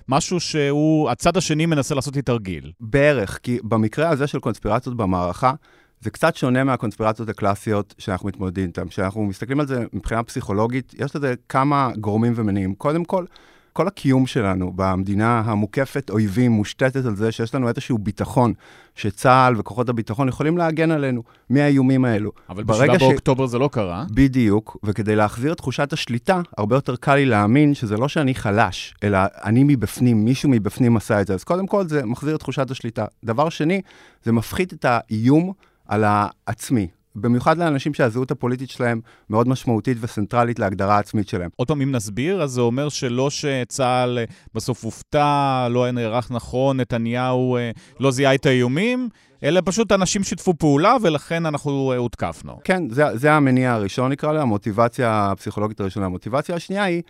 משהו 0.09 0.41
שהוא, 0.41 1.11
הצד 1.11 1.37
השני 1.37 1.67
מנסה 1.67 1.95
לעשות 1.95 2.17
לי 2.17 2.23
תרגיל. 2.23 2.73
בערך, 2.81 3.39
כי 3.43 3.59
במקרה 3.63 4.09
הזה 4.09 4.27
של 4.27 4.39
קונספירציות 4.39 4.97
במערכה, 4.97 5.53
זה 6.01 6.11
קצת 6.11 6.37
שונה 6.37 6.65
מהקונספירציות 6.65 7.29
הקלאסיות 7.29 7.95
שאנחנו 7.99 8.29
מתמודדים 8.29 8.67
איתן. 8.67 8.89
כשאנחנו 8.89 9.25
מסתכלים 9.25 9.61
על 9.61 9.67
זה 9.67 9.85
מבחינה 9.93 10.23
פסיכולוגית, 10.23 10.95
יש 10.99 11.17
לזה 11.17 11.35
כמה 11.49 11.91
גורמים 12.01 12.33
ומניעים. 12.37 12.75
קודם 12.75 13.05
כל, 13.05 13.25
כל 13.73 13.87
הקיום 13.89 14.27
שלנו 14.27 14.73
במדינה 14.77 15.43
המוקפת 15.45 16.11
אויבים 16.11 16.53
מושתתת 16.53 17.05
על 17.05 17.17
זה 17.17 17.33
שיש 17.33 17.55
לנו 17.55 17.69
איזשהו 17.69 17.99
ביטחון, 17.99 18.53
שצה"ל 18.95 19.55
וכוחות 19.59 19.89
הביטחון 19.89 20.29
יכולים 20.29 20.59
להגן 20.59 20.91
עלינו 20.91 21.23
מהאיומים 21.51 22.05
האלו. 22.05 22.33
אבל 22.49 22.63
ב-7 22.63 22.99
ש... 22.99 23.03
באוקטובר 23.03 23.47
זה 23.47 23.59
לא 23.59 23.69
קרה. 23.73 24.05
בדיוק, 24.11 24.77
וכדי 24.83 25.17
להחזיר 25.17 25.53
את 25.53 25.57
תחושת 25.57 25.93
השליטה, 25.93 26.41
הרבה 26.59 26.77
יותר 26.77 26.97
קל 26.97 27.15
לי 27.15 27.27
להאמין 27.27 27.75
שזה 27.75 27.97
לא 27.97 28.09
שאני 28.09 28.35
חלש, 28.35 28.95
אלא 29.03 29.19
אני 29.45 29.65
מבפנים, 29.65 30.25
מישהו 30.25 30.51
מבפנים 30.51 30.97
עשה 30.97 31.21
את 31.21 31.27
זה. 31.27 31.35
אז 31.35 31.45
קודם 31.45 31.67
כל 31.67 31.89
זה 31.89 32.05
מחזיר 32.05 32.35
את 32.35 32.41
תחושת 32.41 32.71
השליטה. 32.71 33.05
דבר 33.25 33.49
שני, 33.49 33.81
זה 34.25 34.33
מפחית 34.33 34.73
את 34.73 34.85
האיום 34.89 35.53
על 35.89 36.05
העצמי. 36.07 36.89
במיוחד 37.21 37.59
לאנשים 37.59 37.95
שהזהות 37.95 38.31
הפוליטית 38.31 38.71
שלהם 38.71 39.01
מאוד 39.31 39.49
משמעותית 39.49 39.97
וסנטרלית 40.01 40.59
להגדרה 40.59 40.97
העצמית 40.97 41.29
שלהם. 41.29 41.51
עוד 41.57 41.69
פעם, 41.69 41.81
אם 41.81 41.93
נסביר, 41.93 42.43
אז 42.43 42.51
זה 42.51 42.61
אומר 42.61 42.89
שלא 42.89 43.31
שצה"ל 43.31 44.19
אה, 44.19 44.25
בסוף 44.55 44.85
הופתע, 44.85 45.69
לא 45.71 45.85
היה 45.85 45.93
נערך 45.93 46.31
נכון, 46.31 46.81
נתניהו 46.81 47.57
אה, 47.57 47.71
לא 48.01 48.11
זיהה 48.11 48.35
את 48.35 48.47
האיומים, 48.47 49.09
אלא 49.43 49.61
פשוט 49.65 49.93
אנשים 49.93 50.23
שיתפו 50.23 50.55
פעולה, 50.59 50.97
ולכן 51.03 51.47
אנחנו 51.47 51.93
אה, 51.93 51.97
הותקפנו. 51.97 52.59
כן, 52.65 52.83
זה, 52.91 53.05
זה 53.15 53.33
המניע 53.33 53.73
הראשון, 53.73 54.13
נקרא 54.13 54.33
לה, 54.33 54.43
המוטיבציה 54.43 55.31
הפסיכולוגית 55.31 55.81
הראשונה. 55.81 56.07
המוטיבציה 56.07 56.55
השנייה 56.57 56.85
היא 56.85 57.03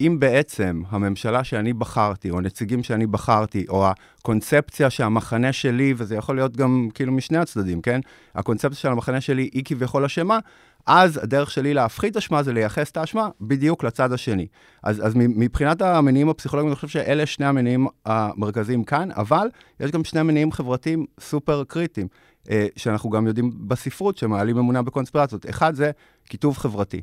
אם 0.00 0.16
בעצם 0.20 0.82
הממשלה 0.88 1.44
שאני 1.44 1.72
בחרתי, 1.72 2.30
או 2.30 2.40
נציגים 2.40 2.82
שאני 2.82 3.06
בחרתי, 3.06 3.64
או 3.68 3.86
הקונספציה 3.86 4.90
שהמחנה 4.90 5.52
שלי, 5.52 5.94
וזה 5.96 6.16
יכול 6.16 6.36
להיות 6.36 6.56
גם 6.56 6.88
כאילו 6.94 7.12
משני 7.12 7.38
הצדדים, 7.38 7.80
כן? 7.80 8.00
הקונספציה 8.34 8.76
של 8.76 8.88
המחנה 8.88 9.20
שלי 9.20 9.50
היא 9.52 9.62
כביכול 9.64 10.04
אשמה, 10.04 10.38
אז 10.86 11.16
הדרך 11.22 11.50
שלי 11.50 11.74
להפחית 11.74 12.16
אשמה 12.16 12.42
זה 12.42 12.52
לייחס 12.52 12.90
את 12.90 12.96
האשמה 12.96 13.28
בדיוק 13.40 13.84
לצד 13.84 14.12
השני. 14.12 14.46
אז, 14.82 15.06
אז 15.06 15.12
מבחינת 15.16 15.82
המניעים 15.82 16.28
הפסיכולוגיים, 16.28 16.68
אני 16.68 16.76
חושב 16.76 16.88
שאלה 16.88 17.26
שני 17.26 17.46
המניעים 17.46 17.86
המרכזיים 18.06 18.84
כאן, 18.84 19.08
אבל 19.10 19.48
יש 19.80 19.90
גם 19.90 20.04
שני 20.04 20.22
מניעים 20.22 20.52
חברתיים 20.52 21.06
סופר 21.20 21.64
קריטיים, 21.64 22.08
אה, 22.50 22.66
שאנחנו 22.76 23.10
גם 23.10 23.26
יודעים 23.26 23.50
בספרות 23.68 24.18
שמעלים 24.18 24.58
אמונה 24.58 24.82
בקונספירציות. 24.82 25.48
אחד 25.48 25.74
זה 25.74 25.90
כיתוב 26.26 26.58
חברתי. 26.58 27.00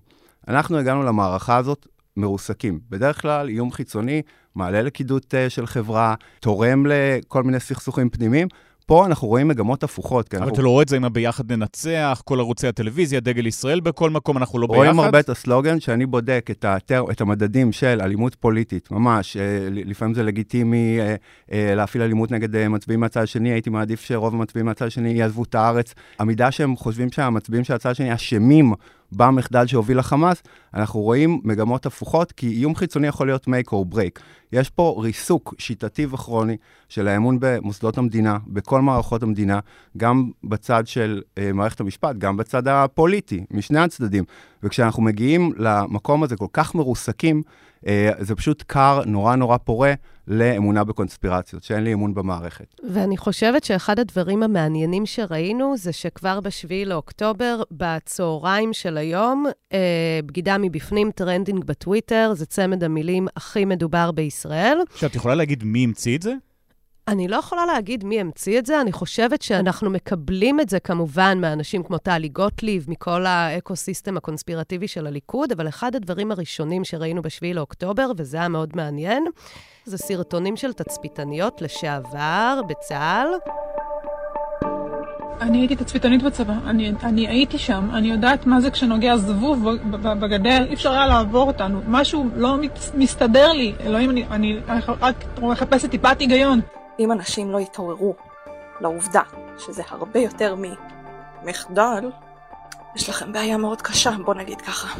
אנחנו 0.47 0.77
הגענו 0.77 1.03
למערכה 1.03 1.57
הזאת 1.57 1.87
מרוסקים. 2.17 2.79
בדרך 2.89 3.21
כלל 3.21 3.49
איום 3.49 3.71
חיצוני 3.71 4.21
מעלה 4.55 4.81
לכידות 4.81 5.33
uh, 5.33 5.49
של 5.49 5.65
חברה, 5.65 6.15
תורם 6.39 6.85
לכל 6.85 7.43
מיני 7.43 7.59
סכסוכים 7.59 8.09
פנימיים. 8.09 8.47
פה 8.85 9.05
אנחנו 9.05 9.27
רואים 9.27 9.47
מגמות 9.47 9.83
הפוכות. 9.83 10.33
אבל 10.33 10.43
אנחנו... 10.43 10.53
אתה 10.53 10.61
לא 10.61 10.69
רואה 10.69 10.83
את 10.83 10.89
זה 10.89 10.95
עם 10.95 11.05
הביחד 11.05 11.51
ננצח, 11.51 12.21
כל 12.25 12.39
ערוצי 12.39 12.67
הטלוויזיה, 12.67 13.19
דגל 13.19 13.47
ישראל, 13.47 13.79
בכל 13.79 14.09
מקום 14.09 14.37
אנחנו 14.37 14.59
לא 14.59 14.65
רואים 14.65 14.81
ביחד? 14.81 14.95
רואים 14.95 15.05
הרבה 15.05 15.19
את 15.19 15.29
הסלוגן, 15.29 15.79
שאני 15.79 16.05
בודק 16.05 16.47
את, 16.51 16.65
התר... 16.65 17.03
את 17.11 17.21
המדדים 17.21 17.71
של 17.71 17.99
אלימות 18.01 18.35
פוליטית, 18.35 18.91
ממש, 18.91 19.37
אה, 19.37 19.67
לפעמים 19.71 20.13
זה 20.13 20.23
לגיטימי 20.23 20.99
אה, 20.99 21.15
אה, 21.51 21.75
להפעיל 21.75 22.03
אלימות 22.03 22.31
נגד 22.31 22.55
אה, 22.55 22.69
מצביעים 22.69 22.99
מהצד 22.99 23.21
השני, 23.21 23.51
הייתי 23.51 23.69
מעדיף 23.69 24.01
שרוב 24.01 24.33
המצביעים 24.35 24.65
מהצד 24.65 24.85
השני 24.85 25.09
יעזבו 25.09 25.43
את 25.43 25.55
הארץ. 25.55 25.93
המידה 26.19 26.51
שהם 26.51 26.75
חושבים 26.75 27.11
שהמצביעים 27.11 27.63
של 27.63 27.73
הצד 27.73 27.89
השני 27.89 28.13
אשמים 28.13 28.73
במחדל 29.15 29.67
שהוביל 29.67 29.99
לחמאס, 29.99 30.43
אנחנו 30.73 30.99
רואים 30.99 31.41
מגמות 31.43 31.85
הפוכות, 31.85 32.31
כי 32.31 32.47
איום 32.47 32.75
חיצוני 32.75 33.07
יכול 33.07 33.27
להיות 33.27 33.47
make 33.47 33.69
or 33.69 33.95
break. 33.95 34.19
יש 34.51 34.69
פה 34.69 34.95
ריסוק 35.03 35.53
שיטתי 35.57 36.05
וכרוני 36.05 36.57
של 36.89 37.07
האמון 37.07 37.37
במוסדות 37.39 37.97
המדינה, 37.97 38.37
בכל 38.47 38.81
מערכות 38.81 39.23
המדינה, 39.23 39.59
גם 39.97 40.29
בצד 40.43 40.87
של 40.87 41.21
אה, 41.37 41.53
מערכת 41.53 41.79
המשפט, 41.79 42.15
גם 42.17 42.37
בצד 42.37 42.67
הפוליטי, 42.67 43.45
משני 43.51 43.79
הצדדים. 43.79 44.23
וכשאנחנו 44.63 45.03
מגיעים 45.03 45.53
למקום 45.57 46.23
הזה 46.23 46.35
כל 46.35 46.47
כך 46.53 46.75
מרוסקים, 46.75 47.41
זה 48.19 48.35
פשוט 48.35 48.63
כר 48.67 49.01
נורא 49.05 49.35
נורא 49.35 49.57
פורה 49.57 49.93
לאמונה 50.27 50.83
בקונספירציות, 50.83 51.63
שאין 51.63 51.83
לי 51.83 51.93
אמון 51.93 52.13
במערכת. 52.13 52.75
ואני 52.89 53.17
חושבת 53.17 53.63
שאחד 53.63 53.99
הדברים 53.99 54.43
המעניינים 54.43 55.05
שראינו 55.05 55.77
זה 55.77 55.93
שכבר 55.93 56.39
ב-7 56.39 56.85
לאוקטובר, 56.85 57.61
בצהריים 57.71 58.73
של 58.73 58.97
היום, 58.97 59.45
אה, 59.73 60.19
בגידה 60.25 60.57
מבפנים, 60.57 61.11
trending 61.11 61.63
בטוויטר, 61.63 62.31
זה 62.35 62.45
צמד 62.45 62.83
המילים 62.83 63.27
הכי 63.35 63.65
מדובר 63.65 64.11
בישראל. 64.11 64.77
שאת 64.95 65.15
יכולה 65.15 65.35
להגיד 65.35 65.63
מי 65.63 65.83
המציא 65.83 66.17
את 66.17 66.21
זה? 66.21 66.33
אני 67.07 67.27
לא 67.27 67.35
יכולה 67.35 67.65
להגיד 67.65 68.03
מי 68.03 68.19
המציא 68.19 68.59
את 68.59 68.65
זה, 68.65 68.81
אני 68.81 68.91
חושבת 68.91 69.41
שאנחנו 69.41 69.89
מקבלים 69.89 70.59
את 70.59 70.69
זה 70.69 70.79
כמובן 70.79 71.37
מאנשים 71.41 71.83
כמו 71.83 71.97
טלי 71.97 72.29
גוטליב, 72.29 72.85
מכל 72.87 73.25
האקו-סיסטם 73.25 74.17
הקונספירטיבי 74.17 74.87
של 74.87 75.07
הליכוד, 75.07 75.51
אבל 75.51 75.67
אחד 75.67 75.95
הדברים 75.95 76.31
הראשונים 76.31 76.83
שראינו 76.83 77.21
ב-7 77.21 77.53
לאוקטובר, 77.53 78.11
וזה 78.17 78.37
היה 78.37 78.47
מאוד 78.47 78.75
מעניין, 78.75 79.25
זה 79.85 79.97
סרטונים 79.97 80.57
של 80.57 80.73
תצפיתניות 80.73 81.61
לשעבר 81.61 82.61
בצה"ל. 82.67 83.27
אני 85.41 85.57
הייתי 85.57 85.75
תצפיתנית 85.75 86.23
בצבא, 86.23 86.53
אני, 86.65 86.91
אני 87.03 87.27
הייתי 87.27 87.57
שם, 87.57 87.89
אני 87.93 88.07
יודעת 88.07 88.45
מה 88.45 88.61
זה 88.61 88.71
כשנוגע 88.71 89.17
זבוב 89.17 89.69
בגדר, 89.91 90.65
אי 90.69 90.73
אפשר 90.73 90.91
היה 90.91 91.07
לעבור 91.07 91.47
אותנו, 91.47 91.81
משהו 91.87 92.29
לא 92.35 92.57
מסתדר 92.93 93.51
לי, 93.51 93.73
אלוהים, 93.79 94.09
אני, 94.09 94.25
אני 94.29 94.59
רק 95.01 95.25
מחפשת 95.41 95.91
טיפת 95.91 96.19
היגיון. 96.19 96.61
אם 96.99 97.11
אנשים 97.11 97.51
לא 97.51 97.59
יתעוררו 97.59 98.15
לעובדה 98.81 99.21
שזה 99.57 99.83
הרבה 99.89 100.19
יותר 100.19 100.55
ממחדל, 101.43 102.11
יש 102.95 103.09
לכם 103.09 103.33
בעיה 103.33 103.57
מאוד 103.57 103.81
קשה, 103.81 104.11
בוא 104.25 104.33
נגיד 104.33 104.61
ככה. 104.61 104.99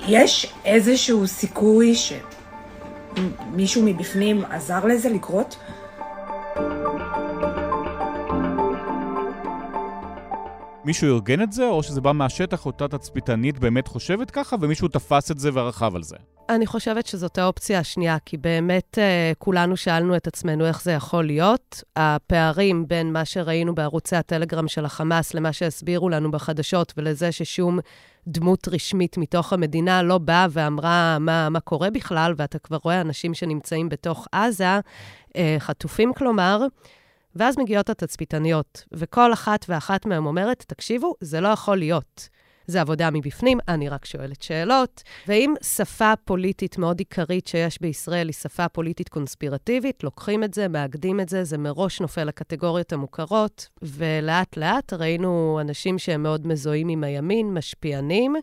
יש 0.00 0.54
איזשהו 0.64 1.26
סיכוי 1.26 1.94
שמישהו 1.94 3.82
מבפנים 3.84 4.44
עזר 4.44 4.84
לזה 4.84 5.08
לקרות? 5.08 5.56
מישהו 10.84 11.14
ארגן 11.14 11.42
את 11.42 11.52
זה, 11.52 11.66
או 11.66 11.82
שזה 11.82 12.00
בא 12.00 12.12
מהשטח, 12.12 12.66
אותה 12.66 12.88
תצפיתנית 12.88 13.58
באמת 13.58 13.88
חושבת 13.88 14.30
ככה, 14.30 14.56
ומישהו 14.60 14.88
תפס 14.88 15.30
את 15.30 15.38
זה 15.38 15.50
ורכב 15.54 15.96
על 15.96 16.02
זה? 16.02 16.16
אני 16.48 16.66
חושבת 16.66 17.06
שזאת 17.06 17.38
האופציה 17.38 17.78
השנייה, 17.78 18.16
כי 18.24 18.36
באמת 18.36 18.98
uh, 18.98 19.34
כולנו 19.38 19.76
שאלנו 19.76 20.16
את 20.16 20.26
עצמנו 20.26 20.66
איך 20.66 20.82
זה 20.82 20.92
יכול 20.92 21.24
להיות. 21.24 21.82
הפערים 21.96 22.88
בין 22.88 23.12
מה 23.12 23.24
שראינו 23.24 23.74
בערוצי 23.74 24.16
הטלגרם 24.16 24.68
של 24.68 24.84
החמאס 24.84 25.34
למה 25.34 25.52
שהסבירו 25.52 26.08
לנו 26.08 26.30
בחדשות, 26.30 26.92
ולזה 26.96 27.32
ששום 27.32 27.78
דמות 28.26 28.68
רשמית 28.68 29.18
מתוך 29.18 29.52
המדינה 29.52 30.02
לא 30.02 30.18
באה 30.18 30.46
ואמרה 30.50 31.18
מה, 31.20 31.48
מה 31.48 31.60
קורה 31.60 31.90
בכלל, 31.90 32.34
ואתה 32.36 32.58
כבר 32.58 32.78
רואה 32.82 33.00
אנשים 33.00 33.34
שנמצאים 33.34 33.88
בתוך 33.88 34.26
עזה, 34.32 34.80
uh, 35.28 35.32
חטופים 35.58 36.12
כלומר, 36.14 36.66
ואז 37.36 37.58
מגיעות 37.58 37.90
התצפיתניות, 37.90 38.84
וכל 38.92 39.32
אחת 39.32 39.66
ואחת 39.68 40.06
מהן 40.06 40.26
אומרת, 40.26 40.64
תקשיבו, 40.68 41.14
זה 41.20 41.40
לא 41.40 41.48
יכול 41.48 41.78
להיות. 41.78 42.28
זה 42.66 42.80
עבודה 42.80 43.10
מבפנים, 43.10 43.58
אני 43.68 43.88
רק 43.88 44.04
שואלת 44.04 44.42
שאלות. 44.42 45.02
ואם 45.28 45.54
שפה 45.62 46.12
פוליטית 46.24 46.78
מאוד 46.78 46.98
עיקרית 46.98 47.46
שיש 47.46 47.80
בישראל 47.80 48.26
היא 48.26 48.34
שפה 48.34 48.68
פוליטית 48.68 49.08
קונספירטיבית, 49.08 50.04
לוקחים 50.04 50.44
את 50.44 50.54
זה, 50.54 50.68
מאגדים 50.68 51.20
את 51.20 51.28
זה, 51.28 51.44
זה 51.44 51.58
מראש 51.58 52.00
נופל 52.00 52.24
לקטגוריות 52.24 52.92
המוכרות, 52.92 53.68
ולאט-לאט 53.82 54.92
ראינו 54.92 55.58
אנשים 55.60 55.98
שהם 55.98 56.22
מאוד 56.22 56.46
מזוהים 56.46 56.88
עם 56.88 57.04
הימין, 57.04 57.54
משפיענים, 57.54 58.36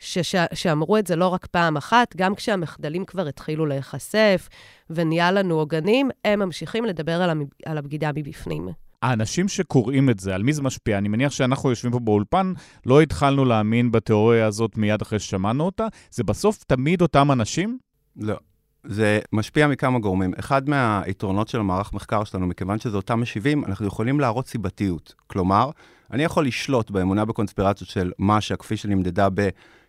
שש, 0.00 0.34
שאמרו 0.54 0.96
את 0.96 1.06
זה 1.06 1.16
לא 1.16 1.28
רק 1.28 1.46
פעם 1.46 1.76
אחת, 1.76 2.16
גם 2.16 2.34
כשהמחדלים 2.34 3.04
כבר 3.04 3.26
התחילו 3.26 3.66
להיחשף 3.66 4.48
ונהיה 4.90 5.32
לנו 5.32 5.54
עוגנים, 5.54 6.10
הם 6.24 6.38
ממשיכים 6.38 6.84
לדבר 6.84 7.22
על, 7.22 7.30
המב... 7.30 7.46
על 7.66 7.78
הבגידה 7.78 8.10
מבפנים. 8.14 8.68
האנשים 9.02 9.48
שקוראים 9.48 10.10
את 10.10 10.20
זה, 10.20 10.34
על 10.34 10.42
מי 10.42 10.52
זה 10.52 10.62
משפיע? 10.62 10.98
אני 10.98 11.08
מניח 11.08 11.32
שאנחנו 11.32 11.70
יושבים 11.70 11.92
פה 11.92 11.98
באולפן, 11.98 12.52
לא 12.86 13.00
התחלנו 13.00 13.44
להאמין 13.44 13.90
בתיאוריה 13.92 14.46
הזאת 14.46 14.76
מיד 14.76 15.02
אחרי 15.02 15.18
ששמענו 15.18 15.64
אותה. 15.64 15.86
זה 16.10 16.24
בסוף 16.24 16.64
תמיד 16.64 17.02
אותם 17.02 17.32
אנשים? 17.32 17.78
לא. 18.16 18.36
זה 18.84 19.20
משפיע 19.32 19.68
מכמה 19.68 19.98
גורמים. 19.98 20.32
אחד 20.38 20.68
מהיתרונות 20.68 21.48
של 21.48 21.60
המערך 21.60 21.92
מחקר 21.92 22.24
שלנו, 22.24 22.46
מכיוון 22.46 22.78
שזה 22.78 22.96
אותם 22.96 23.20
משיבים, 23.20 23.64
אנחנו 23.64 23.86
יכולים 23.86 24.20
להראות 24.20 24.46
סיבתיות. 24.46 25.14
כלומר, 25.26 25.70
אני 26.10 26.24
יכול 26.24 26.46
לשלוט 26.46 26.90
באמונה 26.90 27.24
בקונספירציות 27.24 27.90
של 27.90 28.12
מאשה, 28.18 28.56
כפי 28.56 28.76
שנמדדה 28.76 29.28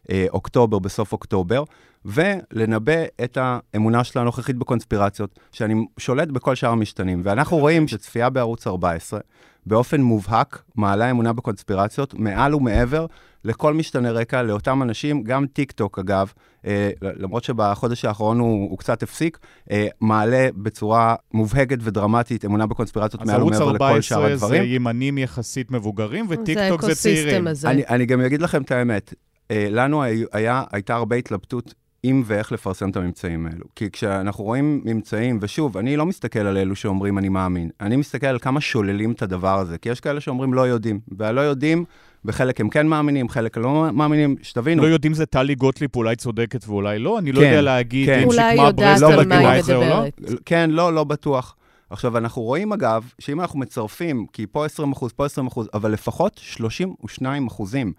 באוקטובר, 0.09 0.79
בסוף 0.79 1.11
אוקטובר, 1.11 1.63
ולנבא 2.05 3.03
את 3.23 3.37
האמונה 3.41 4.19
הנוכחית 4.19 4.55
בקונספירציות, 4.55 5.39
שאני 5.51 5.85
שולט 5.97 6.27
בכל 6.27 6.55
שאר 6.55 6.69
המשתנים. 6.69 7.21
ואנחנו 7.23 7.57
רואים 7.57 7.87
שצפייה 7.87 8.29
בערוץ 8.29 8.67
14, 8.67 9.19
באופן 9.65 10.01
מובהק, 10.01 10.61
מעלה 10.75 11.11
אמונה 11.11 11.33
בקונספירציות 11.33 12.13
מעל 12.13 12.55
ומעבר 12.55 13.05
לכל 13.45 13.73
משתנה 13.73 14.11
רקע, 14.11 14.41
לאותם 14.41 14.83
אנשים, 14.83 15.23
גם 15.23 15.45
טיק 15.47 15.71
טוק 15.71 15.99
אגב, 15.99 16.33
אה, 16.65 16.89
למרות 17.01 17.43
שבחודש 17.43 18.05
האחרון 18.05 18.39
הוא, 18.39 18.69
הוא 18.69 18.77
קצת 18.77 19.03
הפסיק, 19.03 19.37
אה, 19.71 19.87
מעלה 20.01 20.47
בצורה 20.55 21.15
מובהקת 21.33 21.77
ודרמטית 21.81 22.45
אמונה 22.45 22.67
בקונספירציות 22.67 23.25
מעל 23.25 23.43
ומעבר 23.43 23.71
לכל 23.71 24.01
שאר 24.01 24.25
הדברים. 24.25 24.33
אז 24.33 24.41
ערוץ 24.41 24.41
14 24.41 24.49
זה 24.49 24.57
ימנים 24.57 25.17
יחסית 25.17 25.71
מבוגרים, 25.71 26.25
וטיק 26.29 26.57
טוק 26.69 26.81
זה 26.81 26.95
צעירים. 26.95 27.47
הזה. 27.47 27.69
אני, 27.69 27.83
אני 27.89 28.05
גם 28.05 28.21
אגיד 28.21 28.41
לכם 28.41 28.61
את 28.61 28.71
האמת, 28.71 29.13
אה, 29.13 29.30
לנו 29.51 30.03
היה, 30.31 30.63
הייתה 30.71 30.95
הרבה 30.95 31.15
התלבטות 31.15 31.73
אם 32.03 32.23
ואיך 32.25 32.51
לפרסם 32.51 32.89
את 32.89 32.95
הממצאים 32.95 33.45
האלו. 33.45 33.65
כי 33.75 33.91
כשאנחנו 33.91 34.43
רואים 34.43 34.81
ממצאים, 34.85 35.39
ושוב, 35.41 35.77
אני 35.77 35.97
לא 35.97 36.05
מסתכל 36.05 36.39
על 36.39 36.57
אלו 36.57 36.75
שאומרים 36.75 37.17
אני 37.17 37.29
מאמין, 37.29 37.69
אני 37.81 37.95
מסתכל 37.95 38.27
על 38.27 38.39
כמה 38.39 38.61
שוללים 38.61 39.11
את 39.11 39.21
הדבר 39.21 39.59
הזה, 39.59 39.77
כי 39.77 39.89
יש 39.89 39.99
כאלה 39.99 40.21
שאומרים 40.21 40.53
לא 40.53 40.61
יודעים, 40.61 40.99
והלא 41.17 41.41
יודעים, 41.41 41.85
בחלק 42.25 42.61
הם 42.61 42.69
כן 42.69 42.87
מאמינים, 42.87 43.29
חלק 43.29 43.57
לא 43.57 43.87
מאמינים, 43.93 44.35
שתבינו. 44.41 44.83
לא 44.83 44.87
יודעים 44.87 45.13
זה 45.13 45.25
טלי 45.25 45.55
גוטליב 45.55 45.89
אולי 45.95 46.15
צודקת 46.15 46.67
ואולי 46.67 46.99
לא, 46.99 47.19
אני 47.19 47.31
לא 47.31 47.41
כן, 47.41 47.47
יודע 47.47 47.61
להגיד 47.61 48.09
כן. 48.09 48.23
אם 48.23 48.31
שקמה 48.31 48.71
ברסלר 48.71 49.15
לא 49.15 49.23
מגיעה 49.23 49.59
את 49.59 49.63
זה 49.63 49.75
או 49.75 49.81
לא. 49.81 50.03
כן, 50.45 50.69
לא, 50.69 50.93
לא 50.93 51.03
בטוח. 51.03 51.55
עכשיו, 51.89 52.17
אנחנו 52.17 52.41
רואים, 52.41 52.73
אגב, 52.73 53.09
שאם 53.19 53.41
אנחנו 53.41 53.59
מצרפים, 53.59 54.25
כי 54.33 54.47
פה 54.47 54.65
20 54.65 54.91
אחוז, 54.91 55.11
פה 55.11 55.25
20 55.25 55.47
אחוז, 55.47 55.69
אבל 55.73 55.91
לפחות 55.91 56.37
32 56.37 57.47
אחוזים 57.47 57.93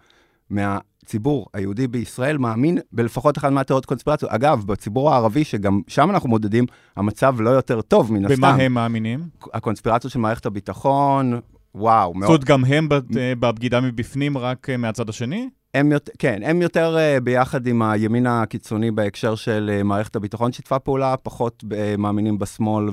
מהציבור 0.53 1.47
היהודי 1.53 1.87
בישראל 1.87 2.37
מאמין 2.37 2.77
בלפחות 2.91 3.37
אחת 3.37 3.51
מהתיאוריות 3.51 3.85
קונספירציות. 3.85 4.31
אגב, 4.31 4.63
בציבור 4.65 5.11
הערבי, 5.11 5.43
שגם 5.43 5.81
שם 5.87 6.09
אנחנו 6.09 6.29
מודדים, 6.29 6.65
המצב 6.97 7.35
לא 7.41 7.49
יותר 7.49 7.81
טוב, 7.81 8.13
מן 8.13 8.25
הסתם. 8.25 8.37
במה 8.37 8.55
הם 8.55 8.73
מאמינים? 8.73 9.19
הקונספירציות 9.53 10.13
של 10.13 10.19
מערכת 10.19 10.45
הביטחון, 10.45 11.39
וואו, 11.75 12.13
מאוד. 12.13 12.21
זאת 12.21 12.29
אומרת, 12.29 12.43
גם 12.43 12.65
הם 12.65 12.87
בבגידה 13.39 13.81
מבפנים, 13.81 14.37
רק 14.37 14.69
אה, 14.69 14.77
מהצד 14.77 15.09
השני? 15.09 15.49
הם 15.73 15.91
יותר, 15.91 16.11
כן, 16.19 16.41
הם 16.45 16.61
יותר 16.61 16.95
uh, 16.97 17.21
ביחד 17.21 17.67
עם 17.67 17.81
הימין 17.81 18.27
הקיצוני 18.27 18.91
בהקשר 18.91 19.35
של 19.35 19.71
uh, 19.79 19.83
מערכת 19.83 20.15
הביטחון 20.15 20.51
שיתפה 20.51 20.79
פעולה, 20.79 21.17
פחות 21.17 21.63
uh, 21.63 21.97
מאמינים 21.97 22.39
בשמאל 22.39 22.89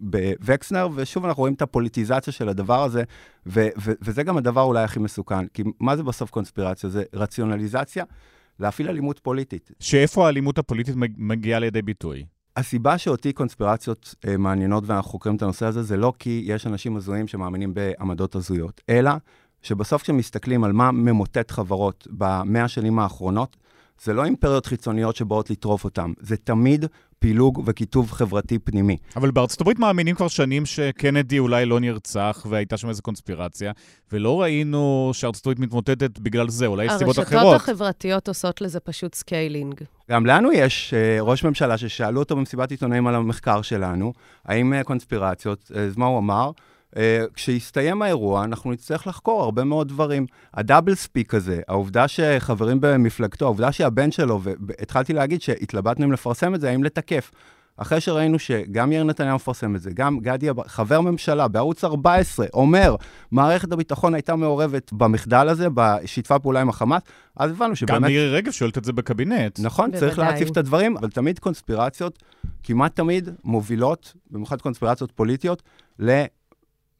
ובווקסנר, 0.00 0.86
uh, 0.86 0.92
ושוב 0.94 1.24
אנחנו 1.24 1.40
רואים 1.40 1.54
את 1.54 1.62
הפוליטיזציה 1.62 2.32
של 2.32 2.48
הדבר 2.48 2.82
הזה, 2.84 3.02
ו- 3.46 3.68
ו- 3.84 3.92
וזה 4.02 4.22
גם 4.22 4.36
הדבר 4.36 4.62
אולי 4.62 4.82
הכי 4.82 4.98
מסוכן, 4.98 5.46
כי 5.46 5.62
מה 5.80 5.96
זה 5.96 6.02
בסוף 6.02 6.30
קונספירציה? 6.30 6.90
זה 6.90 7.02
רציונליזציה, 7.14 8.04
להפעיל 8.60 8.88
אלימות 8.88 9.18
פוליטית. 9.18 9.70
שאיפה 9.80 10.26
האלימות 10.26 10.58
הפוליטית 10.58 10.94
מגיעה 11.16 11.58
לידי 11.58 11.82
ביטוי? 11.82 12.24
הסיבה 12.56 12.98
שאותי 12.98 13.32
קונספירציות 13.32 14.14
uh, 14.26 14.36
מעניינות 14.36 14.84
ואנחנו 14.86 15.10
חוקרים 15.10 15.36
את 15.36 15.42
הנושא 15.42 15.66
הזה, 15.66 15.82
זה 15.82 15.96
לא 15.96 16.12
כי 16.18 16.42
יש 16.46 16.66
אנשים 16.66 16.96
הזויים 16.96 17.28
שמאמינים 17.28 17.74
בעמדות 17.74 18.34
הזויות, 18.34 18.80
אלא 18.88 19.10
שבסוף 19.62 20.02
כשמסתכלים 20.02 20.64
על 20.64 20.72
מה 20.72 20.92
ממוטט 20.92 21.50
חברות 21.50 22.06
במאה 22.10 22.64
השנים 22.64 22.98
האחרונות, 22.98 23.56
זה 24.02 24.12
לא 24.12 24.24
אימפריות 24.24 24.66
חיצוניות 24.66 25.16
שבאות 25.16 25.50
לטרוף 25.50 25.84
אותם, 25.84 26.12
זה 26.20 26.36
תמיד 26.36 26.84
פילוג 27.18 27.62
וקיטוב 27.66 28.10
חברתי 28.12 28.58
פנימי. 28.58 28.96
אבל 29.16 29.30
בארצות 29.30 29.60
הברית 29.60 29.78
מאמינים 29.78 30.14
כבר 30.14 30.28
שנים 30.28 30.66
שקנדי 30.66 31.38
אולי 31.38 31.66
לא 31.66 31.80
נרצח 31.80 32.46
והייתה 32.50 32.76
שם 32.76 32.88
איזו 32.88 33.02
קונספירציה, 33.02 33.72
ולא 34.12 34.42
ראינו 34.42 35.10
שארצות 35.14 35.46
הברית 35.46 35.58
מתמוטטת 35.58 36.18
בגלל 36.18 36.48
זה, 36.48 36.66
אולי 36.66 36.84
יש 36.84 36.92
סיבות 36.92 37.18
אחרות. 37.18 37.32
הרשתות 37.32 37.56
החברתיות 37.56 38.28
עושות 38.28 38.60
לזה 38.60 38.80
פשוט 38.80 39.14
scaling. 39.14 39.74
גם 40.10 40.26
לנו 40.26 40.52
יש 40.52 40.94
uh, 40.94 41.22
ראש 41.22 41.44
ממשלה 41.44 41.78
ששאלו 41.78 42.20
אותו 42.20 42.36
במסיבת 42.36 42.70
עיתונאים 42.70 43.06
על 43.06 43.14
המחקר 43.14 43.62
שלנו, 43.62 44.12
האם 44.44 44.72
uh, 44.72 44.84
קונספירציות, 44.84 45.70
אז 45.74 45.94
uh, 45.94 45.98
מה 45.98 46.06
הוא 46.06 46.18
אמר? 46.18 46.50
Uh, 46.94 46.98
כשיסתיים 47.34 48.02
האירוע, 48.02 48.44
אנחנו 48.44 48.72
נצטרך 48.72 49.06
לחקור 49.06 49.42
הרבה 49.42 49.64
מאוד 49.64 49.88
דברים. 49.88 50.26
ה 50.54 50.60
double 50.60 50.94
speak 50.94 51.34
הזה, 51.34 51.60
העובדה 51.68 52.08
שחברים 52.08 52.78
במפלגתו, 52.80 53.44
העובדה 53.44 53.72
שהבן 53.72 54.10
שלו, 54.10 54.40
והתחלתי 54.42 55.12
להגיד 55.12 55.42
שהתלבטנו 55.42 56.04
אם 56.04 56.12
לפרסם 56.12 56.54
את 56.54 56.60
זה, 56.60 56.70
האם 56.70 56.84
לתקף. 56.84 57.30
אחרי 57.76 58.00
שראינו 58.00 58.38
שגם 58.38 58.92
יאיר 58.92 59.04
נתניהו 59.04 59.36
מפרסם 59.36 59.76
את 59.76 59.80
זה, 59.80 59.90
גם 59.94 60.18
גדי, 60.20 60.48
חבר 60.66 61.00
ממשלה 61.00 61.48
בערוץ 61.48 61.84
14, 61.84 62.46
אומר, 62.54 62.96
מערכת 63.30 63.72
הביטחון 63.72 64.14
הייתה 64.14 64.36
מעורבת 64.36 64.92
במחדל 64.92 65.48
הזה, 65.48 65.68
בשיתפה 65.74 66.38
פעולה 66.38 66.60
עם 66.60 66.68
החמאס, 66.68 67.02
אז 67.36 67.50
הבנו 67.50 67.76
שבאמת... 67.76 68.00
גם 68.02 68.06
מירי 68.06 68.30
רגב 68.30 68.52
שואלת 68.52 68.78
את 68.78 68.84
זה 68.84 68.92
בקבינט. 68.92 69.60
נכון, 69.60 69.90
בוודאי. 69.90 70.08
צריך 70.08 70.18
להציף 70.18 70.50
את 70.50 70.56
הדברים, 70.56 70.96
אבל 70.96 71.10
תמיד 71.10 71.38
קונספירציות, 71.38 72.22
כמעט 72.62 72.96
תמיד 72.96 73.28
מובילות, 73.44 74.14
במיוחד 74.30 74.60
קונספירציות 74.60 75.12
פוליטיות, 75.12 75.62
ל... 75.98 76.24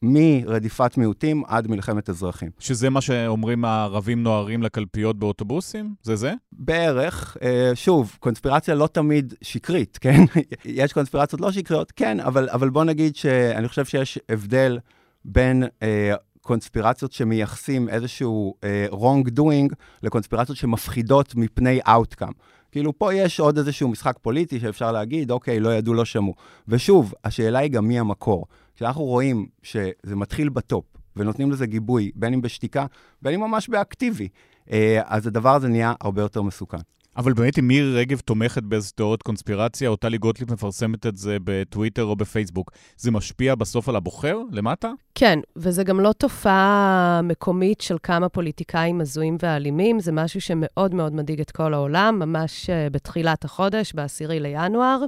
מרדיפת 0.03 0.97
מיעוטים 0.97 1.43
עד 1.47 1.69
מלחמת 1.69 2.11
אזרחים. 2.11 2.51
שזה 2.59 2.91
מה 2.91 3.01
שאומרים 3.01 3.65
הערבים 3.65 4.23
נוהרים 4.23 4.63
לקלפיות 4.63 5.19
באוטובוסים? 5.19 5.95
זה 6.03 6.17
זה? 6.17 6.33
בערך. 6.53 7.37
אה, 7.43 7.71
שוב, 7.75 8.17
קונספירציה 8.21 8.75
לא 8.75 8.87
תמיד 8.87 9.35
שקרית, 9.43 9.99
כן? 10.03 10.25
יש 10.65 10.93
קונספירציות 10.93 11.41
לא 11.41 11.53
שקריות, 11.53 11.93
כן, 11.97 12.21
אבל, 12.21 12.49
אבל 12.53 12.71
בוא 12.71 12.85
נגיד 12.85 13.17
שאני 13.17 13.69
חושב 13.69 13.85
שיש 13.85 14.19
הבדל 14.29 14.79
בין... 15.25 15.65
אה, 15.83 16.15
קונספירציות 16.49 17.13
שמייחסים 17.13 17.89
איזשהו 17.89 18.55
uh, 18.61 18.95
wrong 18.95 19.39
doing 19.39 19.75
לקונספירציות 20.03 20.59
שמפחידות 20.59 21.35
מפני 21.35 21.81
outcome. 21.87 22.33
כאילו, 22.73 22.99
פה 22.99 23.15
יש 23.15 23.41
עוד 23.41 23.59
איזשהו 23.59 23.89
משחק 23.89 24.19
פוליטי 24.23 24.61
שאפשר 24.61 24.93
להגיד, 24.93 25.31
אוקיי, 25.31 25.61
לא 25.61 25.75
ידעו, 25.75 25.95
לא 25.95 26.05
שמעו. 26.05 26.35
ושוב, 26.69 27.15
השאלה 27.25 27.59
היא 27.59 27.71
גם 27.71 27.89
מי 27.89 27.99
המקור. 27.99 28.47
כשאנחנו 28.79 29.05
רואים 29.05 29.47
שזה 29.63 30.17
מתחיל 30.17 30.49
בטופ, 30.49 30.85
ונותנים 31.17 31.51
לזה 31.51 31.67
גיבוי, 31.67 32.11
בין 32.15 32.33
אם 32.33 32.43
בשתיקה, 32.43 32.87
בין 33.23 33.35
אם 33.35 33.41
ממש 33.41 33.69
באקטיבי, 33.69 34.29
אה, 34.71 35.01
אז 35.05 35.27
הדבר 35.27 35.55
הזה 35.55 35.69
נהיה 35.69 35.93
הרבה 36.01 36.23
יותר 36.23 36.43
מסוכן. 36.43 36.79
אבל 37.19 37.33
באמת, 37.33 37.59
אם 37.59 37.69
מירי 37.69 37.95
רגב 37.95 38.21
תומכת 38.21 38.63
באיזו 38.63 38.91
תיאוריית 38.95 39.23
קונספירציה, 39.23 39.89
או 39.89 39.97
טלי 39.97 40.19
גוטליב 40.19 40.53
מפרסמת 40.53 41.07
את 41.07 41.17
זה 41.17 41.37
בטוויטר 41.45 42.05
או 42.05 42.17
בפייסבוק, 42.17 42.71
זה 42.97 43.11
משפיע 43.11 43.55
בסוף 43.55 43.89
על 43.89 43.97
הבוחר 43.97 44.39
למטה? 44.53 44.91
כן, 45.15 45.39
וזה 45.57 45.85
גם 45.85 46.01
לא 46.01 46.13
תופעה 46.13 47.21
מקומית 47.25 47.81
של 47.81 47.97
כמה 48.03 48.29
פוליטיקאים 48.29 49.01
הזויים 49.01 49.37
ואלימים, 49.43 50.01
זה 50.01 50.13
משהו 50.13 50.41
שמאוד 50.41 50.95
מאוד 50.95 51.15
מדאיג 51.15 51.41
את 51.41 51.51
כל 51.51 51.75
העולם, 51.75 52.19
ממש 52.19 52.71
אה, 52.71 52.91
בתחילת 52.91 53.45
החודש, 53.45 53.93
ב-10 53.95 54.29
לינואר. 54.29 55.05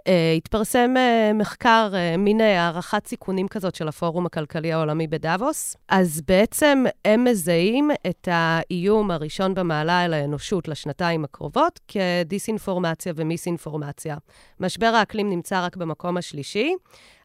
Uh, 0.00 0.36
התפרסם 0.36 0.94
uh, 0.96 1.34
מחקר, 1.34 1.90
uh, 1.92 2.16
מין 2.16 2.40
הערכת 2.40 3.06
סיכונים 3.06 3.48
כזאת 3.48 3.74
של 3.74 3.88
הפורום 3.88 4.26
הכלכלי 4.26 4.72
העולמי 4.72 5.06
בדאבוס. 5.06 5.76
אז 5.88 6.22
בעצם 6.28 6.84
הם 7.04 7.24
מזהים 7.24 7.90
את 8.06 8.28
האיום 8.30 9.10
הראשון 9.10 9.54
במעלה 9.54 10.04
אל 10.04 10.14
האנושות 10.14 10.68
לשנתיים 10.68 11.24
הקרובות 11.24 11.80
כדיסאינפורמציה 11.88 13.12
ומיסאינפורמציה. 13.16 14.16
משבר 14.60 14.86
האקלים 14.86 15.30
נמצא 15.30 15.64
רק 15.64 15.76
במקום 15.76 16.16
השלישי. 16.16 16.74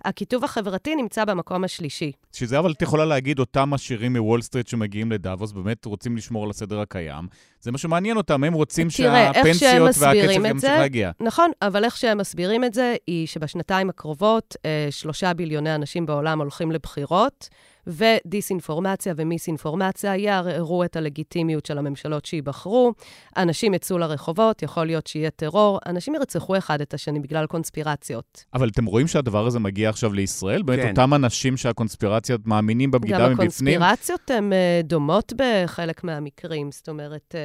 הכיתוב 0.05 0.43
החברתי 0.43 0.95
נמצא 0.95 1.25
במקום 1.25 1.63
השלישי. 1.63 2.11
שזה 2.33 2.59
אבל 2.59 2.71
את 2.71 2.81
יכולה 2.81 3.05
להגיד, 3.05 3.39
אותם 3.39 3.73
עשירים 3.73 4.13
מוול 4.13 4.41
סטריט 4.41 4.67
שמגיעים 4.67 5.11
לדאבוס 5.11 5.51
באמת 5.51 5.85
רוצים 5.85 6.17
לשמור 6.17 6.43
על 6.43 6.49
הסדר 6.49 6.79
הקיים. 6.79 7.27
זה 7.61 7.71
מה 7.71 7.77
שמעניין 7.77 8.17
אותם, 8.17 8.43
הם 8.43 8.53
רוצים 8.53 8.87
תראה, 8.97 9.31
שהפנסיות 9.33 9.89
והכסף 9.99 10.45
ימשיך 10.45 10.69
להגיע. 10.69 11.11
נכון, 11.19 11.51
אבל 11.61 11.85
איך 11.85 11.97
שהם 11.97 12.17
מסבירים 12.17 12.63
את 12.63 12.73
זה, 12.73 12.95
היא 13.07 13.27
שבשנתיים 13.27 13.89
הקרובות, 13.89 14.55
אה, 14.65 14.87
שלושה 14.89 15.33
ביליוני 15.33 15.75
אנשים 15.75 16.05
בעולם 16.05 16.41
הולכים 16.41 16.71
לבחירות. 16.71 17.49
ודיסאינפורמציה 17.88 19.13
ומיסאינפורמציה 19.17 20.15
יערערו 20.15 20.83
את 20.83 20.95
הלגיטימיות 20.95 21.65
של 21.65 21.77
הממשלות 21.77 22.25
שייבחרו. 22.25 22.93
אנשים 23.38 23.73
יצאו 23.73 23.97
לרחובות, 23.97 24.63
יכול 24.63 24.86
להיות 24.86 25.07
שיהיה 25.07 25.29
טרור, 25.29 25.79
אנשים 25.86 26.15
ירצחו 26.15 26.57
אחד 26.57 26.81
את 26.81 26.93
השני 26.93 27.19
בגלל 27.19 27.45
קונספירציות. 27.45 28.45
אבל 28.53 28.69
אתם 28.69 28.86
רואים 28.86 29.07
שהדבר 29.07 29.45
הזה 29.45 29.59
מגיע 29.59 29.89
עכשיו 29.89 30.13
לישראל? 30.13 30.61
באמת 30.61 30.79
כן. 30.79 30.89
אותם 30.89 31.13
אנשים 31.13 31.57
שהקונספירציות 31.57 32.41
מאמינים 32.47 32.91
בבגידה 32.91 33.29
מבפנים? 33.29 33.79
גם 33.79 33.83
הקונספירציות 33.83 34.31
הן 34.31 34.51
uh, 34.51 34.86
דומות 34.88 35.33
בחלק 35.36 36.03
מהמקרים. 36.03 36.71
זאת 36.71 36.89
אומרת, 36.89 37.36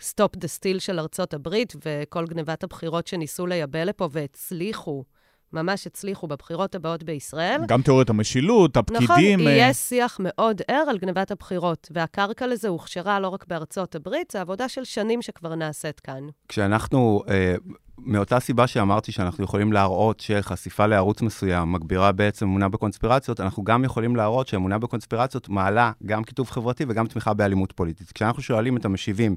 Stop 0.00 0.36
the 0.36 0.48
Steal 0.48 0.78
של 0.78 0.98
ארצות 0.98 1.34
הברית 1.34 1.72
וכל 1.86 2.26
גנבת 2.26 2.64
הבחירות 2.64 3.06
שניסו 3.06 3.46
לייבא 3.46 3.84
לפה 3.84 4.08
והצליחו. 4.12 5.04
ממש 5.52 5.86
הצליחו 5.86 6.26
בבחירות 6.26 6.74
הבאות 6.74 7.02
בישראל. 7.02 7.60
גם 7.66 7.82
תיאוריית 7.82 8.10
המשילות, 8.10 8.76
הפקידים... 8.76 9.40
נכון, 9.40 9.52
יהיה 9.52 9.74
שיח 9.74 10.16
מאוד 10.20 10.62
ער 10.68 10.84
על 10.88 10.98
גנבת 10.98 11.30
הבחירות, 11.30 11.88
והקרקע 11.94 12.46
לזה 12.46 12.68
הוכשרה 12.68 13.20
לא 13.20 13.28
רק 13.28 13.44
בארצות 13.48 13.94
הברית, 13.94 14.30
זו 14.30 14.38
עבודה 14.38 14.68
של 14.68 14.84
שנים 14.84 15.22
שכבר 15.22 15.54
נעשית 15.54 16.00
כאן. 16.00 16.28
כשאנחנו, 16.48 17.22
אה, 17.28 17.54
מאותה 17.98 18.40
סיבה 18.40 18.66
שאמרתי 18.66 19.12
שאנחנו 19.12 19.44
יכולים 19.44 19.72
להראות 19.72 20.20
שחשיפה 20.20 20.86
לערוץ 20.86 21.22
מסוים 21.22 21.72
מגבירה 21.72 22.12
בעצם 22.12 22.46
אמונה 22.46 22.68
בקונספירציות, 22.68 23.40
אנחנו 23.40 23.64
גם 23.64 23.84
יכולים 23.84 24.16
להראות 24.16 24.48
שאמונה 24.48 24.78
בקונספירציות 24.78 25.48
מעלה 25.48 25.92
גם 26.06 26.24
כיתוב 26.24 26.50
חברתי 26.50 26.84
וגם 26.88 27.06
תמיכה 27.06 27.34
באלימות 27.34 27.72
פוליטית. 27.72 28.12
כשאנחנו 28.12 28.42
שואלים 28.42 28.76
את 28.76 28.84
המשיבים, 28.84 29.36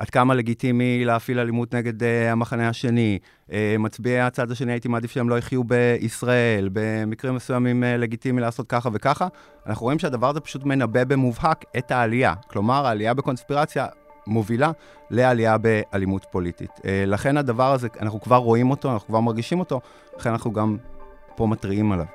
עד 0.00 0.10
כמה 0.10 0.34
לגיטימי 0.34 1.04
להפעיל 1.04 1.38
אלימות 1.38 1.74
נגד 1.74 2.02
uh, 2.02 2.06
המחנה 2.32 2.68
השני. 2.68 3.18
Uh, 3.48 3.52
מצביעי 3.78 4.20
הצד 4.20 4.50
השני, 4.50 4.72
הייתי 4.72 4.88
מעדיף 4.88 5.10
שהם 5.10 5.28
לא 5.28 5.38
יחיו 5.38 5.64
בישראל. 5.64 6.68
במקרים 6.72 7.34
מסוימים 7.34 7.82
uh, 7.82 7.86
לגיטימי 7.86 8.40
לעשות 8.40 8.66
ככה 8.68 8.88
וככה. 8.92 9.26
אנחנו 9.66 9.84
רואים 9.84 9.98
שהדבר 9.98 10.28
הזה 10.28 10.40
פשוט 10.40 10.64
מנבא 10.64 11.04
במובהק 11.04 11.64
את 11.78 11.90
העלייה. 11.90 12.34
כלומר, 12.46 12.86
העלייה 12.86 13.14
בקונספירציה 13.14 13.86
מובילה 14.26 14.70
לעלייה 15.10 15.56
באלימות 15.58 16.26
פוליטית. 16.30 16.70
Uh, 16.70 16.82
לכן 17.06 17.36
הדבר 17.36 17.72
הזה, 17.72 17.88
אנחנו 18.00 18.20
כבר 18.20 18.36
רואים 18.36 18.70
אותו, 18.70 18.92
אנחנו 18.92 19.06
כבר 19.06 19.20
מרגישים 19.20 19.60
אותו, 19.60 19.80
לכן 20.18 20.30
אנחנו 20.30 20.52
גם 20.52 20.76
פה 21.36 21.46
מתריעים 21.46 21.92
עליו. 21.92 22.06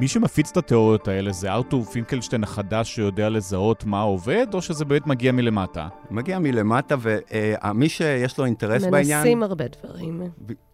מי 0.00 0.08
שמפיץ 0.08 0.50
את 0.50 0.56
התיאוריות 0.56 1.08
האלה 1.08 1.32
זה 1.32 1.52
ארתור 1.52 1.84
פינקלשטיין 1.84 2.44
החדש 2.44 2.94
שיודע 2.94 3.28
לזהות 3.28 3.84
מה 3.84 4.00
עובד, 4.00 4.46
או 4.54 4.62
שזה 4.62 4.84
באמת 4.84 5.06
מגיע 5.06 5.32
מלמטה? 5.32 5.88
מגיע 6.10 6.38
מלמטה, 6.38 6.94
ומי 7.00 7.88
שיש 7.88 8.38
לו 8.38 8.44
אינטרס 8.44 8.72
מנסים 8.72 8.90
בעניין... 8.90 9.18
מנסים 9.18 9.42
הרבה 9.42 9.64
דברים. 9.68 10.22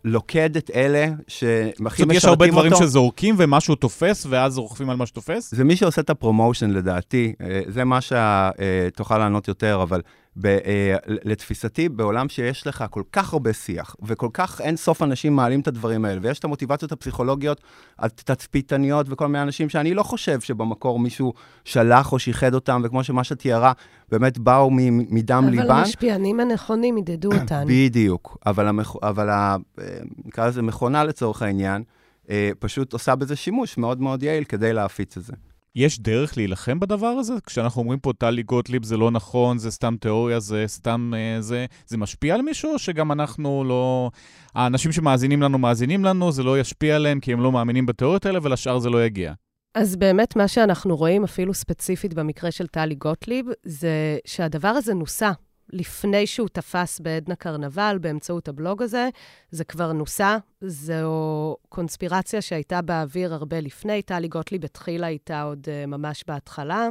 לוקד 0.04 0.56
את 0.56 0.70
אלה 0.74 1.06
שהכי 1.28 1.74
משרתים 1.80 1.84
אותו. 1.84 1.96
זאת 1.96 2.00
אומרת, 2.00 2.16
יש 2.16 2.24
הרבה 2.24 2.46
דברים 2.46 2.72
שזורקים 2.78 3.34
ומשהו 3.38 3.74
תופס, 3.74 4.26
ואז 4.28 4.58
רוכבים 4.58 4.90
על 4.90 4.96
מה 4.96 5.06
שתופס? 5.06 5.54
זה 5.54 5.64
מי 5.64 5.76
שעושה 5.76 6.00
את 6.00 6.10
הפרומושן 6.10 6.70
לדעתי, 6.70 7.32
אה, 7.40 7.60
זה 7.68 7.84
מה 7.84 7.98
שתוכל 8.00 9.18
לענות 9.18 9.48
יותר, 9.48 9.82
אבל 9.82 10.00
ב, 10.36 10.58
uh, 10.58 10.60
לתפיסתי, 11.06 11.88
בעולם 11.88 12.28
שיש 12.28 12.66
לך 12.66 12.84
כל 12.90 13.02
כך 13.12 13.32
הרבה 13.32 13.52
שיח, 13.52 13.96
וכל 14.02 14.28
כך 14.32 14.60
אין 14.60 14.76
סוף 14.76 15.02
אנשים 15.02 15.36
מעלים 15.36 15.60
את 15.60 15.68
הדברים 15.68 16.04
האלה, 16.04 16.20
ויש 16.22 16.38
את 16.38 16.44
המוטיבציות 16.44 16.92
הפסיכולוגיות 16.92 17.60
התצפיתניות 17.98 19.06
וכל 19.10 19.26
מיני 19.26 19.42
אנשים 19.42 19.68
שאני 19.68 19.94
לא 19.94 20.02
חושב 20.02 20.40
שבמקור 20.40 20.98
מישהו 20.98 21.32
שלח 21.64 22.12
או 22.12 22.18
שיחד 22.18 22.54
אותם, 22.54 22.82
וכמו 22.84 23.04
שמה 23.04 23.24
שתיארה, 23.24 23.72
באמת 24.10 24.38
באו 24.38 24.70
מדם 24.70 25.42
אבל 25.42 25.50
ליבן. 25.50 25.64
אבל 25.64 25.80
המשפיענים 25.80 26.40
הנכונים 26.40 26.98
ידדו 26.98 27.28
אותנו. 27.40 27.66
בדיוק, 27.68 28.38
אבל, 28.46 28.68
המכ... 28.68 28.96
אבל 29.02 29.30
ה... 29.30 29.56
אה, 29.78 29.84
נקרא 30.24 30.46
לזה 30.46 30.62
מכונה 30.62 31.04
לצורך 31.04 31.42
העניין, 31.42 31.82
אה, 32.30 32.50
פשוט 32.58 32.92
עושה 32.92 33.14
בזה 33.14 33.36
שימוש 33.36 33.78
מאוד 33.78 34.00
מאוד 34.00 34.22
יעיל 34.22 34.44
כדי 34.44 34.72
להפיץ 34.72 35.16
את 35.16 35.22
זה. 35.22 35.32
יש 35.76 36.00
דרך 36.00 36.36
להילחם 36.36 36.80
בדבר 36.80 37.06
הזה? 37.06 37.34
כשאנחנו 37.46 37.82
אומרים 37.82 37.98
פה 37.98 38.12
טלי 38.18 38.42
גוטליב 38.42 38.84
זה 38.84 38.96
לא 38.96 39.10
נכון, 39.10 39.58
זה 39.58 39.70
סתם 39.70 39.96
תיאוריה, 40.00 40.40
זה 40.40 40.64
סתם 40.66 41.12
אה, 41.16 41.42
זה, 41.42 41.66
זה 41.86 41.96
משפיע 41.96 42.34
על 42.34 42.42
מישהו, 42.42 42.72
או 42.72 42.78
שגם 42.78 43.12
אנחנו 43.12 43.64
לא... 43.64 44.10
האנשים 44.54 44.92
שמאזינים 44.92 45.42
לנו 45.42 45.58
מאזינים 45.58 46.04
לנו, 46.04 46.32
זה 46.32 46.42
לא 46.42 46.60
ישפיע 46.60 46.96
עליהם 46.96 47.20
כי 47.20 47.32
הם 47.32 47.40
לא 47.40 47.52
מאמינים 47.52 47.86
בתיאוריות 47.86 48.26
האלה, 48.26 48.38
ולשאר 48.42 48.78
זה 48.78 48.90
לא 48.90 49.04
יגיע. 49.04 49.32
אז 49.74 49.96
באמת 49.96 50.36
מה 50.36 50.48
שאנחנו 50.48 50.96
רואים, 50.96 51.24
אפילו 51.24 51.54
ספציפית 51.54 52.14
במקרה 52.14 52.50
של 52.50 52.66
טלי 52.66 52.94
גוטליב, 52.94 53.46
זה 53.62 54.18
שהדבר 54.26 54.68
הזה 54.68 54.94
נוסה. 54.94 55.32
לפני 55.72 56.26
שהוא 56.26 56.48
תפס 56.52 57.00
בעדנה 57.00 57.34
קרנבל 57.34 57.98
באמצעות 58.00 58.48
הבלוג 58.48 58.82
הזה, 58.82 59.08
זה 59.50 59.64
כבר 59.64 59.92
נוסה. 59.92 60.36
זו 60.60 61.56
קונספירציה 61.68 62.42
שהייתה 62.42 62.82
באוויר 62.82 63.34
הרבה 63.34 63.60
לפני. 63.60 64.02
טלי 64.02 64.28
גוטליב 64.28 64.64
התחילה 64.64 65.08
איתה 65.08 65.42
עוד 65.42 65.66
uh, 65.66 65.86
ממש 65.86 66.24
בהתחלה. 66.28 66.88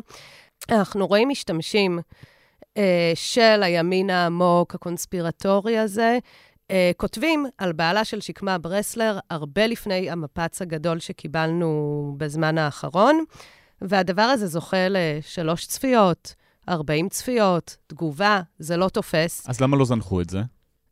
אנחנו 0.71 1.07
רואים 1.07 1.29
משתמשים 1.29 1.99
uh, 2.59 2.81
של 3.15 3.63
הימין 3.63 4.09
העמוק, 4.09 4.75
הקונספירטורי 4.75 5.77
הזה, 5.77 6.17
uh, 6.67 6.73
כותבים 6.97 7.45
על 7.57 7.71
בעלה 7.71 8.05
של 8.05 8.21
שקמה 8.21 8.57
ברסלר 8.57 9.19
הרבה 9.29 9.67
לפני 9.67 10.09
המפץ 10.09 10.61
הגדול 10.61 10.99
שקיבלנו 10.99 12.13
בזמן 12.17 12.57
האחרון, 12.57 13.23
והדבר 13.81 14.21
הזה 14.21 14.47
זוכה 14.47 14.87
לשלוש 14.89 15.65
צפיות. 15.65 16.35
40 16.69 17.09
צפיות, 17.09 17.77
תגובה, 17.87 18.41
זה 18.59 18.77
לא 18.77 18.89
תופס. 18.89 19.49
אז 19.49 19.61
למה 19.61 19.77
לא 19.77 19.85
זנחו 19.85 20.21
את 20.21 20.29
זה? 20.29 20.41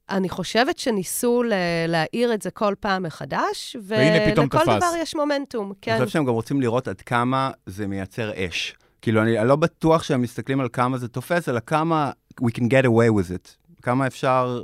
אני 0.09 0.29
חושבת 0.29 0.79
שניסו 0.79 1.43
להעיר 1.87 2.33
את 2.33 2.41
זה 2.41 2.51
כל 2.51 2.73
פעם 2.79 3.03
מחדש, 3.03 3.75
והנה 3.81 4.31
פתאום 4.31 4.47
תפס. 4.47 4.55
ולכל 4.55 4.77
דבר 4.77 4.91
יש 4.97 5.15
מומנטום, 5.15 5.73
כן. 5.81 5.91
אני 5.91 5.99
חושב 5.99 6.13
שהם 6.13 6.25
גם 6.25 6.33
רוצים 6.33 6.61
לראות 6.61 6.87
עד 6.87 7.01
כמה 7.01 7.51
זה 7.65 7.87
מייצר 7.87 8.31
אש. 8.35 8.75
כאילו, 9.01 9.21
אני 9.21 9.47
לא 9.47 9.55
בטוח 9.55 10.03
שהם 10.03 10.21
מסתכלים 10.21 10.59
על 10.59 10.69
כמה 10.73 10.97
זה 10.97 11.07
תופס, 11.07 11.49
אלא 11.49 11.59
כמה 11.59 12.11
we 12.41 12.49
can 12.57 12.63
get 12.63 12.85
away 12.85 13.11
with 13.19 13.29
it. 13.29 13.71
כמה 13.81 14.07
אפשר 14.07 14.63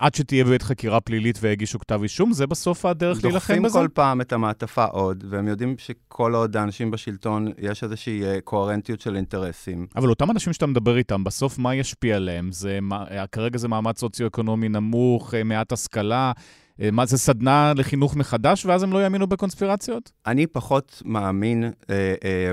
עד 0.00 0.14
שתהיה 0.14 0.44
באמת 0.44 0.62
חקירה 0.62 1.00
פלילית 1.00 1.38
ויגישו 1.42 1.78
כתב 1.78 2.02
אישום, 2.02 2.32
זה 2.32 2.46
בסוף 2.46 2.84
הדרך 2.84 3.24
להילחם 3.24 3.52
בזה? 3.52 3.62
דוחפים 3.62 3.82
כל 3.82 3.88
פעם 3.94 4.20
את 4.20 4.32
המעטפה 4.32 4.84
עוד, 4.84 5.24
והם 5.30 5.48
יודעים 5.48 5.74
שכל 5.78 6.34
עוד 6.34 6.56
האנשים 6.56 6.90
בשלטון, 6.90 7.48
יש 7.58 7.84
איזושהי 7.84 8.24
אה, 8.24 8.40
קוהרנטיות 8.44 9.00
של 9.00 9.16
אינטרסים. 9.16 9.86
אבל 9.96 10.08
אותם 10.08 10.30
אנשים 10.30 10.52
שאתה 10.52 10.66
מדבר 10.66 10.96
איתם, 10.96 11.24
בסוף 11.24 11.58
מה 11.58 11.74
ישפיע 11.74 12.16
עליהם? 12.16 12.52
זה, 12.52 12.78
מה, 12.82 13.04
כרגע 13.32 13.58
זה 13.58 13.68
מעמד 13.68 13.96
סוציו-אקונומי 13.96 14.68
נמוך, 14.68 15.34
אה, 15.34 15.44
מעט 15.44 15.72
השכלה. 15.72 16.32
אה, 16.80 16.90
מה 16.90 17.06
זה 17.06 17.18
סדנה 17.18 17.72
לחינוך 17.76 18.16
מחדש, 18.16 18.66
ואז 18.66 18.82
הם 18.82 18.92
לא 18.92 19.04
יאמינו 19.04 19.26
בקונספירציות? 19.26 20.12
אני 20.26 20.46
פחות 20.46 21.02
מאמין 21.04 21.64
אה, 21.64 22.14
אה, 22.24 22.52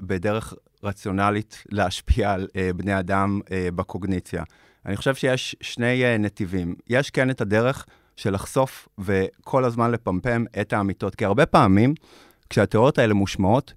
בדרך 0.00 0.54
רציונלית 0.82 1.64
להשפיע 1.68 2.32
על 2.32 2.46
אה, 2.56 2.70
בני 2.76 2.98
אדם 2.98 3.40
אה, 3.52 3.68
בקוגניציה. 3.74 4.42
אני 4.86 4.96
חושב 4.96 5.14
שיש 5.14 5.56
שני 5.60 6.02
uh, 6.02 6.18
נתיבים. 6.18 6.74
יש 6.88 7.10
כן 7.10 7.30
את 7.30 7.40
הדרך 7.40 7.86
של 8.16 8.34
לחשוף 8.34 8.88
וכל 8.98 9.64
הזמן 9.64 9.90
לפמפם 9.90 10.44
את 10.60 10.72
האמיתות. 10.72 11.14
כי 11.14 11.24
הרבה 11.24 11.46
פעמים, 11.46 11.94
כשהתיאוריות 12.50 12.98
האלה 12.98 13.14
מושמעות, 13.14 13.72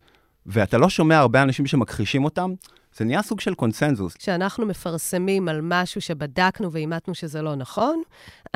ואתה 0.45 0.77
לא 0.77 0.89
שומע 0.89 1.17
הרבה 1.17 1.41
אנשים 1.41 1.67
שמכחישים 1.67 2.25
אותם, 2.25 2.53
זה 2.97 3.05
נהיה 3.05 3.21
סוג 3.21 3.39
של 3.39 3.53
קונסנזוס. 3.53 4.13
כשאנחנו 4.13 4.65
מפרסמים 4.65 5.49
על 5.49 5.59
משהו 5.63 6.01
שבדקנו 6.01 6.71
ואימתנו 6.71 7.15
שזה 7.15 7.41
לא 7.41 7.55
נכון, 7.55 8.01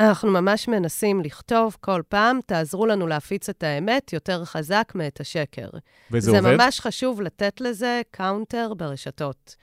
אנחנו 0.00 0.30
ממש 0.30 0.68
מנסים 0.68 1.20
לכתוב 1.20 1.76
כל 1.80 2.02
פעם, 2.08 2.40
תעזרו 2.46 2.86
לנו 2.86 3.06
להפיץ 3.06 3.48
את 3.48 3.62
האמת 3.62 4.12
יותר 4.12 4.44
חזק 4.44 4.92
מאת 4.94 5.20
השקר. 5.20 5.68
וזה 6.10 6.30
זה 6.30 6.38
עובד? 6.38 6.50
זה 6.50 6.56
ממש 6.56 6.80
חשוב 6.80 7.20
לתת 7.20 7.60
לזה 7.60 8.00
counter 8.10 8.74
ברשתות. 8.74 9.56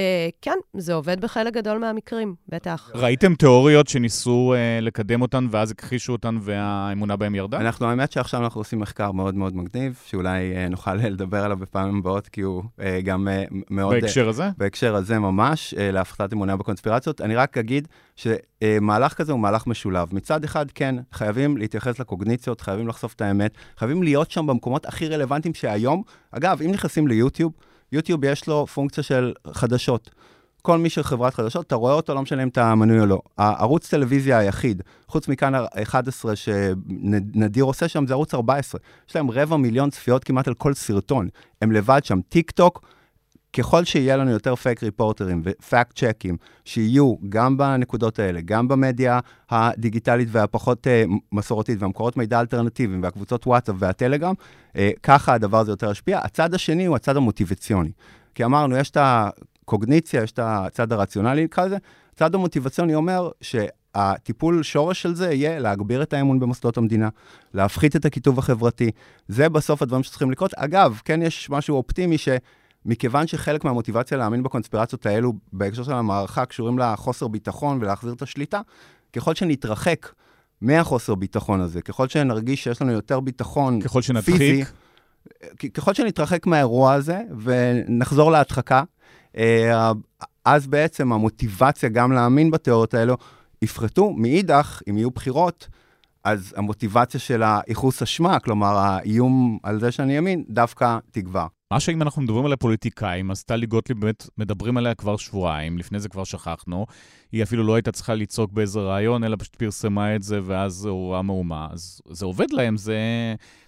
אה, 0.00 0.28
כן, 0.42 0.58
זה 0.76 0.94
עובד 0.94 1.20
בחלק 1.20 1.54
גדול 1.54 1.78
מהמקרים, 1.78 2.34
בטח. 2.48 2.90
ראיתם 2.94 3.34
תיאוריות 3.34 3.88
שניסו 3.88 4.54
אה, 4.56 4.78
לקדם 4.80 5.22
אותן 5.22 5.46
ואז 5.50 5.70
הכחישו 5.70 6.12
אותן 6.12 6.38
והאמונה 6.40 7.16
בהן 7.16 7.34
ירדה? 7.34 7.60
אנחנו, 7.60 7.86
האמת 7.86 8.12
שעכשיו 8.12 8.44
אנחנו 8.44 8.60
עושים 8.60 8.78
מחקר 8.78 9.12
מאוד 9.12 9.34
מאוד 9.34 9.56
מגניב, 9.56 10.00
שאולי 10.06 10.56
אה, 10.56 10.68
נוכל 10.68 10.94
לדבר 10.94 11.44
עליו 11.44 11.56
בפעמים 11.56 11.98
הבאות, 11.98 12.28
כי 12.28 12.40
הוא 12.40 12.62
אה, 12.80 13.00
גם 13.00 13.28
אה, 13.28 13.44
מאוד... 13.70 13.94
בהקשר 13.94 14.28
הזה? 14.28 14.44
בהקשר 14.56 14.94
הזה 14.94 15.18
ממש, 15.18 15.74
אה, 15.78 15.90
להפחתת 15.90 16.32
אמונה 16.32 16.56
בקונספירציות. 16.56 17.20
אני 17.20 17.36
רק 17.36 17.58
אגיד 17.58 17.88
שמהלך 18.16 19.14
כזה 19.14 19.32
הוא 19.32 19.40
מהלך 19.40 19.66
משולב. 19.66 20.08
מצד 20.12 20.44
אחד, 20.44 20.70
כן, 20.70 20.94
חייבים 21.12 21.56
להתייחס 21.56 21.98
לקוגניציות, 21.98 22.60
חייבים 22.60 22.88
לחשוף 22.88 23.14
את 23.14 23.20
האמת, 23.20 23.54
חייבים 23.78 24.02
להיות 24.02 24.30
שם 24.30 24.46
במקומות 24.46 24.86
הכי 24.86 25.08
רלוונטיים 25.08 25.54
שהיום, 25.54 26.02
אגב, 26.32 26.62
אם 26.62 26.70
נכנסים 26.70 27.08
ליוטיוב, 27.08 27.52
יוטיוב 27.92 28.24
יש 28.24 28.46
לו 28.46 28.66
פונקציה 28.66 29.04
של 29.04 29.32
חדשות. 29.52 30.10
כל 30.62 30.78
מי 30.78 30.90
שחברת 30.90 31.34
חדשות, 31.34 31.66
אתה 31.66 31.74
רואה 31.74 31.92
אותו, 31.92 32.14
לא 32.14 32.22
משנה 32.22 32.42
אם 32.42 32.48
אתה 32.48 32.74
מנוי 32.74 33.00
או 33.00 33.06
לא. 33.06 33.20
הערוץ 33.38 33.90
טלוויזיה 33.90 34.38
היחיד, 34.38 34.82
חוץ 35.08 35.28
מכאן 35.28 35.52
11 35.82 36.36
שנדיר 36.36 37.64
עושה 37.64 37.88
שם, 37.88 38.06
זה 38.06 38.14
ערוץ 38.14 38.34
14. 38.34 38.80
יש 39.08 39.16
להם 39.16 39.30
רבע 39.30 39.56
מיליון 39.56 39.90
צפיות 39.90 40.24
כמעט 40.24 40.48
על 40.48 40.54
כל 40.54 40.74
סרטון. 40.74 41.28
הם 41.62 41.72
לבד 41.72 42.00
שם. 42.04 42.20
טיק 42.28 42.50
טוק, 42.50 42.86
ככל 43.52 43.84
שיהיה 43.84 44.16
לנו 44.16 44.30
יותר 44.30 44.54
פייק 44.56 44.82
ריפורטרים 44.82 45.42
ופאקט 45.44 45.98
צ'קים, 45.98 46.36
שיהיו 46.64 47.14
גם 47.28 47.56
בנקודות 47.56 48.18
האלה, 48.18 48.40
גם 48.44 48.68
במדיה 48.68 49.20
הדיגיטלית 49.50 50.28
והפחות 50.30 50.86
uh, 50.86 51.12
מסורתית, 51.32 51.82
והמקורות 51.82 52.16
מידע 52.16 52.40
אלטרנטיביים, 52.40 53.02
והקבוצות 53.02 53.46
וואטסאפ 53.46 53.76
והטלגרם, 53.78 54.34
uh, 54.72 54.76
ככה 55.02 55.34
הדבר 55.34 55.58
הזה 55.58 55.72
יותר 55.72 55.90
ישפיע. 55.90 56.18
הצד 56.22 56.54
השני 56.54 56.86
הוא 56.86 56.96
הצד 56.96 57.16
המוטיבציוני. 57.16 57.90
כי 58.34 58.44
אמרנו, 58.44 58.76
יש 58.76 58.90
את 58.90 58.96
הקוגניציה, 59.00 60.22
יש 60.22 60.32
את 60.32 60.38
הצד 60.42 60.92
הרציונלי, 60.92 61.44
נקרא 61.44 61.66
לזה. 61.66 61.76
הצד 62.14 62.34
המוטיבציוני 62.34 62.94
אומר 62.94 63.30
ש... 63.40 63.56
הטיפול 63.94 64.62
שורש 64.62 65.02
של 65.02 65.14
זה 65.14 65.32
יהיה 65.32 65.58
להגביר 65.58 66.02
את 66.02 66.12
האמון 66.12 66.40
במוסדות 66.40 66.76
המדינה, 66.76 67.08
להפחית 67.54 67.96
את 67.96 68.04
הקיטוב 68.04 68.38
החברתי. 68.38 68.90
זה 69.28 69.48
בסוף 69.48 69.82
הדברים 69.82 70.02
שצריכים 70.02 70.30
לקרות. 70.30 70.54
אגב, 70.54 71.00
כן 71.04 71.22
יש 71.22 71.50
משהו 71.50 71.76
אופטימי 71.76 72.18
ש... 72.18 72.28
מכיוון 72.86 73.26
שחלק 73.26 73.64
מהמוטיבציה 73.64 74.18
להאמין 74.18 74.42
בקונספירציות 74.42 75.06
האלו 75.06 75.32
בהקשר 75.52 75.82
של 75.82 75.92
המערכה 75.92 76.46
קשורים 76.46 76.78
לחוסר 76.78 77.28
ביטחון 77.28 77.78
ולהחזיר 77.80 78.12
את 78.12 78.22
השליטה, 78.22 78.60
ככל 79.12 79.34
שנתרחק 79.34 80.08
מהחוסר 80.60 81.14
ביטחון 81.14 81.60
הזה, 81.60 81.82
ככל 81.82 82.08
שנרגיש 82.08 82.64
שיש 82.64 82.82
לנו 82.82 82.92
יותר 82.92 83.20
ביטחון 83.20 83.80
ככל 83.80 84.02
שנדחיק. 84.02 84.36
פיזי, 84.36 84.64
ככל 85.74 85.94
שנתרחק 85.94 86.46
מהאירוע 86.46 86.92
הזה 86.92 87.20
ונחזור 87.42 88.30
להדחקה, 88.30 88.82
אה, 89.36 89.92
אז 90.44 90.66
בעצם 90.66 91.12
המוטיבציה 91.12 91.88
גם 91.88 92.12
להאמין 92.12 92.50
בתיאוריות 92.50 92.94
האלו 92.94 93.16
יפחתו. 93.62 94.10
מאידך, 94.10 94.82
אם 94.90 94.98
יהיו 94.98 95.10
בחירות, 95.10 95.68
אז 96.24 96.54
המוטיבציה 96.56 97.20
של 97.20 97.42
הייחוס 97.42 98.02
אשמה, 98.02 98.38
כלומר 98.38 98.76
האיום 98.78 99.58
על 99.62 99.80
זה 99.80 99.92
שאני 99.92 100.16
ימין, 100.16 100.44
דווקא 100.48 100.98
תגבר. 101.10 101.46
מה 101.72 101.80
שאם 101.80 102.02
אנחנו 102.02 102.22
מדברים 102.22 102.46
על 102.46 102.52
הפוליטיקאים, 102.52 103.30
אז 103.30 103.44
טלי 103.44 103.66
גוטליב 103.66 104.00
באמת 104.00 104.28
מדברים 104.38 104.76
עליה 104.76 104.94
כבר 104.94 105.16
שבועיים, 105.16 105.78
לפני 105.78 106.00
זה 106.00 106.08
כבר 106.08 106.24
שכחנו. 106.24 106.86
היא 107.32 107.42
אפילו 107.42 107.64
לא 107.64 107.74
הייתה 107.74 107.92
צריכה 107.92 108.14
לצעוק 108.14 108.52
באיזה 108.52 108.80
רעיון, 108.80 109.24
אלא 109.24 109.36
פשוט 109.38 109.56
פרסמה 109.56 110.16
את 110.16 110.22
זה, 110.22 110.40
ואז 110.44 110.84
הוא 110.84 111.12
ראה 111.12 111.22
מהומה. 111.22 111.68
אז 111.72 112.00
זה 112.10 112.24
עובד 112.24 112.52
להם, 112.52 112.76
זה... 112.76 112.98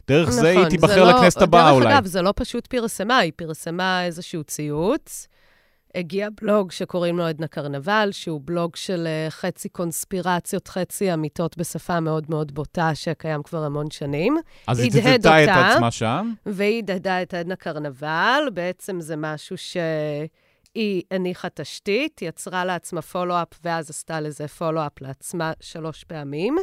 דרך 0.09 0.29
נכון, 0.29 0.41
זה 0.41 0.49
היא 0.49 0.69
תיבחר 0.69 1.05
לא, 1.05 1.11
לכנסת 1.11 1.43
הבאה 1.43 1.63
דרך 1.63 1.73
אולי. 1.73 1.87
דרך 1.87 1.95
אגב, 1.95 2.07
זה 2.07 2.23
לא 2.23 2.33
פשוט 2.37 2.67
פרסמה, 2.67 3.19
היא 3.19 3.33
פרסמה 3.37 4.05
איזשהו 4.05 4.45
ציוץ. 4.45 5.29
הגיע 5.95 6.29
בלוג 6.41 6.73
שקוראים 6.73 7.19
לו 7.19 7.25
עדנה 7.25 7.47
קרנבל, 7.47 8.09
שהוא 8.13 8.41
בלוג 8.45 8.77
של 8.77 9.07
אה, 9.07 9.31
חצי 9.31 9.69
קונספירציות, 9.69 10.69
חצי 10.69 11.15
אמיתות 11.15 11.57
בשפה 11.57 12.01
מאוד 12.01 12.27
מאוד 12.29 12.55
בוטה, 12.55 12.95
שקיים 12.95 13.43
כבר 13.43 13.65
המון 13.65 13.91
שנים. 13.91 14.37
אז 14.67 14.81
היא 14.81 14.93
ציטטה 14.93 15.45
את 15.45 15.49
עצמה 15.49 15.91
שם? 15.91 16.33
והיא 16.47 16.79
הדהדה 16.79 17.23
את 17.23 17.35
עדנה 17.35 17.57
קרנבל. 17.57 18.49
בעצם 18.55 19.01
זה 19.01 19.17
משהו 19.17 19.57
ש... 19.57 19.77
היא 20.75 21.03
הניחה 21.11 21.49
תשתית, 21.49 22.23
יצרה 22.23 22.65
לעצמה 22.65 23.03
פולו-אפ, 23.03 23.49
ואז 23.65 23.91
עשתה 23.91 24.21
לזה 24.21 24.49
פולו-אפ 24.49 25.01
לעצמה 25.01 25.53
שלוש 25.61 26.05
פעמים. 26.05 26.57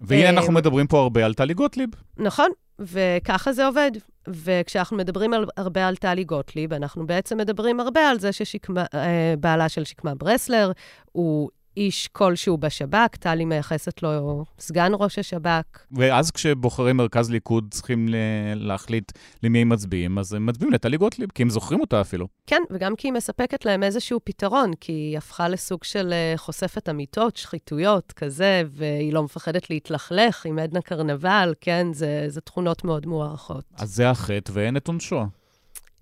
והנה 0.00 0.28
אנחנו 0.28 0.52
מדברים 0.52 0.86
פה 0.86 1.00
הרבה 1.00 1.24
על 1.24 1.34
טלי 1.34 1.54
גוטליב. 1.54 1.90
נכון, 2.16 2.50
וככה 2.78 3.52
זה 3.52 3.66
עובד. 3.66 3.90
וכשאנחנו 4.34 4.96
מדברים 4.96 5.32
על, 5.34 5.46
הרבה 5.56 5.88
על 5.88 5.96
טלי 5.96 6.24
גוטליב, 6.24 6.72
אנחנו 6.72 7.06
בעצם 7.06 7.38
מדברים 7.38 7.80
הרבה 7.80 8.08
על 8.08 8.18
זה 8.18 8.30
שבעלה 8.32 9.68
של 9.68 9.84
שקמה 9.84 10.14
ברסלר 10.14 10.72
הוא 11.12 11.50
איש 11.78 12.08
כלשהו 12.08 12.58
בשב"כ, 12.58 13.16
טלי 13.16 13.44
מייחסת 13.44 14.02
לו 14.02 14.44
סגן 14.58 14.92
ראש 14.94 15.18
השב"כ. 15.18 15.78
ואז 15.92 16.30
כשבוחרי 16.30 16.92
מרכז 16.92 17.30
ליכוד 17.30 17.66
צריכים 17.70 18.06
להחליט 18.54 19.12
למי 19.42 19.58
הם 19.58 19.68
מצביעים, 19.68 20.18
אז 20.18 20.34
הם 20.34 20.46
מצביעים 20.46 20.72
לטלי 20.72 20.96
גוטליב, 20.96 21.30
כי 21.34 21.42
הם 21.42 21.50
זוכרים 21.50 21.80
אותה 21.80 22.00
אפילו. 22.00 22.26
כן, 22.46 22.62
וגם 22.70 22.96
כי 22.96 23.08
היא 23.08 23.12
מספקת 23.12 23.64
להם 23.64 23.82
איזשהו 23.82 24.20
פתרון, 24.24 24.74
כי 24.80 24.92
היא 24.92 25.18
הפכה 25.18 25.48
לסוג 25.48 25.84
של 25.84 26.12
אה, 26.12 26.32
חושפת 26.36 26.88
אמיתות, 26.88 27.36
שחיתויות, 27.36 28.12
כזה, 28.12 28.62
והיא 28.68 29.12
לא 29.12 29.22
מפחדת 29.22 29.70
להתלכלך 29.70 30.46
עם 30.46 30.58
עדנה 30.58 30.80
קרנבל, 30.80 31.54
כן, 31.60 31.86
זה, 31.92 32.24
זה 32.28 32.40
תכונות 32.40 32.84
מאוד 32.84 33.06
מוערכות. 33.06 33.64
אז 33.76 33.94
זה 33.94 34.10
החטא 34.10 34.52
ואין 34.54 34.76
את 34.76 34.88
עונשו. 34.88 35.24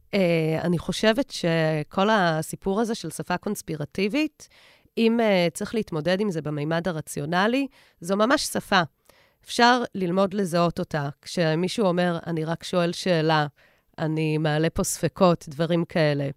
Uh, 0.07 0.19
אני 0.63 0.79
חושבת 0.79 1.31
שכל 1.31 2.09
הסיפור 2.11 2.81
הזה 2.81 2.95
של 2.95 3.11
שפה 3.11 3.37
קונספירטיבית, 3.37 4.49
אם 4.99 5.21
uh, 5.21 5.51
צריך 5.55 5.75
להתמודד 5.75 6.21
עם 6.21 6.31
זה 6.31 6.43
במימד 6.43 6.89
הרציונלי, 6.89 7.67
זו 8.01 8.17
ממש 8.17 8.43
שפה. 8.43 8.81
אפשר 9.45 9.83
ללמוד 9.95 10.35
לזהות 10.35 10.79
אותה. 10.79 11.09
כשמישהו 11.23 11.87
אומר, 11.87 12.19
אני 12.27 12.45
רק 12.45 12.65
שואל 12.65 12.93
שאלה, 12.93 13.47
אני 13.99 14.39
מעלה 14.39 14.71
פה 14.71 14.85
ספקות, 14.85 15.45
דברים 15.49 15.85
כאלה. 15.85 16.29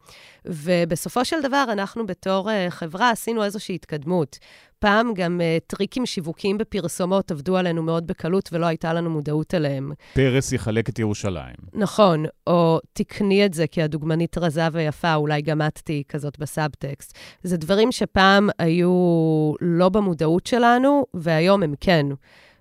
ובסופו 0.46 1.26
של 1.26 1.42
דבר, 1.44 1.66
אנחנו 1.72 2.06
בתור 2.06 2.50
uh, 2.50 2.54
חברה 2.70 3.10
עשינו 3.10 3.44
איזושהי 3.44 3.76
התקדמות. 3.76 4.40
פעם 4.80 5.14
גם 5.14 5.42
uh, 5.42 5.68
טריקים 5.68 6.06
שיווקיים 6.06 6.58
בפרסומות 6.58 7.32
עבדו 7.32 7.58
עלינו 7.58 7.84
מאוד 7.84 8.08
בקלות 8.08 8.50
ולא 8.54 8.66
הייתה 8.66 8.94
לנו 8.94 9.10
מודעות 9.10 9.54
אליהם. 9.54 9.92
פרס 10.14 10.52
יחלק 10.52 10.90
את 10.90 11.00
ירושלים. 11.00 11.56
נכון, 11.74 12.26
או 12.48 12.80
תקני 12.94 13.46
את 13.46 13.54
זה 13.54 13.68
כי 13.68 13.82
הדוגמנית 13.82 14.38
רזה 14.38 14.68
ויפה, 14.72 15.16
אולי 15.16 15.42
גם 15.42 15.62
את 15.62 15.80
תהיי 15.84 16.04
כזאת 16.10 16.40
בסאבטקסט. 16.40 17.18
זה 17.44 17.58
דברים 17.58 17.92
שפעם 17.92 18.50
היו 18.60 19.54
לא 19.62 19.90
במודעות 19.90 20.46
שלנו, 20.46 21.06
והיום 21.14 21.64
הם 21.64 21.74
כן. 21.80 22.06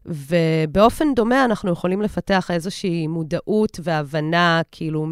ובאופן 0.09 1.14
דומה 1.14 1.44
אנחנו 1.44 1.72
יכולים 1.72 2.02
לפתח 2.02 2.50
איזושהי 2.50 3.06
מודעות 3.06 3.80
והבנה, 3.82 4.61
כאילו, 4.72 5.06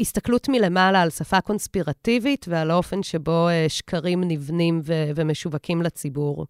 הסתכלות 0.00 0.48
מלמעלה 0.48 1.02
על 1.02 1.10
שפה 1.10 1.40
קונספירטיבית 1.40 2.46
ועל 2.48 2.70
האופן 2.70 3.02
שבו 3.02 3.48
uh, 3.48 3.68
שקרים 3.68 4.24
נבנים 4.24 4.80
ו- 4.84 5.10
ומשווקים 5.14 5.82
לציבור. 5.82 6.46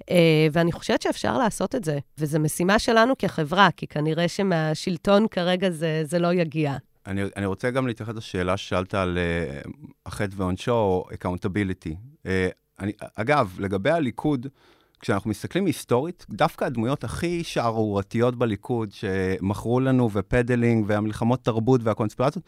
Uh, 0.00 0.04
ואני 0.52 0.72
חושבת 0.72 1.02
שאפשר 1.02 1.38
לעשות 1.38 1.74
את 1.74 1.84
זה, 1.84 1.98
וזו 2.18 2.40
משימה 2.40 2.78
שלנו 2.78 3.14
כחברה, 3.18 3.68
כי 3.76 3.86
כנראה 3.86 4.28
שמהשלטון 4.28 5.28
כרגע 5.28 5.70
זה, 5.70 6.02
זה 6.04 6.18
לא 6.18 6.32
יגיע. 6.32 6.76
אני, 7.06 7.22
אני 7.36 7.46
רוצה 7.46 7.70
גם 7.70 7.86
להתייחס 7.86 8.14
לשאלה 8.14 8.56
ששאלת 8.56 8.94
על 8.94 9.18
uh, 9.64 9.70
החטא 10.06 10.34
ועונשו, 10.36 10.72
או 10.72 11.04
accountability. 11.12 11.94
Uh, 12.22 12.84
אגב, 13.14 13.56
לגבי 13.58 13.90
הליכוד, 13.90 14.46
כשאנחנו 15.06 15.30
מסתכלים 15.30 15.66
היסטורית, 15.66 16.26
דווקא 16.30 16.64
הדמויות 16.64 17.04
הכי 17.04 17.44
שערורתיות 17.44 18.36
בליכוד, 18.36 18.92
שמכרו 18.92 19.80
לנו 19.80 20.10
ופדלינג 20.12 20.84
והמלחמות 20.88 21.44
תרבות 21.44 21.80
והקונספירציות, 21.84 22.44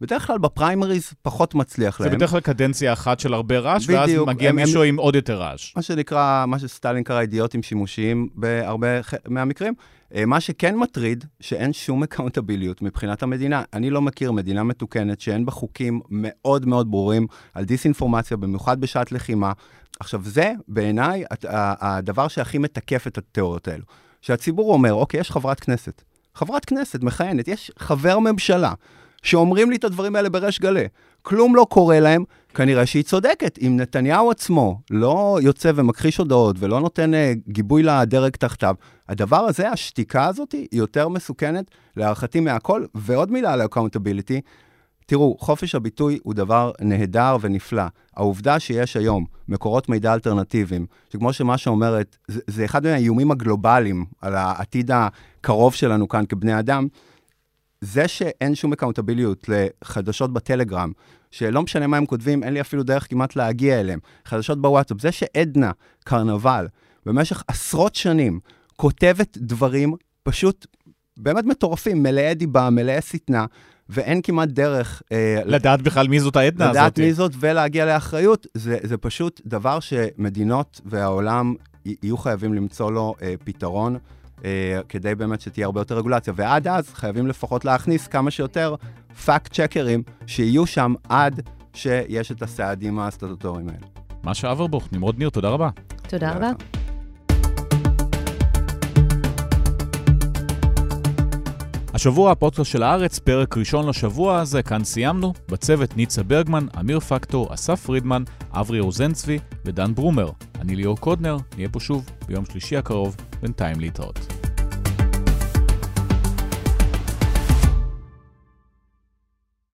בדרך 0.00 0.26
כלל 0.26 0.38
בפריימריז 0.38 1.12
פחות 1.22 1.54
מצליח 1.54 1.98
זה 1.98 2.04
להם. 2.04 2.12
זה 2.12 2.16
בדרך 2.16 2.30
כלל 2.30 2.40
קדנציה 2.40 2.92
אחת 2.92 3.20
של 3.20 3.34
הרבה 3.34 3.58
רעש, 3.58 3.88
ואז 3.88 4.10
מגיע 4.26 4.50
הם, 4.50 4.56
מישהו 4.56 4.82
הם, 4.82 4.88
עם 4.88 4.96
עוד 4.96 5.14
יותר 5.14 5.40
רעש. 5.40 5.76
מה 5.76 5.82
שנקרא, 5.82 6.44
מה 6.46 6.58
שסטלין 6.58 7.02
קרא 7.02 7.20
אידיוטים 7.20 7.62
שימושיים 7.62 8.28
בהרבה 8.34 8.88
מהמקרים. 9.28 9.74
אה, 10.14 10.26
מה 10.26 10.40
שכן 10.40 10.76
מטריד, 10.76 11.24
שאין 11.40 11.72
שום 11.72 12.02
אקאונטביליות 12.02 12.82
מבחינת 12.82 13.22
המדינה. 13.22 13.62
אני 13.72 13.90
לא 13.90 14.02
מכיר 14.02 14.32
מדינה 14.32 14.62
מתוקנת 14.62 15.20
שאין 15.20 15.46
בה 15.46 15.52
חוקים 15.52 16.00
מאוד 16.10 16.66
מאוד 16.66 16.90
ברורים 16.90 17.26
על 17.54 17.64
דיסאינפורמציה, 17.64 18.36
במיוחד 18.36 18.80
בשעת 18.80 19.12
לחימה. 19.12 19.52
עכשיו, 20.00 20.20
זה 20.24 20.52
בעיניי 20.68 21.24
הדבר 21.80 22.28
שהכי 22.28 22.58
מתקף 22.58 23.06
את 23.06 23.18
התיאוריות 23.18 23.68
האלו. 23.68 23.84
שהציבור 24.20 24.72
אומר, 24.72 24.94
אוקיי, 24.94 25.20
יש 25.20 25.30
חברת 25.30 25.60
כנסת. 25.60 26.02
חברת 26.34 26.64
כנסת 26.64 27.02
מכהנת, 27.02 27.48
יש 27.48 27.70
חבר 27.78 28.18
ממשלה, 28.18 28.72
שאומרים 29.22 29.70
לי 29.70 29.76
את 29.76 29.84
הדברים 29.84 30.16
האלה 30.16 30.28
בריש 30.28 30.60
גלי. 30.60 30.84
כלום 31.22 31.56
לא 31.56 31.66
קורה 31.70 32.00
להם, 32.00 32.24
כנראה 32.54 32.86
שהיא 32.86 33.02
צודקת. 33.02 33.58
אם 33.62 33.76
נתניהו 33.80 34.30
עצמו 34.30 34.80
לא 34.90 35.38
יוצא 35.42 35.72
ומכחיש 35.74 36.16
הודעות 36.16 36.56
ולא 36.58 36.80
נותן 36.80 37.14
uh, 37.14 37.16
גיבוי 37.48 37.82
לדרג 37.82 38.36
תחתיו, 38.36 38.74
הדבר 39.08 39.40
הזה, 39.40 39.70
השתיקה 39.70 40.26
הזאת, 40.26 40.52
היא 40.52 40.68
יותר 40.72 41.08
מסוכנת 41.08 41.70
להערכתי 41.96 42.40
מהכל. 42.40 42.84
ועוד 42.94 43.32
מילה 43.32 43.52
על 43.52 43.60
ה-accountability, 43.60 44.40
תראו, 45.10 45.36
חופש 45.38 45.74
הביטוי 45.74 46.18
הוא 46.22 46.34
דבר 46.34 46.72
נהדר 46.80 47.36
ונפלא. 47.40 47.82
העובדה 48.16 48.60
שיש 48.60 48.96
היום 48.96 49.24
מקורות 49.48 49.88
מידע 49.88 50.14
אלטרנטיביים, 50.14 50.86
שכמו 51.12 51.32
שמה 51.32 51.58
שאומרת, 51.58 52.16
זה, 52.28 52.40
זה 52.46 52.64
אחד 52.64 52.84
מהאיומים 52.84 53.30
הגלובליים 53.30 54.04
על 54.20 54.34
העתיד 54.34 54.90
הקרוב 54.94 55.74
שלנו 55.74 56.08
כאן 56.08 56.24
כבני 56.28 56.58
אדם, 56.58 56.86
זה 57.80 58.08
שאין 58.08 58.54
שום 58.54 58.72
אקאונטביליות 58.72 59.48
לחדשות 59.48 60.32
בטלגרם, 60.32 60.92
שלא 61.30 61.62
משנה 61.62 61.86
מה 61.86 61.96
הם 61.96 62.06
כותבים, 62.06 62.42
אין 62.42 62.54
לי 62.54 62.60
אפילו 62.60 62.82
דרך 62.82 63.10
כמעט 63.10 63.36
להגיע 63.36 63.80
אליהם, 63.80 63.98
חדשות 64.24 64.62
בוואטסאפ, 64.62 65.00
זה 65.00 65.12
שעדנה 65.12 65.70
קרנבל 66.04 66.68
במשך 67.06 67.42
עשרות 67.48 67.94
שנים 67.94 68.40
כותבת 68.76 69.38
דברים 69.40 69.94
פשוט 70.22 70.66
באמת 71.16 71.44
מטורפים, 71.44 72.02
מלאי 72.02 72.34
דיבה, 72.34 72.70
מלאי 72.70 73.00
שטנה, 73.00 73.46
ואין 73.90 74.22
כמעט 74.22 74.48
דרך... 74.48 75.02
אה, 75.12 75.42
לדעת 75.44 75.82
בכלל 75.82 76.08
מי 76.08 76.20
זאת 76.20 76.36
העדנה 76.36 76.64
הזאת. 76.64 76.76
לדעת 76.76 76.98
מי 76.98 77.12
זאת 77.12 77.32
ולהגיע 77.40 77.86
לאחריות, 77.86 78.46
זה, 78.54 78.78
זה 78.82 78.96
פשוט 78.96 79.40
דבר 79.46 79.80
שמדינות 79.80 80.80
והעולם 80.84 81.54
יהיו 81.84 82.16
חייבים 82.16 82.54
למצוא 82.54 82.92
לו 82.92 83.14
אה, 83.22 83.34
פתרון. 83.44 83.98
אה, 84.44 84.80
כדי 84.88 85.14
באמת 85.14 85.40
שתהיה 85.40 85.66
הרבה 85.66 85.80
יותר 85.80 85.98
רגולציה. 85.98 86.32
ועד 86.36 86.68
אז 86.68 86.94
חייבים 86.94 87.26
לפחות 87.26 87.64
להכניס 87.64 88.06
כמה 88.06 88.30
שיותר 88.30 88.74
פאקט 89.24 89.52
צ'קרים 89.52 90.02
שיהיו 90.26 90.66
שם 90.66 90.94
עד 91.08 91.40
שיש 91.74 92.32
את 92.32 92.42
הסעדים 92.42 92.98
הסטטוטוריים 92.98 93.68
האלה. 93.68 93.86
משה 94.24 94.52
אברבוך, 94.52 94.88
נמרוד 94.92 95.18
ניר, 95.18 95.30
תודה 95.30 95.48
רבה. 95.48 95.68
תודה 96.08 96.32
רבה. 96.32 96.79
השבוע 101.94 102.32
הפודקאסט 102.32 102.70
של 102.70 102.82
הארץ, 102.82 103.18
פרק 103.18 103.56
ראשון 103.56 103.88
לשבוע 103.88 104.40
הזה, 104.40 104.62
כאן 104.62 104.84
סיימנו. 104.84 105.32
בצוות 105.48 105.96
ניצה 105.96 106.22
ברגמן, 106.22 106.66
אמיר 106.80 107.00
פקטור, 107.00 107.54
אסף 107.54 107.80
פרידמן, 107.86 108.22
אברי 108.52 108.80
רוזנצבי 108.80 109.38
ודן 109.64 109.94
ברומר. 109.94 110.30
אני 110.60 110.76
ליאור 110.76 110.96
קודנר, 110.96 111.36
נהיה 111.56 111.68
פה 111.68 111.80
שוב 111.80 112.10
ביום 112.26 112.44
שלישי 112.44 112.76
הקרוב, 112.76 113.16
בינתיים 113.42 113.80
להתראות. 113.80 114.39